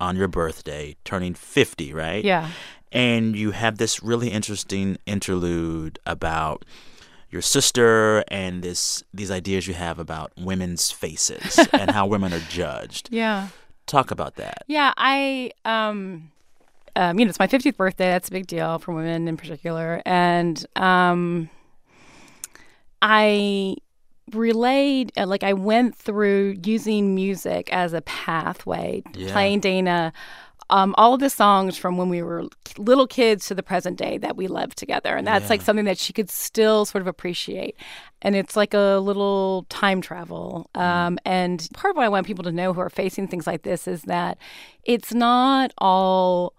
on 0.00 0.16
your 0.16 0.28
birthday, 0.28 0.96
turning 1.04 1.34
50, 1.34 1.92
right? 1.92 2.24
Yeah. 2.24 2.48
And 2.92 3.36
you 3.36 3.50
have 3.50 3.76
this 3.76 4.02
really 4.02 4.28
interesting 4.28 4.96
interlude 5.04 5.98
about 6.06 6.64
your 7.30 7.42
sister 7.42 8.24
and 8.28 8.62
this 8.62 9.02
these 9.12 9.30
ideas 9.30 9.66
you 9.68 9.74
have 9.74 9.98
about 9.98 10.32
women's 10.38 10.90
faces 10.90 11.58
and 11.72 11.90
how 11.90 12.06
women 12.06 12.32
are 12.32 12.40
judged. 12.48 13.08
Yeah. 13.12 13.48
Talk 13.86 14.10
about 14.10 14.36
that. 14.36 14.64
Yeah, 14.66 14.92
I 14.96 15.52
um 15.64 16.30
um 16.96 17.18
you 17.18 17.24
know, 17.24 17.28
it's 17.30 17.38
my 17.38 17.46
50th 17.46 17.76
birthday. 17.76 18.10
That's 18.10 18.28
a 18.28 18.32
big 18.32 18.46
deal 18.46 18.78
for 18.78 18.92
women 18.94 19.28
in 19.28 19.36
particular. 19.36 20.02
And 20.06 20.64
um 20.76 21.48
I 23.00 23.76
relayed 24.32 25.12
uh, 25.16 25.26
like 25.26 25.42
I 25.42 25.52
went 25.54 25.96
through 25.96 26.56
using 26.64 27.14
music 27.14 27.72
as 27.72 27.92
a 27.92 28.00
pathway, 28.02 29.02
Yeah. 29.14 29.32
playing 29.32 29.60
Dana 29.60 30.12
um, 30.70 30.94
all 30.98 31.14
of 31.14 31.20
the 31.20 31.30
songs 31.30 31.76
from 31.76 31.96
when 31.96 32.08
we 32.08 32.22
were 32.22 32.44
little 32.76 33.06
kids 33.06 33.46
to 33.46 33.54
the 33.54 33.62
present 33.62 33.96
day 33.96 34.18
that 34.18 34.36
we 34.36 34.46
love 34.46 34.74
together. 34.74 35.16
And 35.16 35.26
that's 35.26 35.48
like 35.48 35.62
something 35.62 35.86
that 35.86 35.98
she 35.98 36.12
could 36.12 36.30
still 36.30 36.84
sort 36.84 37.00
of 37.00 37.08
appreciate. 37.08 37.76
And 38.20 38.36
it's 38.36 38.56
like 38.56 38.74
a 38.74 38.98
little 38.98 39.64
time 39.68 40.00
travel. 40.00 40.68
Um, 40.74 41.18
and 41.24 41.66
part 41.72 41.90
of 41.90 41.96
what 41.96 42.04
I 42.04 42.08
want 42.08 42.26
people 42.26 42.44
to 42.44 42.52
know 42.52 42.72
who 42.72 42.80
are 42.80 42.90
facing 42.90 43.28
things 43.28 43.46
like 43.46 43.62
this 43.62 43.88
is 43.88 44.02
that 44.02 44.38
it's 44.84 45.14
not 45.14 45.72
all 45.78 46.54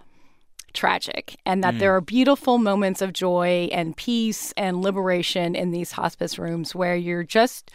tragic 0.73 1.35
and 1.45 1.63
that 1.63 1.79
there 1.79 1.95
are 1.95 2.01
beautiful 2.01 2.59
moments 2.59 3.01
of 3.01 3.11
joy 3.11 3.67
and 3.71 3.97
peace 3.97 4.53
and 4.55 4.81
liberation 4.81 5.55
in 5.55 5.71
these 5.71 5.91
hospice 5.91 6.37
rooms 6.37 6.75
where 6.75 6.95
you're 6.95 7.23
just 7.23 7.71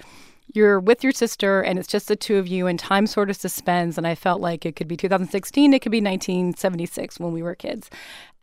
you're 0.55 0.81
with 0.81 1.03
your 1.03 1.12
sister 1.12 1.61
and 1.61 1.79
it's 1.79 1.88
just 1.88 2.09
the 2.09 2.17
two 2.17 2.37
of 2.38 2.49
you 2.49 2.67
and 2.67 2.79
time 2.79 3.07
sort 3.07 3.29
of 3.29 3.37
suspends. 3.37 3.99
And 3.99 4.07
i 4.07 4.14
felt 4.14 4.40
like 4.40 4.64
it 4.64 4.77
could 4.77 4.88
be 4.88 4.97
2016 4.97 5.75
it 5.75 5.81
could 5.81 5.93
be 5.93 6.01
1976 6.01 7.21
when 7.21 7.33
we 7.33 7.43
were 7.43 7.55
kids. 7.55 7.90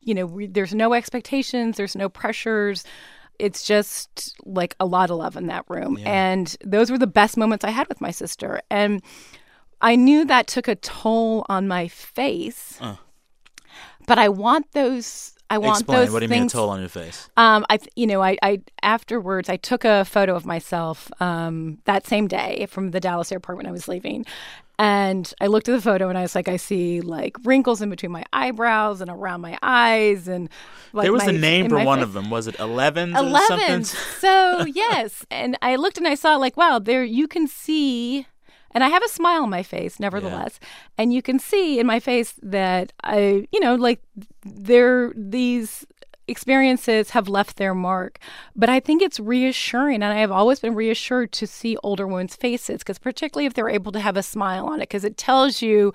You 0.02 0.14
know 0.14 0.26
we, 0.26 0.48
there's 0.48 0.74
no 0.74 0.94
expectations 0.94 1.78
there's 1.78 1.96
no 1.96 2.10
pressures. 2.10 2.84
It's 3.40 3.64
just 3.64 4.36
like 4.46 4.76
a 4.80 4.86
lot 4.86 5.10
of 5.10 5.18
love 5.18 5.36
in 5.36 5.48
that 5.48 5.66
room. 5.68 5.98
And 6.06 6.56
those 6.64 6.92
were 6.92 7.00
the 7.00 7.08
best 7.08 7.38
moments 7.38 7.66
i 7.66 7.72
had 7.72 7.88
with 7.88 8.02
my 8.02 8.12
sister. 8.12 8.62
And 8.70 9.02
i 9.82 9.96
knew 9.96 10.26
that 10.26 10.48
took 10.48 10.68
a 10.68 10.76
toll 10.76 11.46
on 11.50 11.68
my 11.68 11.88
face. 11.88 12.78
Uh. 12.82 12.98
But 14.08 14.18
i 14.20 14.28
want 14.30 14.72
those 14.74 15.36
i 15.52 15.58
want 15.58 15.80
Explain. 15.82 16.00
those 16.00 16.12
What 16.12 16.20
do 16.20 16.26
you 16.26 16.30
mean 16.30 16.40
a 16.40 16.42
things 16.44 16.54
toll 16.54 16.70
on 16.70 16.80
your 16.80 16.90
face? 16.90 17.30
um, 17.38 17.66
I, 17.70 17.78
you 17.96 18.08
know, 18.08 18.22
I, 18.24 18.38
I 18.42 18.62
afterwards 18.82 19.50
I 19.50 19.58
took 19.58 19.84
a 19.86 20.06
photo 20.06 20.36
of 20.36 20.46
myself 20.46 21.12
um, 21.20 21.78
that 21.86 22.08
same 22.08 22.28
day 22.28 22.66
from 22.74 22.92
the 22.92 23.00
Dallas 23.00 23.32
airport 23.32 23.58
when 23.58 23.68
I 23.68 23.72
was 23.72 23.88
leaving, 23.88 24.26
and 24.80 25.32
I 25.40 25.48
looked 25.48 25.70
at 25.70 25.74
the 25.74 25.82
photo 25.82 26.10
and 26.10 26.18
I 26.18 26.22
was 26.22 26.34
like, 26.34 26.48
I 26.48 26.58
see 26.58 27.02
like 27.02 27.36
wrinkles 27.44 27.82
in 27.84 27.90
between 27.90 28.12
my 28.12 28.24
eyebrows 28.34 29.02
and 29.02 29.10
around 29.12 29.42
my 29.42 29.58
eyes, 29.62 30.28
and 30.28 30.50
like 30.94 31.04
there 31.06 31.14
was 31.14 31.26
my, 31.26 31.32
a 31.32 31.38
name 31.38 31.70
for 31.70 31.84
one 31.84 32.00
face. 32.00 32.04
of 32.08 32.14
them. 32.14 32.30
Was 32.32 32.48
it 32.48 32.58
11? 32.60 33.16
Eleven. 33.16 33.84
So 33.84 34.66
yes, 34.74 35.26
and 35.30 35.58
I 35.62 35.76
looked 35.76 35.98
and 35.98 36.08
I 36.08 36.16
saw 36.16 36.36
like, 36.38 36.58
wow, 36.58 36.80
there 36.80 37.04
you 37.04 37.28
can 37.28 37.48
see, 37.48 38.26
and 38.74 38.84
I 38.84 38.90
have 38.90 39.04
a 39.04 39.10
smile 39.10 39.44
on 39.44 39.50
my 39.50 39.64
face, 39.64 40.00
nevertheless, 40.00 40.60
and 40.98 41.14
you 41.14 41.22
can 41.22 41.40
see 41.40 41.80
in 41.80 41.88
my 41.88 42.00
face 42.00 42.34
that 42.42 42.94
I, 43.04 43.48
you 43.52 43.60
know, 43.60 43.76
like 43.76 44.02
there 44.44 45.14
these 45.16 45.86
experiences 46.28 47.10
have 47.12 47.28
left 47.28 47.58
their 47.58 47.76
mark. 47.76 48.20
But 48.56 48.70
i 48.70 48.80
think 48.80 49.02
it's 49.02 49.20
reassuring 49.20 49.96
and 49.96 50.14
i 50.14 50.20
have 50.20 50.32
always 50.32 50.60
been 50.60 50.76
reassured 50.76 51.32
to 51.34 51.48
see 51.48 51.78
older 51.84 52.08
women's 52.08 52.36
faces 52.36 52.80
because 52.80 53.00
particularly 53.00 53.46
if 53.46 53.54
they're 53.54 53.68
able 53.70 53.92
to 53.92 54.00
have 54.00 54.16
a 54.16 54.24
smile 54.24 54.68
on 54.68 54.80
it 54.80 54.88
because 54.90 55.04
it 55.04 55.18
tells 55.18 55.62
you 55.62 55.94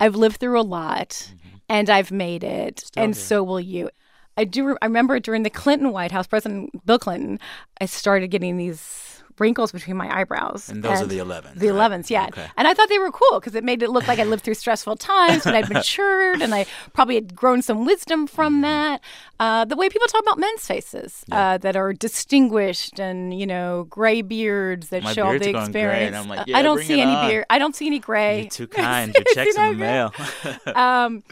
i've 0.00 0.16
lived 0.16 0.38
through 0.38 0.58
a 0.58 0.62
lot 0.62 1.10
mm-hmm. 1.10 1.56
and 1.68 1.88
i've 1.90 2.10
made 2.10 2.42
it 2.42 2.90
and 2.96 3.16
so 3.16 3.44
will 3.44 3.60
you. 3.60 3.90
I 4.36 4.44
do. 4.44 4.66
re- 4.66 4.76
I 4.82 4.86
remember 4.86 5.18
during 5.18 5.42
the 5.42 5.50
Clinton 5.50 5.92
White 5.92 6.12
House, 6.12 6.26
President 6.26 6.84
Bill 6.84 6.98
Clinton, 6.98 7.40
I 7.80 7.86
started 7.86 8.28
getting 8.28 8.56
these 8.56 9.15
wrinkles 9.38 9.70
between 9.72 9.96
my 9.96 10.08
eyebrows. 10.20 10.68
And 10.68 10.82
those 10.82 11.02
are 11.02 11.06
the 11.06 11.18
11s, 11.18 11.54
The 11.56 11.72
right? 11.72 11.90
11s, 11.90 12.08
yeah. 12.10 12.26
Okay. 12.28 12.46
And 12.56 12.66
I 12.66 12.74
thought 12.74 12.88
they 12.88 12.98
were 12.98 13.10
cool 13.10 13.38
because 13.40 13.54
it 13.54 13.64
made 13.64 13.82
it 13.82 13.90
look 13.90 14.06
like 14.08 14.18
I 14.18 14.24
lived 14.24 14.44
through 14.44 14.54
stressful 14.54 14.96
times, 14.96 15.44
but 15.44 15.54
I'd 15.54 15.68
matured 15.72 16.40
and 16.42 16.54
I 16.54 16.66
probably 16.94 17.16
had 17.16 17.34
grown 17.36 17.62
some 17.62 17.84
wisdom 17.84 18.26
from 18.26 18.54
Mm-hmm. 18.54 18.62
that. 18.62 19.00
Uh, 19.38 19.64
the 19.66 19.76
way 19.76 19.88
people 19.90 20.06
talk 20.08 20.22
about 20.22 20.38
men's 20.38 20.66
faces 20.66 21.24
uh, 21.30 21.58
that 21.58 21.76
are 21.76 21.92
distinguished 21.92 22.98
and 22.98 23.38
you 23.38 23.46
know 23.46 23.86
gray 23.90 24.22
beards 24.22 24.88
that 24.88 25.02
My 25.02 25.12
show 25.12 25.26
all 25.26 25.32
the 25.38 25.38
going 25.52 25.52
gray, 25.72 26.06
and 26.06 26.14
experience. 26.14 26.16
I'm 26.16 26.28
like, 26.28 26.38
Uh, 26.40 26.44
yeah, 26.46 26.58
I 26.58 26.62
don't 26.62 26.82
see 26.82 27.00
any 27.00 27.12
on. 27.14 27.28
beard. 27.28 27.44
I 27.50 27.58
don't 27.58 27.76
see 27.76 27.86
any 27.86 27.98
gray. 27.98 28.40
You're 28.42 28.50
too 28.50 28.66
kind. 28.68 29.14
Your 29.14 29.24
check's 29.34 29.56
in 29.56 29.72
the 29.72 29.78
mail. 29.78 30.14
um, 30.74 31.22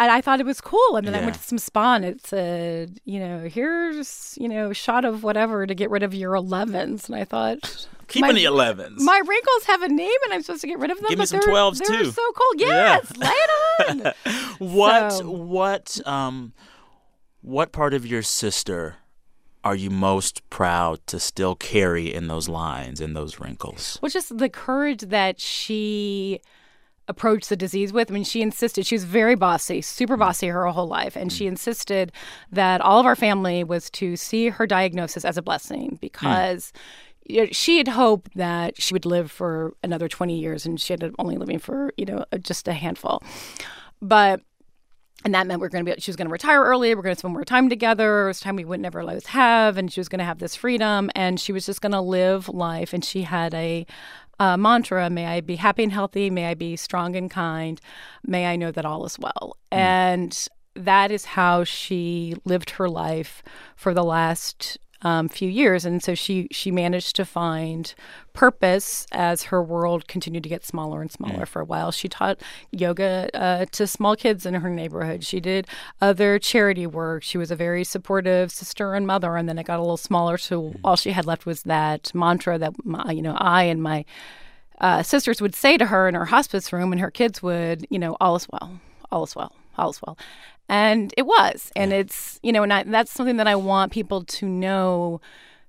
and 0.00 0.10
I 0.10 0.20
thought 0.20 0.40
it 0.40 0.46
was 0.46 0.60
cool. 0.60 0.96
And 0.96 1.06
then 1.06 1.14
I 1.14 1.20
went 1.20 1.34
to 1.34 1.40
some 1.42 1.58
spa 1.58 1.94
and 1.94 2.04
it 2.04 2.26
said, 2.26 2.98
you 3.04 3.20
know, 3.20 3.48
here's, 3.48 4.36
you 4.40 4.48
know, 4.48 4.70
a 4.70 4.74
shot 4.74 5.04
of 5.04 5.22
whatever 5.22 5.66
to 5.66 5.74
get 5.74 5.90
rid 5.90 6.02
of 6.02 6.12
your 6.14 6.32
11s. 6.32 7.06
And 7.06 7.14
I 7.14 7.24
thought, 7.24 7.86
Keeping 8.08 8.34
the 8.34 8.44
11s. 8.44 8.94
My 8.98 9.20
wrinkles 9.24 9.64
have 9.66 9.82
a 9.82 9.88
name 9.88 10.18
and 10.24 10.32
I'm 10.34 10.42
supposed 10.42 10.62
to 10.62 10.66
get 10.66 10.80
rid 10.80 10.90
of 10.90 10.96
them. 10.98 11.06
Give 11.10 11.18
me 11.18 11.22
but 11.22 11.28
some 11.28 11.40
they're- 11.40 11.54
12s 11.54 11.78
they're 11.78 11.98
too. 12.04 12.10
so 12.10 12.32
cool. 12.32 12.60
Yeah. 12.60 12.98
Yes, 12.98 13.16
lay 13.16 13.28
it 13.28 13.50
on. 13.88 14.12
What 14.58 15.12
So- 15.12 15.30
what 15.30 16.00
um 16.06 16.52
what 17.42 17.70
part 17.72 17.94
of 17.94 18.04
your 18.06 18.22
sister 18.22 18.96
are 19.62 19.74
you 19.74 19.90
most 19.90 20.48
proud 20.50 21.06
to 21.06 21.20
still 21.20 21.54
carry 21.54 22.12
in 22.12 22.26
those 22.28 22.48
lines 22.48 23.00
in 23.00 23.12
those 23.14 23.38
wrinkles? 23.38 23.98
well, 24.02 24.10
just 24.10 24.36
the 24.38 24.48
courage 24.48 25.02
that 25.02 25.38
she 25.40 26.40
approached 27.10 27.48
the 27.48 27.56
disease 27.56 27.92
with. 27.92 28.10
I 28.10 28.14
mean, 28.14 28.24
she 28.24 28.40
insisted, 28.40 28.86
she 28.86 28.94
was 28.94 29.04
very 29.04 29.34
bossy, 29.34 29.82
super 29.82 30.14
mm-hmm. 30.14 30.20
bossy 30.20 30.46
her 30.46 30.64
whole 30.66 30.86
life. 30.86 31.16
And 31.16 31.30
she 31.32 31.44
mm-hmm. 31.44 31.52
insisted 31.52 32.12
that 32.50 32.80
all 32.80 32.98
of 32.98 33.04
our 33.04 33.16
family 33.16 33.62
was 33.64 33.90
to 33.90 34.16
see 34.16 34.48
her 34.48 34.66
diagnosis 34.66 35.24
as 35.24 35.36
a 35.36 35.42
blessing 35.42 35.98
because. 36.00 36.72
know, 37.42 37.46
She 37.52 37.78
had 37.78 37.86
hoped 37.86 38.34
that 38.34 38.80
she 38.80 38.92
would 38.92 39.06
live 39.06 39.30
for 39.30 39.74
another 39.84 40.08
20 40.08 40.36
years, 40.36 40.66
and 40.66 40.80
she 40.80 40.94
ended 40.94 41.10
up 41.10 41.16
only 41.20 41.36
living 41.36 41.60
for, 41.60 41.92
you 41.96 42.04
know, 42.04 42.24
just 42.40 42.66
a 42.66 42.72
handful. 42.72 43.22
But 44.02 44.40
and 45.24 45.34
that 45.34 45.46
meant 45.46 45.60
we 45.60 45.66
are 45.66 45.70
going 45.70 45.84
to 45.84 45.94
be 45.94 46.00
she 46.00 46.10
was 46.10 46.16
going 46.16 46.28
to 46.28 46.32
retire 46.32 46.62
early 46.62 46.94
we're 46.94 47.02
going 47.02 47.14
to 47.14 47.18
spend 47.18 47.34
more 47.34 47.44
time 47.44 47.68
together 47.68 48.24
it 48.24 48.28
was 48.28 48.40
time 48.40 48.56
we 48.56 48.64
would 48.64 48.80
never 48.80 49.00
otherwise 49.00 49.26
have 49.26 49.76
and 49.76 49.92
she 49.92 50.00
was 50.00 50.08
going 50.08 50.18
to 50.18 50.24
have 50.24 50.38
this 50.38 50.56
freedom 50.56 51.10
and 51.14 51.38
she 51.38 51.52
was 51.52 51.66
just 51.66 51.80
going 51.80 51.92
to 51.92 52.00
live 52.00 52.48
life 52.48 52.92
and 52.92 53.04
she 53.04 53.22
had 53.22 53.52
a 53.54 53.86
uh, 54.40 54.56
mantra 54.56 55.08
may 55.08 55.26
i 55.26 55.40
be 55.40 55.56
happy 55.56 55.84
and 55.84 55.92
healthy 55.92 56.30
may 56.30 56.46
i 56.46 56.54
be 56.54 56.74
strong 56.74 57.14
and 57.14 57.30
kind 57.30 57.80
may 58.26 58.46
i 58.46 58.56
know 58.56 58.72
that 58.72 58.84
all 58.84 59.04
is 59.04 59.18
well. 59.18 59.56
And 59.70 60.48
that 60.74 61.10
is 61.10 61.24
how 61.24 61.64
she 61.64 62.34
lived 62.44 62.70
her 62.70 62.88
life 62.88 63.42
for 63.76 63.94
the 63.94 64.04
last 64.04 64.78
um, 65.02 65.28
few 65.28 65.48
years, 65.48 65.84
and 65.84 66.02
so 66.02 66.14
she 66.14 66.48
she 66.50 66.70
managed 66.70 67.16
to 67.16 67.24
find 67.24 67.94
purpose 68.32 69.06
as 69.12 69.44
her 69.44 69.62
world 69.62 70.06
continued 70.08 70.42
to 70.42 70.48
get 70.48 70.64
smaller 70.64 71.00
and 71.00 71.10
smaller. 71.10 71.46
For 71.46 71.60
a 71.60 71.64
while, 71.64 71.90
she 71.90 72.08
taught 72.08 72.40
yoga 72.70 73.30
uh, 73.34 73.66
to 73.72 73.86
small 73.86 74.16
kids 74.16 74.44
in 74.44 74.54
her 74.54 74.70
neighborhood. 74.70 75.24
She 75.24 75.40
did 75.40 75.66
other 76.00 76.38
charity 76.38 76.86
work. 76.86 77.22
She 77.22 77.38
was 77.38 77.50
a 77.50 77.56
very 77.56 77.84
supportive 77.84 78.50
sister 78.50 78.94
and 78.94 79.06
mother, 79.06 79.36
and 79.36 79.48
then 79.48 79.58
it 79.58 79.64
got 79.64 79.78
a 79.78 79.82
little 79.82 79.96
smaller. 79.96 80.36
So 80.38 80.74
all 80.84 80.96
she 80.96 81.12
had 81.12 81.26
left 81.26 81.46
was 81.46 81.62
that 81.62 82.14
mantra 82.14 82.58
that 82.58 82.84
my, 82.84 83.10
you 83.12 83.22
know 83.22 83.36
I 83.38 83.64
and 83.64 83.82
my 83.82 84.04
uh, 84.80 85.02
sisters 85.02 85.40
would 85.40 85.54
say 85.54 85.76
to 85.76 85.86
her 85.86 86.08
in 86.08 86.14
her 86.14 86.26
hospice 86.26 86.72
room, 86.72 86.92
and 86.92 87.00
her 87.00 87.10
kids 87.10 87.42
would, 87.42 87.86
you 87.90 87.98
know, 87.98 88.16
all 88.20 88.36
is 88.36 88.48
well, 88.50 88.80
all 89.12 89.24
is 89.24 89.36
well, 89.36 89.54
all 89.76 89.90
is 89.90 90.00
well. 90.02 90.16
And 90.70 91.12
it 91.16 91.26
was. 91.26 91.72
And 91.74 91.92
it's, 91.92 92.38
you 92.44 92.52
know, 92.52 92.62
and 92.62 92.72
I, 92.72 92.84
that's 92.84 93.10
something 93.10 93.38
that 93.38 93.48
I 93.48 93.56
want 93.56 93.90
people 93.90 94.22
to 94.22 94.46
know 94.46 95.20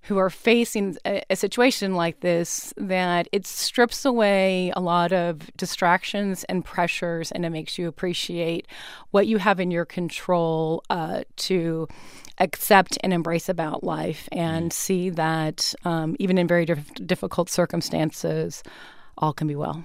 who 0.04 0.20
are 0.20 0.30
facing 0.30 0.96
a, 1.06 1.24
a 1.32 1.36
situation 1.36 1.96
like 1.96 2.20
this 2.20 2.72
that 2.78 3.28
it 3.32 3.48
strips 3.48 4.06
away 4.06 4.72
a 4.76 4.80
lot 4.80 5.12
of 5.12 5.56
distractions 5.58 6.44
and 6.46 6.64
pressures 6.64 7.32
and 7.32 7.46
it 7.46 7.50
makes 7.50 7.80
you 7.80 7.88
appreciate 7.88 8.68
what 9.10 9.26
you 9.26 9.40
have 9.40 9.60
in 9.60 9.72
your 9.72 9.86
control 9.86 10.84
uh, 10.92 11.24
to 11.36 11.88
accept 12.38 12.98
and 13.04 13.12
embrace 13.12 13.50
about 13.50 13.84
life 13.84 14.30
and 14.32 14.72
see 14.72 15.10
that 15.10 15.74
um, 15.84 16.16
even 16.20 16.38
in 16.38 16.48
very 16.48 16.66
diff- 16.66 16.94
difficult 17.06 17.50
circumstances, 17.50 18.62
all 19.18 19.34
can 19.34 19.48
be 19.48 19.56
well. 19.56 19.84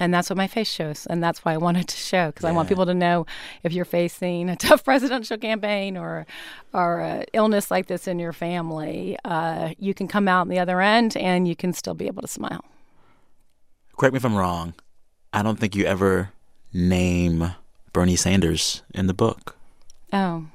And 0.00 0.14
that's 0.14 0.30
what 0.30 0.38
my 0.38 0.46
face 0.46 0.68
shows. 0.68 1.06
And 1.06 1.22
that's 1.22 1.44
why 1.44 1.52
I 1.52 1.58
wanted 1.58 1.86
to 1.88 1.96
show 1.96 2.28
because 2.28 2.46
I 2.46 2.52
want 2.52 2.68
people 2.70 2.86
to 2.86 2.94
know 2.94 3.26
if 3.62 3.72
you're 3.72 3.84
facing 3.84 4.48
a 4.48 4.56
tough 4.66 4.82
presidential 4.82 5.36
campaign 5.36 5.96
or 5.96 6.26
or 6.72 7.00
a 7.00 7.26
illness 7.34 7.70
like 7.70 7.86
this 7.86 8.08
in 8.08 8.18
your 8.18 8.32
family, 8.32 9.18
uh, 9.24 9.74
you 9.78 9.92
can 9.92 10.08
come 10.08 10.26
out 10.26 10.40
on 10.40 10.48
the 10.48 10.58
other 10.58 10.80
end 10.80 11.16
and 11.18 11.46
you 11.46 11.54
can 11.54 11.74
still 11.74 11.94
be 11.94 12.06
able 12.06 12.22
to 12.22 12.28
smile. 12.28 12.64
Correct 13.98 14.14
me 14.14 14.16
if 14.16 14.24
I'm 14.24 14.34
wrong. 14.34 14.72
I 15.34 15.42
don't 15.42 15.60
think 15.60 15.76
you 15.76 15.84
ever 15.84 16.30
name 16.72 17.54
Bernie 17.92 18.16
Sanders 18.16 18.82
in 18.94 19.06
the 19.06 19.14
book. 19.14 19.54
Oh, 20.12 20.46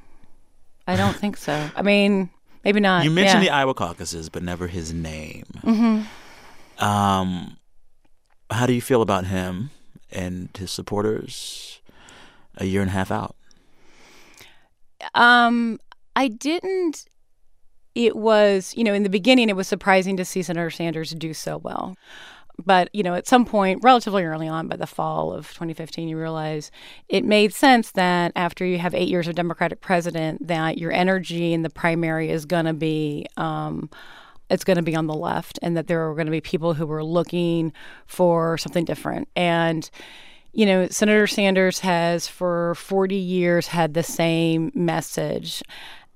I 0.87 0.95
don't 0.95 1.15
think 1.15 1.37
so. 1.37 1.69
I 1.75 1.83
mean, 1.83 2.31
maybe 2.63 2.79
not. 2.79 3.03
You 3.03 3.11
mentioned 3.11 3.43
yeah. 3.43 3.49
the 3.49 3.55
Iowa 3.55 3.75
caucuses, 3.75 4.29
but 4.29 4.41
never 4.41 4.67
his 4.67 4.91
name. 4.91 5.45
Mm-hmm. 5.61 6.83
Um, 6.83 7.57
how 8.51 8.65
do 8.65 8.73
you 8.73 8.81
feel 8.81 9.01
about 9.01 9.25
him 9.25 9.71
and 10.11 10.49
his 10.57 10.71
supporters? 10.71 11.75
a 12.57 12.65
year 12.65 12.81
and 12.81 12.89
a 12.89 12.93
half 12.93 13.11
out? 13.11 13.35
Um, 15.13 15.79
I 16.15 16.27
didn't. 16.27 17.05
It 17.93 18.15
was, 18.15 18.73
you 18.75 18.83
know, 18.83 18.93
in 18.93 19.03
the 19.03 19.09
beginning, 19.09 19.49
it 19.49 19.55
was 19.55 19.67
surprising 19.67 20.17
to 20.17 20.25
see 20.25 20.41
Senator 20.41 20.69
Sanders 20.69 21.11
do 21.11 21.33
so 21.33 21.57
well. 21.57 21.95
But, 22.65 22.89
you 22.93 23.03
know, 23.03 23.15
at 23.15 23.27
some 23.27 23.45
point, 23.45 23.81
relatively 23.83 24.23
early 24.23 24.47
on, 24.47 24.69
by 24.69 24.77
the 24.77 24.87
fall 24.87 25.33
of 25.33 25.49
2015, 25.49 26.07
you 26.07 26.17
realize 26.17 26.71
it 27.09 27.25
made 27.25 27.53
sense 27.53 27.91
that 27.91 28.31
after 28.35 28.65
you 28.65 28.77
have 28.79 28.93
eight 28.93 29.09
years 29.09 29.27
of 29.27 29.35
Democratic 29.35 29.81
president, 29.81 30.47
that 30.47 30.77
your 30.77 30.91
energy 30.91 31.51
in 31.51 31.63
the 31.63 31.69
primary 31.69 32.29
is 32.29 32.45
going 32.45 32.65
to 32.65 32.73
be. 32.73 33.25
Um, 33.35 33.89
it's 34.49 34.63
going 34.63 34.77
to 34.77 34.83
be 34.83 34.95
on 34.95 35.07
the 35.07 35.13
left, 35.13 35.59
and 35.61 35.75
that 35.75 35.87
there 35.87 36.09
are 36.09 36.13
going 36.13 36.27
to 36.27 36.31
be 36.31 36.41
people 36.41 36.73
who 36.73 36.89
are 36.91 37.03
looking 37.03 37.73
for 38.05 38.57
something 38.57 38.85
different. 38.85 39.27
And, 39.35 39.89
you 40.53 40.65
know, 40.65 40.87
Senator 40.87 41.27
Sanders 41.27 41.79
has 41.79 42.27
for 42.27 42.75
40 42.75 43.15
years 43.15 43.67
had 43.67 43.93
the 43.93 44.03
same 44.03 44.71
message. 44.73 45.63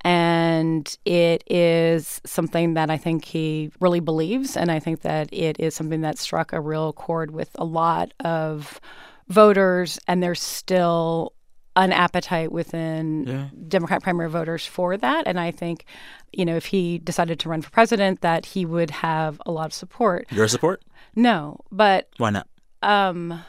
And 0.01 0.97
it 1.03 1.43
is 1.47 2.21
something 2.25 2.75
that 2.75 2.89
I 2.89 2.95
think 2.95 3.25
he 3.25 3.69
really 3.82 3.99
believes. 3.99 4.55
And 4.55 4.71
I 4.71 4.80
think 4.80 5.01
that 5.01 5.27
it 5.34 5.59
is 5.59 5.75
something 5.75 6.01
that 6.01 6.17
struck 6.17 6.53
a 6.53 6.61
real 6.61 6.93
chord 6.93 7.32
with 7.32 7.49
a 7.55 7.65
lot 7.65 8.13
of 8.21 8.80
voters. 9.27 9.99
And 10.07 10.23
there's 10.23 10.41
still 10.41 11.34
an 11.76 11.91
appetite 11.93 12.51
within 12.51 13.26
Yeah. 13.28 13.47
Democrat 13.67 14.01
primary 14.03 14.30
voters 14.30 14.65
for 14.65 14.97
that. 14.97 15.28
And 15.28 15.39
I 15.39 15.51
think, 15.51 15.86
you 16.34 16.43
know, 16.45 16.55
if 16.55 16.65
he 16.67 16.97
decided 16.97 17.39
to 17.41 17.49
run 17.49 17.61
for 17.61 17.70
president, 17.70 18.22
that 18.22 18.47
he 18.47 18.65
would 18.65 18.89
have 18.91 19.41
a 19.45 19.51
lot 19.51 19.65
of 19.67 19.74
support. 19.74 20.26
Your 20.32 20.47
support? 20.47 20.82
No, 21.15 21.59
but 21.72 22.09
Why 22.17 22.32
not? 22.32 22.47
um, 22.82 23.43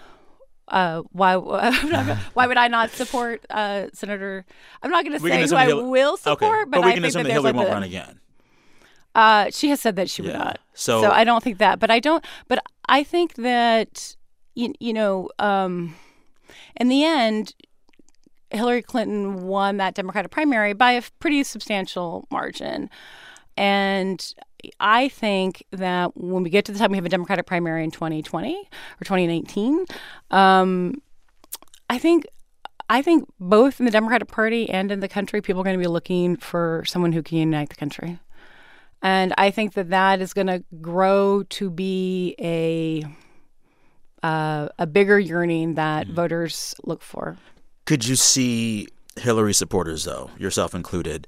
uh, 0.68 1.02
why 1.12 1.34
why 2.34 2.46
would 2.46 2.56
I 2.56 2.68
not 2.68 2.90
support 2.90 3.44
uh, 3.50 3.86
Senator? 3.92 4.44
I'm 4.82 4.90
not 4.90 5.04
going 5.04 5.18
to 5.18 5.20
say 5.20 5.46
who 5.48 5.56
I 5.56 5.66
Hillary- 5.66 5.88
will 5.88 6.16
support, 6.16 6.42
okay, 6.42 6.64
but, 6.70 6.70
but 6.70 6.84
we 6.84 6.90
I 6.90 6.94
think 6.94 7.06
assume 7.06 7.22
that 7.24 7.28
that 7.28 7.32
Hillary 7.32 7.52
like 7.52 7.56
won't 7.56 7.68
the- 7.68 7.74
run 7.74 7.82
again. 7.82 8.20
Uh, 9.14 9.50
she 9.50 9.70
has 9.70 9.80
said 9.80 9.96
that 9.96 10.08
she 10.08 10.22
would 10.22 10.32
not. 10.34 10.60
So- 10.74 11.02
so 11.02 11.10
I 11.10 11.24
don't 11.24 11.42
think 11.42 11.58
that, 11.58 11.80
but 11.80 11.90
I 11.90 11.98
don't. 11.98 12.24
But 12.46 12.62
I 12.88 13.02
think 13.02 13.34
that 13.34 14.14
you, 14.54 14.72
you 14.78 14.92
know, 14.92 15.30
um, 15.40 15.96
in 16.76 16.88
the 16.88 17.04
end, 17.04 17.54
Hillary 18.50 18.82
Clinton 18.82 19.46
won 19.46 19.76
that 19.78 19.94
Democratic 19.94 20.30
primary 20.30 20.72
by 20.72 20.92
a 20.92 21.02
pretty 21.18 21.42
substantial 21.44 22.26
margin, 22.30 22.90
and 23.56 24.34
I 24.78 25.08
think 25.08 25.64
that 25.70 26.16
when 26.16 26.42
we 26.42 26.50
get 26.50 26.64
to 26.66 26.72
the 26.72 26.78
time 26.78 26.90
we 26.90 26.96
have 26.96 27.06
a 27.06 27.10
Democratic 27.10 27.46
primary 27.46 27.84
in 27.84 27.90
2020 27.90 28.56
or 28.56 29.04
2019, 29.04 29.86
um, 30.30 31.00
I 31.88 31.98
think 31.98 32.26
I 32.88 33.02
think 33.02 33.28
both 33.38 33.78
in 33.78 33.86
the 33.86 33.92
Democratic 33.92 34.28
Party 34.28 34.68
and 34.68 34.90
in 34.90 34.98
the 34.98 35.08
country, 35.08 35.40
people 35.40 35.60
are 35.60 35.64
going 35.64 35.78
to 35.78 35.82
be 35.82 35.88
looking 35.88 36.36
for 36.36 36.82
someone 36.86 37.12
who 37.12 37.22
can 37.22 37.38
unite 37.38 37.68
the 37.68 37.76
country. 37.76 38.18
And 39.00 39.32
I 39.38 39.50
think 39.50 39.74
that 39.74 39.90
that 39.90 40.20
is 40.20 40.34
going 40.34 40.48
to 40.48 40.64
grow 40.80 41.44
to 41.44 41.70
be 41.70 42.34
a 42.38 43.04
uh, 44.26 44.68
a 44.78 44.86
bigger 44.86 45.18
yearning 45.18 45.74
that 45.74 46.08
voters 46.08 46.74
look 46.84 47.00
for. 47.02 47.38
Could 47.90 48.06
you 48.06 48.14
see 48.14 48.86
Hillary 49.16 49.52
supporters, 49.52 50.04
though, 50.04 50.30
yourself 50.38 50.76
included, 50.76 51.26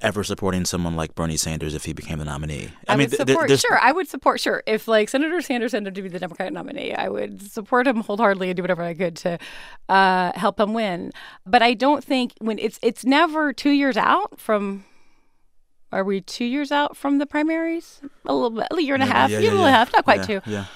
ever 0.00 0.22
supporting 0.22 0.64
someone 0.64 0.94
like 0.94 1.16
Bernie 1.16 1.36
Sanders 1.36 1.74
if 1.74 1.86
he 1.86 1.92
became 1.92 2.20
the 2.20 2.24
nominee? 2.24 2.70
I, 2.86 2.94
mean, 2.94 3.10
would 3.10 3.16
th- 3.16 3.26
th- 3.26 3.36
support. 3.36 3.58
sure, 3.58 3.78
I 3.80 3.90
would 3.90 4.06
support. 4.06 4.38
Sure, 4.38 4.62
if 4.64 4.86
like 4.86 5.08
Senator 5.08 5.40
Sanders 5.40 5.74
ended 5.74 5.92
up 5.92 5.96
to 5.96 6.02
be 6.02 6.08
the 6.08 6.20
Democratic 6.20 6.54
nominee, 6.54 6.94
I 6.94 7.08
would 7.08 7.42
support 7.42 7.88
him 7.88 7.96
wholeheartedly 7.96 8.50
and 8.50 8.56
do 8.56 8.62
whatever 8.62 8.84
I 8.84 8.94
could 8.94 9.16
to 9.16 9.40
uh, 9.88 10.30
help 10.36 10.60
him 10.60 10.72
win. 10.72 11.10
But 11.44 11.62
I 11.62 11.74
don't 11.74 12.04
think 12.04 12.34
when 12.38 12.60
it's 12.60 12.78
it's 12.80 13.04
never 13.04 13.52
two 13.52 13.70
years 13.70 13.96
out 13.96 14.38
from. 14.38 14.84
Are 15.90 16.04
we 16.04 16.20
two 16.20 16.44
years 16.44 16.70
out 16.70 16.96
from 16.96 17.18
the 17.18 17.26
primaries? 17.26 18.00
A 18.24 18.32
little 18.32 18.50
bit, 18.50 18.68
a 18.70 18.80
year 18.80 18.94
and 18.94 19.02
a 19.02 19.06
half, 19.06 19.30
yeah, 19.30 19.40
year 19.40 19.50
yeah, 19.52 19.58
and 19.58 19.66
a 19.66 19.72
half, 19.72 19.92
not 19.92 20.04
quite 20.04 20.22
two. 20.22 20.40
Yeah. 20.46 20.66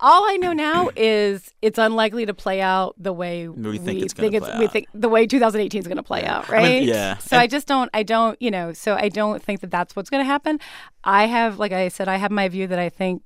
All 0.00 0.28
I 0.28 0.36
know 0.36 0.52
now 0.52 0.90
is 0.96 1.52
it's 1.60 1.78
unlikely 1.78 2.26
to 2.26 2.34
play 2.34 2.60
out 2.60 2.94
the 2.98 3.12
way 3.12 3.48
We 3.48 3.78
think 3.78 4.02
it's 4.02 4.14
gonna 4.14 4.30
play 4.40 4.58
we 4.58 4.66
think 4.68 4.86
the 4.94 5.08
way 5.08 5.26
2018 5.26 5.80
is 5.80 5.86
going 5.86 5.96
to 5.96 6.02
play 6.02 6.24
out, 6.24 6.48
I 6.48 6.52
right? 6.52 6.62
mean, 6.62 6.88
yeah. 6.88 7.18
So 7.18 7.36
I 7.36 7.46
just 7.46 7.66
don't, 7.66 7.90
I 7.92 8.02
don't, 8.02 8.40
you 8.40 8.50
know, 8.50 8.72
so 8.72 8.94
I 8.94 9.08
don't 9.08 9.42
think 9.42 9.60
that 9.60 9.70
that's 9.70 9.96
what's 9.96 10.10
going 10.10 10.22
to 10.22 10.26
happen. 10.26 10.60
I 11.04 11.26
have, 11.26 11.58
like 11.58 11.72
I 11.72 11.88
said, 11.88 12.08
I 12.08 12.16
have 12.16 12.30
my 12.30 12.48
view 12.48 12.66
that 12.66 12.78
I 12.78 12.88
think 12.88 13.22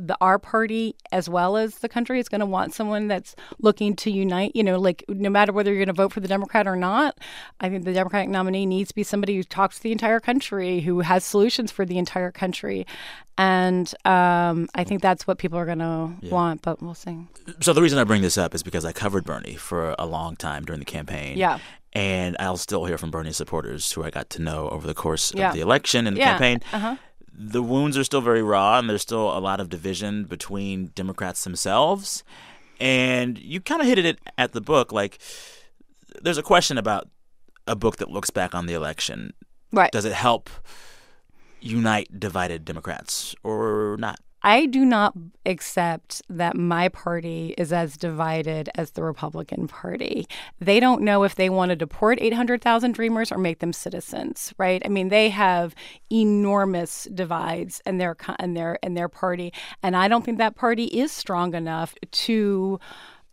the 0.00 0.16
our 0.20 0.38
party 0.38 0.94
as 1.12 1.28
well 1.28 1.56
as 1.56 1.76
the 1.78 1.88
country 1.88 2.18
is 2.20 2.28
going 2.28 2.40
to 2.40 2.46
want 2.46 2.74
someone 2.74 3.08
that's 3.08 3.34
looking 3.60 3.94
to 3.96 4.10
unite 4.10 4.52
you 4.54 4.62
know 4.62 4.78
like 4.78 5.04
no 5.08 5.28
matter 5.30 5.52
whether 5.52 5.70
you're 5.72 5.84
going 5.84 5.94
to 5.94 6.02
vote 6.02 6.12
for 6.12 6.20
the 6.20 6.28
democrat 6.28 6.66
or 6.66 6.76
not 6.76 7.18
i 7.60 7.68
think 7.68 7.84
the 7.84 7.92
democratic 7.92 8.28
nominee 8.28 8.66
needs 8.66 8.88
to 8.88 8.94
be 8.94 9.02
somebody 9.02 9.36
who 9.36 9.42
talks 9.42 9.76
to 9.76 9.82
the 9.82 9.92
entire 9.92 10.20
country 10.20 10.80
who 10.80 11.00
has 11.00 11.24
solutions 11.24 11.70
for 11.70 11.84
the 11.84 11.98
entire 11.98 12.30
country 12.32 12.86
and 13.36 13.94
um, 14.04 14.68
i 14.74 14.84
think 14.84 15.02
that's 15.02 15.26
what 15.26 15.38
people 15.38 15.58
are 15.58 15.66
going 15.66 15.78
to 15.78 16.10
want 16.30 16.62
but 16.62 16.80
we'll 16.82 16.94
see 16.94 17.18
So 17.60 17.72
the 17.72 17.82
reason 17.82 17.98
I 17.98 18.04
bring 18.04 18.22
this 18.22 18.38
up 18.38 18.54
is 18.54 18.62
because 18.62 18.84
I 18.84 18.92
covered 18.92 19.24
Bernie 19.24 19.54
for 19.56 19.94
a 19.98 20.06
long 20.06 20.36
time 20.36 20.64
during 20.64 20.78
the 20.80 20.86
campaign. 20.86 21.36
Yeah. 21.36 21.58
And 21.92 22.36
I'll 22.40 22.56
still 22.56 22.86
hear 22.86 22.96
from 22.98 23.10
Bernie 23.10 23.32
supporters 23.32 23.92
who 23.92 24.02
I 24.02 24.10
got 24.10 24.30
to 24.30 24.42
know 24.42 24.68
over 24.70 24.86
the 24.86 24.94
course 24.94 25.32
Yeah. 25.34 25.48
of 25.48 25.54
the 25.54 25.60
election 25.60 26.06
and 26.06 26.16
the 26.16 26.20
Yeah. 26.20 26.30
campaign. 26.30 26.60
Uh-huh. 26.72 26.96
The 27.36 27.62
wounds 27.62 27.98
are 27.98 28.04
still 28.04 28.20
very 28.20 28.42
raw, 28.42 28.78
and 28.78 28.88
there's 28.88 29.02
still 29.02 29.36
a 29.36 29.40
lot 29.40 29.60
of 29.60 29.68
division 29.68 30.24
between 30.24 30.86
Democrats 30.94 31.42
themselves. 31.42 32.22
And 32.78 33.38
you 33.38 33.60
kind 33.60 33.80
of 33.80 33.88
hit 33.88 33.98
it 33.98 34.18
at 34.38 34.52
the 34.52 34.60
book. 34.60 34.92
Like, 34.92 35.18
there's 36.22 36.38
a 36.38 36.42
question 36.42 36.78
about 36.78 37.08
a 37.66 37.74
book 37.74 37.96
that 37.96 38.10
looks 38.10 38.30
back 38.30 38.54
on 38.54 38.66
the 38.66 38.74
election. 38.74 39.32
right 39.72 39.90
Does 39.90 40.04
it 40.04 40.12
help 40.12 40.48
unite 41.60 42.20
divided 42.20 42.64
Democrats 42.64 43.34
or 43.42 43.96
not? 43.98 44.20
I 44.44 44.66
do 44.66 44.84
not 44.84 45.14
accept 45.46 46.20
that 46.28 46.54
my 46.54 46.90
party 46.90 47.54
is 47.56 47.72
as 47.72 47.96
divided 47.96 48.68
as 48.74 48.90
the 48.90 49.02
Republican 49.02 49.66
Party. 49.68 50.26
They 50.60 50.80
don't 50.80 51.00
know 51.00 51.24
if 51.24 51.34
they 51.34 51.48
want 51.48 51.70
to 51.70 51.76
deport 51.76 52.20
800,000 52.20 52.92
dreamers 52.92 53.32
or 53.32 53.38
make 53.38 53.60
them 53.60 53.72
citizens, 53.72 54.52
right? 54.58 54.82
I 54.84 54.88
mean, 54.88 55.08
they 55.08 55.30
have 55.30 55.74
enormous 56.12 57.08
divides 57.14 57.80
in 57.86 57.96
their 57.96 58.16
in 58.38 58.52
their 58.52 58.74
in 58.82 58.92
their 58.92 59.08
party, 59.08 59.50
and 59.82 59.96
I 59.96 60.08
don't 60.08 60.26
think 60.26 60.36
that 60.36 60.56
party 60.56 60.84
is 60.84 61.10
strong 61.10 61.54
enough 61.54 61.94
to 62.10 62.78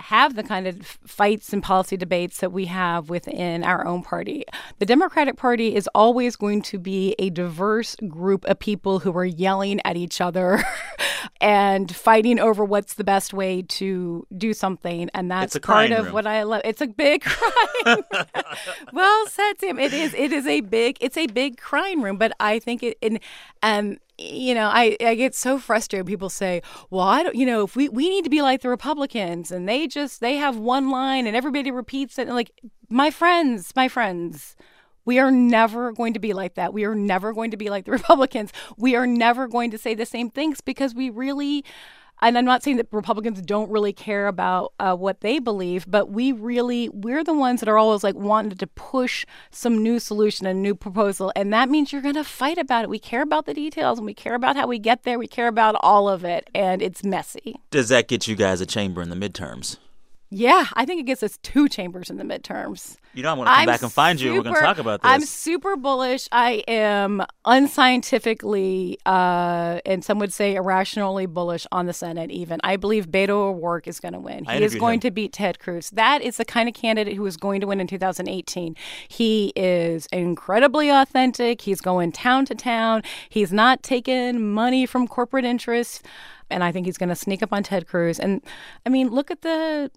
have 0.01 0.35
the 0.35 0.43
kind 0.43 0.67
of 0.67 0.85
fights 0.85 1.53
and 1.53 1.61
policy 1.63 1.97
debates 1.97 2.39
that 2.39 2.51
we 2.51 2.65
have 2.65 3.09
within 3.09 3.63
our 3.63 3.85
own 3.85 4.03
party. 4.03 4.43
The 4.79 4.85
Democratic 4.85 5.37
Party 5.37 5.75
is 5.75 5.87
always 5.93 6.35
going 6.35 6.61
to 6.63 6.79
be 6.79 7.15
a 7.19 7.29
diverse 7.29 7.95
group 8.07 8.45
of 8.45 8.59
people 8.59 8.99
who 8.99 9.15
are 9.15 9.25
yelling 9.25 9.79
at 9.85 9.97
each 9.97 10.19
other 10.19 10.63
and 11.41 11.93
fighting 11.95 12.39
over 12.39 12.63
what's 12.65 12.95
the 12.95 13.03
best 13.03 13.33
way 13.33 13.61
to 13.61 14.25
do 14.37 14.53
something. 14.53 15.09
And 15.13 15.29
that's 15.29 15.57
part 15.59 15.91
of 15.91 16.05
room. 16.05 16.13
what 16.13 16.27
I 16.27 16.43
love. 16.43 16.61
It's 16.65 16.81
a 16.81 16.87
big 16.87 17.21
crying. 17.25 18.03
well 18.93 19.27
said, 19.27 19.53
Sam. 19.59 19.79
It 19.79 19.93
is. 19.93 20.13
It 20.13 20.31
is 20.31 20.47
a 20.47 20.61
big. 20.61 20.97
It's 20.99 21.17
a 21.17 21.27
big 21.27 21.57
crying 21.57 22.01
room. 22.01 22.17
But 22.17 22.33
I 22.39 22.59
think 22.59 22.83
it. 22.83 22.97
And 23.01 23.19
um, 23.63 23.97
you 24.22 24.53
know, 24.53 24.67
I 24.67 24.95
I 25.01 25.15
get 25.15 25.36
so 25.36 25.57
frustrated. 25.57 26.07
People 26.07 26.30
say, 26.30 26.61
"Well, 26.89 27.03
I 27.03 27.24
don't. 27.24 27.36
You 27.36 27.45
know, 27.45 27.63
if 27.63 27.76
we 27.76 27.89
we 27.89 28.09
need 28.09 28.24
to 28.24 28.30
be 28.30 28.41
like 28.41 28.61
the 28.61 28.69
Republicans, 28.69 29.51
and 29.51 29.67
they 29.67 29.88
just 29.88 30.22
they 30.22 30.36
have 30.36 30.57
one 30.57 30.89
line 30.89 31.28
and 31.28 31.36
everybody 31.36 31.72
repeats 31.72 32.17
it." 32.19 32.28
And 32.28 32.36
like 32.36 32.51
my 32.89 33.11
friends, 33.11 33.74
my 33.76 33.88
friends. 33.88 34.55
We 35.03 35.17
are 35.17 35.32
never 35.32 35.91
going 35.91 36.13
to 36.13 36.19
be 36.19 36.32
like 36.32 36.53
that. 36.53 36.74
We 36.74 36.86
are 36.86 36.93
never 36.93 37.34
going 37.34 37.49
to 37.51 37.57
be 37.57 37.72
like 37.72 37.86
the 37.86 37.91
Republicans. 37.99 38.53
We 38.78 38.95
are 38.95 39.07
never 39.07 39.47
going 39.47 39.72
to 39.72 39.78
say 39.80 39.95
the 39.95 40.05
same 40.05 40.30
things 40.30 40.61
because 40.61 40.93
we 40.93 41.09
really, 41.09 41.65
and 42.22 42.38
I'm 42.38 42.45
not 42.45 42.63
saying 42.63 42.78
that 42.78 42.88
Republicans 42.91 43.41
don't 43.41 43.69
really 43.69 43.93
care 43.93 44.28
about 44.28 44.74
uh, 44.80 44.95
what 44.95 45.22
they 45.22 45.39
believe, 45.39 45.86
but 45.88 46.09
we 46.09 46.32
really, 46.32 46.89
we're 46.89 47.24
the 47.24 47.34
ones 47.34 47.59
that 47.61 47.69
are 47.69 47.78
always 47.78 48.03
like 48.03 48.15
wanting 48.15 48.57
to 48.57 48.67
push 48.67 49.26
some 49.49 49.82
new 49.82 49.99
solution, 49.99 50.45
a 50.45 50.53
new 50.53 50.76
proposal. 50.76 51.32
And 51.36 51.51
that 51.53 51.69
means 51.69 51.91
you're 51.91 52.01
going 52.01 52.15
to 52.15 52.24
fight 52.24 52.57
about 52.57 52.84
it. 52.84 52.89
We 52.89 52.99
care 52.99 53.22
about 53.24 53.45
the 53.45 53.53
details 53.53 53.97
and 53.97 54.05
we 54.05 54.13
care 54.13 54.36
about 54.36 54.55
how 54.55 54.67
we 54.67 54.80
get 54.80 55.03
there. 55.03 55.17
We 55.17 55.28
care 55.28 55.47
about 55.47 55.76
all 55.82 56.07
of 56.07 56.24
it. 56.24 56.49
And 56.53 56.82
it's 56.82 57.03
messy. 57.03 57.55
Does 57.72 57.89
that 57.89 58.07
get 58.07 58.28
you 58.28 58.36
guys 58.36 58.61
a 58.61 58.65
chamber 58.65 59.01
in 59.01 59.09
the 59.09 59.15
midterms? 59.15 59.78
Yeah, 60.34 60.67
I 60.75 60.86
think 60.86 61.01
it 61.01 61.03
gets 61.03 61.23
us 61.23 61.38
two 61.43 61.67
chambers 61.67 62.09
in 62.09 62.15
the 62.15 62.23
midterms. 62.23 62.95
You 63.13 63.21
know, 63.21 63.32
I'm 63.32 63.36
going 63.36 63.47
to 63.47 63.51
come 63.51 63.59
I'm 63.59 63.65
back 63.65 63.82
and 63.82 63.91
find 63.91 64.21
you. 64.21 64.34
We're 64.34 64.43
going 64.43 64.55
to 64.55 64.61
talk 64.61 64.77
about 64.77 65.01
this. 65.01 65.11
I'm 65.11 65.25
super 65.25 65.75
bullish. 65.75 66.29
I 66.32 66.63
am 66.69 67.25
unscientifically, 67.43 68.97
uh, 69.05 69.82
and 69.86 70.05
some 70.05 70.19
would 70.19 70.32
say 70.32 70.55
irrationally 70.55 71.25
bullish 71.25 71.67
on 71.73 71.86
the 71.86 71.91
Senate. 71.91 72.32
Even 72.32 72.61
I 72.63 72.77
believe 72.77 73.07
Beto 73.07 73.32
O'Rourke 73.32 73.89
is 73.89 73.99
going 73.99 74.13
to 74.13 74.21
win. 74.21 74.45
He 74.45 74.63
is 74.63 74.75
going 74.75 74.95
him. 74.95 74.99
to 75.01 75.11
beat 75.11 75.34
Ted 75.34 75.59
Cruz. 75.59 75.89
That 75.89 76.21
is 76.21 76.38
the 76.38 76.45
kind 76.45 76.69
of 76.69 76.75
candidate 76.75 77.17
who 77.17 77.25
is 77.25 77.36
going 77.36 77.59
to 77.59 77.67
win 77.67 77.82
in 77.82 77.88
2018. 77.88 78.77
He 79.09 79.51
is 79.57 80.05
incredibly 80.13 80.89
authentic. 80.89 81.59
He's 81.59 81.82
going 81.82 82.13
town 82.13 82.45
to 82.45 82.55
town. 82.55 83.03
He's 83.27 83.51
not 83.51 83.84
taking 83.84 84.53
money 84.53 84.86
from 84.86 85.09
corporate 85.09 85.43
interests. 85.43 86.01
And 86.49 86.63
I 86.63 86.71
think 86.71 86.86
he's 86.86 86.97
going 86.97 87.09
to 87.09 87.15
sneak 87.15 87.43
up 87.43 87.51
on 87.51 87.63
Ted 87.63 87.86
Cruz. 87.86 88.17
And 88.17 88.41
I 88.86 88.89
mean, 88.89 89.09
look 89.09 89.29
at 89.29 89.41
the 89.41 89.91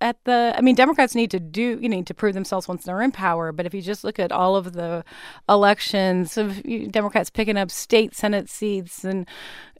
at 0.00 0.22
the 0.24 0.54
I 0.56 0.60
mean 0.60 0.74
Democrats 0.74 1.14
need 1.14 1.30
to 1.32 1.40
do 1.40 1.78
you 1.80 1.88
need 1.88 2.06
to 2.06 2.14
prove 2.14 2.34
themselves 2.34 2.68
once 2.68 2.84
they're 2.84 3.02
in 3.02 3.12
power, 3.12 3.52
but 3.52 3.66
if 3.66 3.74
you 3.74 3.82
just 3.82 4.04
look 4.04 4.18
at 4.18 4.32
all 4.32 4.56
of 4.56 4.72
the 4.72 5.04
elections 5.48 6.36
of 6.36 6.62
Democrats 6.90 7.30
picking 7.30 7.56
up 7.56 7.70
state 7.70 8.14
senate 8.14 8.48
seats 8.48 9.04
and 9.04 9.26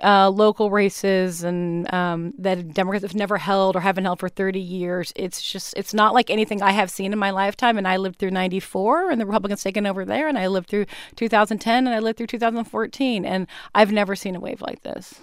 uh, 0.03 0.31
local 0.31 0.71
races 0.71 1.43
and 1.43 1.93
um, 1.93 2.33
that 2.39 2.73
Democrats 2.73 3.03
have 3.03 3.15
never 3.15 3.39
held 3.39 3.77
or 3.77 3.81
haven't 3.81 4.05
held 4.05 4.19
for 4.19 4.29
30 4.29 4.61
years. 4.61 5.13
It's 5.17 5.43
just, 5.43 5.75
it's 5.77 5.95
not 5.95 6.15
like 6.15 6.31
anything 6.31 6.63
I 6.63 6.73
have 6.73 6.91
seen 6.91 7.13
in 7.13 7.19
my 7.19 7.31
lifetime. 7.31 7.79
And 7.79 7.87
I 7.87 7.97
lived 7.97 8.19
through 8.19 8.31
94 8.31 9.11
and 9.11 9.21
the 9.21 9.27
Republicans 9.27 9.63
taken 9.63 9.87
over 9.87 10.05
there, 10.05 10.29
and 10.29 10.39
I 10.39 10.47
lived 10.47 10.69
through 10.69 10.87
2010 11.17 11.87
and 11.87 11.95
I 11.95 11.99
lived 11.99 12.19
through 12.19 12.29
2014. 12.29 13.25
And 13.25 13.47
I've 13.75 13.93
never 13.93 14.17
seen 14.17 14.37
a 14.37 14.41
wave 14.41 14.63
like 14.63 14.83
this. 14.83 15.21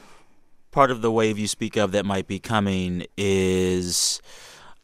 Part 0.72 0.91
of 0.91 1.02
the 1.02 1.12
wave 1.12 1.39
you 1.39 1.48
speak 1.48 1.76
of 1.76 1.91
that 1.93 2.06
might 2.06 2.28
be 2.28 2.39
coming 2.39 3.08
is 3.18 4.22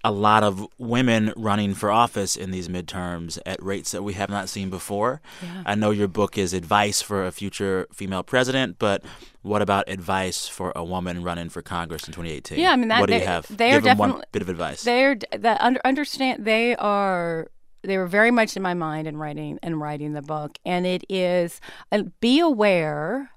a 0.04 0.12
lot 0.12 0.44
of 0.44 0.68
women 0.78 1.34
running 1.38 1.74
for 1.74 1.90
office 1.90 2.36
in 2.36 2.52
these 2.52 2.68
midterms 2.68 3.40
at 3.46 3.62
rates 3.64 3.92
that 3.92 4.04
we 4.04 4.14
have 4.14 4.30
not 4.30 4.50
seen 4.50 4.70
before. 4.70 5.22
Yeah. 5.42 5.64
I 5.66 5.76
know 5.76 5.92
your 5.92 6.10
book 6.10 6.38
is 6.38 6.54
advice 6.54 7.02
for 7.02 7.26
a 7.26 7.32
future 7.32 7.88
female 7.94 8.24
president, 8.24 8.78
but 8.80 9.04
what 9.44 9.62
about 9.62 9.88
advice 9.88 10.48
for 10.48 10.74
a 10.76 10.84
woman 10.84 11.24
running 11.24 11.50
for 11.50 11.62
Congress 11.62 12.06
in 12.06 12.14
2018? 12.14 12.60
Yeah, 12.60 12.72
I 12.72 12.76
mean, 12.76 12.90
that, 12.90 13.00
what 13.00 13.10
do 13.10 13.16
you 13.16 13.22
have? 13.22 13.46
They 13.56 13.72
are 13.72 13.76
Give 13.76 13.84
them 13.84 13.98
definitely 13.98 14.14
one 14.14 14.26
bit 14.32 14.42
of 14.42 14.50
advice. 14.50 14.84
They're 14.84 15.18
that 15.38 15.62
under, 15.62 15.80
understand 15.86 16.46
they 16.46 16.76
are 16.76 17.48
they 17.84 17.98
were 17.98 18.08
very 18.08 18.32
much 18.32 18.56
in 18.56 18.64
my 18.64 18.74
mind 18.74 19.08
in 19.08 19.18
writing 19.18 19.60
and 19.62 19.80
writing 19.80 20.14
the 20.14 20.22
book, 20.22 20.58
and 20.66 20.86
it 20.86 21.04
is 21.10 21.60
uh, 21.92 22.04
be 22.20 22.40
aware 22.40 23.33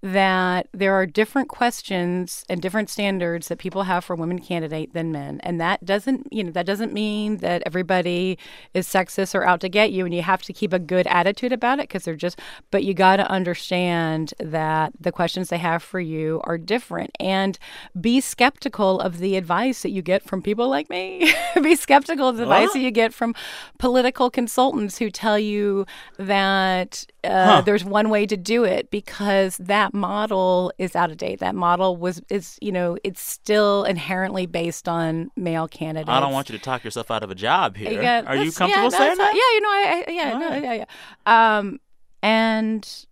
that 0.00 0.68
there 0.72 0.94
are 0.94 1.06
different 1.06 1.48
questions 1.48 2.44
and 2.48 2.62
different 2.62 2.88
standards 2.88 3.48
that 3.48 3.58
people 3.58 3.82
have 3.84 4.04
for 4.04 4.14
women 4.14 4.38
candidate 4.38 4.92
than 4.92 5.10
men. 5.10 5.40
And 5.42 5.60
that 5.60 5.84
doesn't 5.84 6.32
you 6.32 6.44
know 6.44 6.52
that 6.52 6.66
doesn't 6.66 6.92
mean 6.92 7.38
that 7.38 7.62
everybody 7.66 8.38
is 8.74 8.86
sexist 8.86 9.34
or 9.34 9.44
out 9.44 9.60
to 9.60 9.68
get 9.68 9.90
you 9.90 10.04
and 10.04 10.14
you 10.14 10.22
have 10.22 10.42
to 10.42 10.52
keep 10.52 10.72
a 10.72 10.78
good 10.78 11.06
attitude 11.08 11.52
about 11.52 11.80
it 11.80 11.88
because 11.88 12.04
they're 12.04 12.14
just 12.14 12.38
but 12.70 12.84
you 12.84 12.94
got 12.94 13.16
to 13.16 13.28
understand 13.28 14.34
that 14.38 14.92
the 15.00 15.10
questions 15.10 15.48
they 15.48 15.58
have 15.58 15.82
for 15.82 16.00
you 16.00 16.40
are 16.44 16.58
different. 16.58 17.10
And 17.18 17.58
be 18.00 18.20
skeptical 18.20 19.00
of 19.00 19.18
the 19.18 19.36
advice 19.36 19.82
that 19.82 19.90
you 19.90 20.02
get 20.02 20.22
from 20.22 20.42
people 20.42 20.68
like 20.68 20.88
me. 20.90 21.32
Be 21.62 21.74
skeptical 21.74 22.28
of 22.28 22.36
the 22.36 22.44
advice 22.44 22.72
that 22.72 22.80
you 22.80 22.90
get 22.90 23.12
from 23.12 23.34
political 23.78 24.30
consultants 24.30 24.98
who 24.98 25.10
tell 25.10 25.38
you 25.38 25.86
that 26.18 27.06
uh, 27.24 27.46
huh. 27.46 27.60
there's 27.62 27.84
one 27.84 28.10
way 28.10 28.26
to 28.26 28.36
do 28.36 28.64
it 28.64 28.90
because 28.90 29.56
that 29.58 29.87
model 29.94 30.72
is 30.78 30.96
out 30.96 31.10
of 31.10 31.16
date. 31.16 31.40
That 31.40 31.54
model 31.54 31.96
was 31.96 32.20
is 32.28 32.58
you 32.60 32.72
know 32.72 32.96
it's 33.04 33.20
still 33.20 33.84
inherently 33.84 34.46
based 34.46 34.88
on 34.88 35.30
male 35.36 35.68
candidates. 35.68 36.10
I 36.10 36.20
don't 36.20 36.32
want 36.32 36.48
you 36.48 36.56
to 36.56 36.62
talk 36.62 36.84
yourself 36.84 37.10
out 37.10 37.22
of 37.22 37.30
a 37.30 37.34
job 37.34 37.76
here. 37.76 37.90
Yeah, 37.90 38.22
Are 38.26 38.36
you 38.36 38.52
comfortable 38.52 38.90
yeah, 38.90 38.98
saying 38.98 39.18
that? 39.18 39.34
Yeah, 39.34 39.54
you 39.54 39.60
know, 39.60 39.68
I, 39.68 40.04
I 40.06 40.10
yeah, 40.10 40.38
no, 40.38 40.56
yeah, 40.56 40.84
yeah. 41.26 41.56
Um, 41.56 41.80
and 42.22 43.06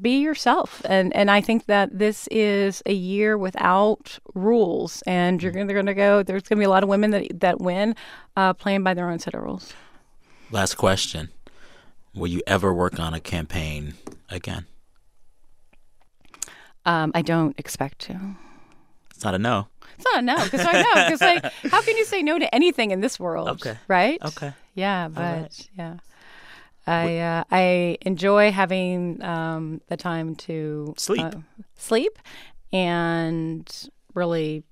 be 0.00 0.20
yourself 0.20 0.82
and 0.84 1.14
and 1.16 1.30
I 1.30 1.40
think 1.40 1.66
that 1.66 1.98
this 1.98 2.28
is 2.28 2.80
a 2.86 2.92
year 2.92 3.36
without 3.36 4.20
rules 4.34 5.02
and 5.04 5.42
you're 5.42 5.50
gonna, 5.50 5.66
they're 5.66 5.74
going 5.74 5.86
to 5.86 5.94
go 5.94 6.22
there's 6.22 6.44
going 6.44 6.58
to 6.58 6.60
be 6.60 6.64
a 6.64 6.70
lot 6.70 6.84
of 6.84 6.88
women 6.88 7.10
that 7.10 7.40
that 7.40 7.60
win 7.60 7.96
uh, 8.36 8.52
playing 8.52 8.84
by 8.84 8.94
their 8.94 9.10
own 9.10 9.18
set 9.18 9.34
of 9.34 9.42
rules. 9.42 9.72
Last 10.52 10.74
question. 10.74 11.30
Will 12.14 12.28
you 12.28 12.42
ever 12.46 12.72
work 12.72 12.98
on 12.98 13.14
a 13.14 13.20
campaign 13.20 13.94
again? 14.28 14.66
Um, 16.86 17.12
I 17.14 17.22
don't 17.22 17.58
expect 17.58 18.00
to. 18.00 18.18
It's 19.10 19.24
not 19.24 19.34
a 19.34 19.38
no. 19.38 19.68
It's 19.96 20.04
not 20.04 20.20
a 20.20 20.22
no 20.22 20.42
because 20.44 20.64
I 20.64 20.82
know 20.82 21.04
because 21.04 21.20
like 21.20 21.52
how 21.70 21.82
can 21.82 21.96
you 21.96 22.04
say 22.04 22.22
no 22.22 22.38
to 22.38 22.54
anything 22.54 22.90
in 22.90 23.00
this 23.00 23.20
world? 23.20 23.48
Okay. 23.48 23.76
Right. 23.86 24.18
Okay. 24.22 24.52
Yeah, 24.74 25.08
but 25.08 25.20
right. 25.20 25.68
yeah. 25.76 25.96
I 26.86 27.18
uh, 27.18 27.44
I 27.50 27.98
enjoy 28.02 28.50
having 28.50 29.22
um, 29.22 29.80
the 29.88 29.96
time 29.96 30.34
to 30.36 30.94
sleep, 30.96 31.26
uh, 31.26 31.32
sleep, 31.76 32.18
and 32.72 33.90
really 34.14 34.64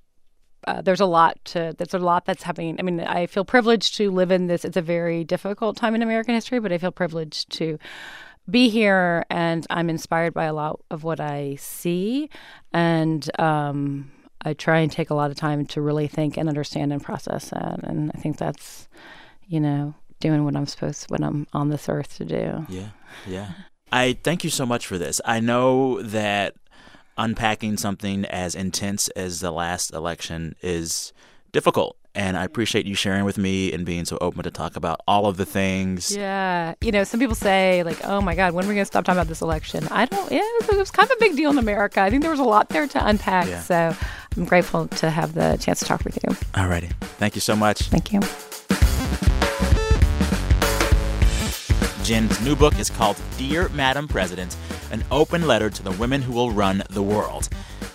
uh, 0.66 0.80
there's 0.80 1.00
a 1.00 1.06
lot 1.06 1.38
to 1.44 1.74
there's 1.78 1.94
a 1.94 1.98
lot 1.98 2.24
that's 2.24 2.42
happening. 2.42 2.76
I 2.78 2.82
mean, 2.82 3.00
I 3.00 3.26
feel 3.26 3.44
privileged 3.44 3.96
to 3.96 4.10
live 4.10 4.30
in 4.30 4.46
this. 4.46 4.64
It's 4.64 4.76
a 4.76 4.82
very 4.82 5.24
difficult 5.24 5.76
time 5.76 5.94
in 5.94 6.02
American 6.02 6.34
history, 6.34 6.58
but 6.58 6.72
I 6.72 6.78
feel 6.78 6.90
privileged 6.90 7.50
to 7.52 7.78
be 8.50 8.68
here, 8.68 9.24
and 9.30 9.66
I'm 9.70 9.90
inspired 9.90 10.34
by 10.34 10.44
a 10.44 10.54
lot 10.54 10.80
of 10.90 11.04
what 11.04 11.20
I 11.20 11.56
see, 11.56 12.30
and 12.72 13.28
um, 13.38 14.10
I 14.42 14.54
try 14.54 14.78
and 14.78 14.90
take 14.90 15.10
a 15.10 15.14
lot 15.14 15.30
of 15.30 15.36
time 15.36 15.66
to 15.66 15.80
really 15.80 16.06
think 16.06 16.36
and 16.36 16.48
understand 16.48 16.92
and 16.92 17.02
process 17.02 17.50
that. 17.50 17.80
And 17.82 18.10
I 18.14 18.18
think 18.18 18.38
that's, 18.38 18.88
you 19.46 19.60
know, 19.60 19.94
doing 20.20 20.44
what 20.44 20.56
I'm 20.56 20.66
supposed 20.66 21.10
when 21.10 21.22
I'm 21.22 21.46
on 21.52 21.68
this 21.68 21.88
earth 21.88 22.16
to 22.18 22.24
do. 22.24 22.66
Yeah, 22.68 22.90
yeah. 23.26 23.52
I 23.92 24.18
thank 24.22 24.44
you 24.44 24.50
so 24.50 24.66
much 24.66 24.86
for 24.86 24.98
this. 24.98 25.20
I 25.24 25.40
know 25.40 26.02
that 26.02 26.54
unpacking 27.16 27.76
something 27.76 28.24
as 28.26 28.54
intense 28.54 29.08
as 29.08 29.40
the 29.40 29.50
last 29.50 29.92
election 29.92 30.54
is 30.62 31.12
difficult. 31.52 31.96
And 32.18 32.36
I 32.36 32.42
appreciate 32.42 32.84
you 32.84 32.96
sharing 32.96 33.24
with 33.24 33.38
me 33.38 33.72
and 33.72 33.86
being 33.86 34.04
so 34.04 34.18
open 34.20 34.42
to 34.42 34.50
talk 34.50 34.74
about 34.74 35.00
all 35.06 35.26
of 35.26 35.36
the 35.36 35.44
things. 35.44 36.16
Yeah. 36.16 36.74
You 36.80 36.90
know, 36.90 37.04
some 37.04 37.20
people 37.20 37.36
say, 37.36 37.84
like, 37.84 38.04
oh 38.04 38.20
my 38.20 38.34
God, 38.34 38.54
when 38.54 38.64
are 38.64 38.68
we 38.68 38.74
going 38.74 38.82
to 38.82 38.86
stop 38.86 39.04
talking 39.04 39.18
about 39.18 39.28
this 39.28 39.40
election? 39.40 39.86
I 39.92 40.06
don't, 40.06 40.28
yeah, 40.32 40.40
it 40.42 40.76
was 40.76 40.90
kind 40.90 41.08
of 41.08 41.16
a 41.16 41.20
big 41.20 41.36
deal 41.36 41.48
in 41.52 41.58
America. 41.58 42.00
I 42.00 42.10
think 42.10 42.22
there 42.22 42.32
was 42.32 42.40
a 42.40 42.44
lot 42.44 42.70
there 42.70 42.88
to 42.88 43.06
unpack. 43.06 43.46
Yeah. 43.46 43.60
So 43.60 43.96
I'm 44.36 44.44
grateful 44.46 44.88
to 44.88 45.10
have 45.10 45.34
the 45.34 45.58
chance 45.60 45.78
to 45.78 45.84
talk 45.84 46.04
with 46.04 46.18
you. 46.26 46.36
All 46.60 46.66
righty. 46.66 46.88
Thank 47.18 47.36
you 47.36 47.40
so 47.40 47.54
much. 47.54 47.82
Thank 47.82 48.12
you. 48.12 48.20
Jen's 52.02 52.40
new 52.40 52.56
book 52.56 52.80
is 52.80 52.90
called 52.90 53.16
Dear 53.36 53.68
Madam 53.68 54.08
President 54.08 54.56
An 54.90 55.04
Open 55.12 55.46
Letter 55.46 55.70
to 55.70 55.82
the 55.84 55.92
Women 55.92 56.22
Who 56.22 56.32
Will 56.32 56.50
Run 56.50 56.82
the 56.90 57.02
World. 57.02 57.48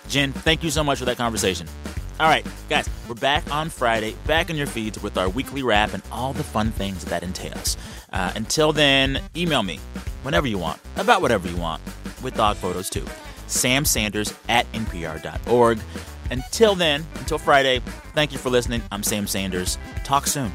Jen, 0.07 0.31
thank 0.31 0.63
you 0.63 0.69
so 0.69 0.81
much 0.81 0.99
for 0.99 1.05
that 1.05 1.17
conversation. 1.17 1.67
All 2.19 2.27
right, 2.27 2.45
guys, 2.69 2.87
we're 3.09 3.15
back 3.15 3.51
on 3.51 3.69
Friday, 3.69 4.15
back 4.27 4.51
in 4.51 4.55
your 4.55 4.67
feeds 4.67 5.01
with 5.01 5.17
our 5.17 5.27
weekly 5.27 5.63
wrap 5.63 5.95
and 5.95 6.03
all 6.11 6.31
the 6.31 6.43
fun 6.43 6.69
things 6.69 7.03
that 7.05 7.23
entails. 7.23 7.75
Uh, 8.11 8.31
until 8.35 8.71
then, 8.71 9.19
email 9.35 9.63
me 9.63 9.79
whenever 10.21 10.45
you 10.45 10.59
want, 10.59 10.79
about 10.97 11.23
whatever 11.23 11.47
you 11.49 11.57
want, 11.57 11.81
with 12.21 12.35
dog 12.35 12.55
photos 12.57 12.87
too. 12.87 13.05
Sam 13.47 13.83
Sanders 13.83 14.31
at 14.47 14.71
npr.org. 14.73 15.79
Until 16.29 16.75
then, 16.75 17.03
until 17.15 17.39
Friday, 17.39 17.79
thank 18.13 18.31
you 18.31 18.37
for 18.37 18.51
listening. 18.51 18.83
I'm 18.91 19.01
Sam 19.01 19.25
Sanders. 19.25 19.79
Talk 20.03 20.27
soon. 20.27 20.51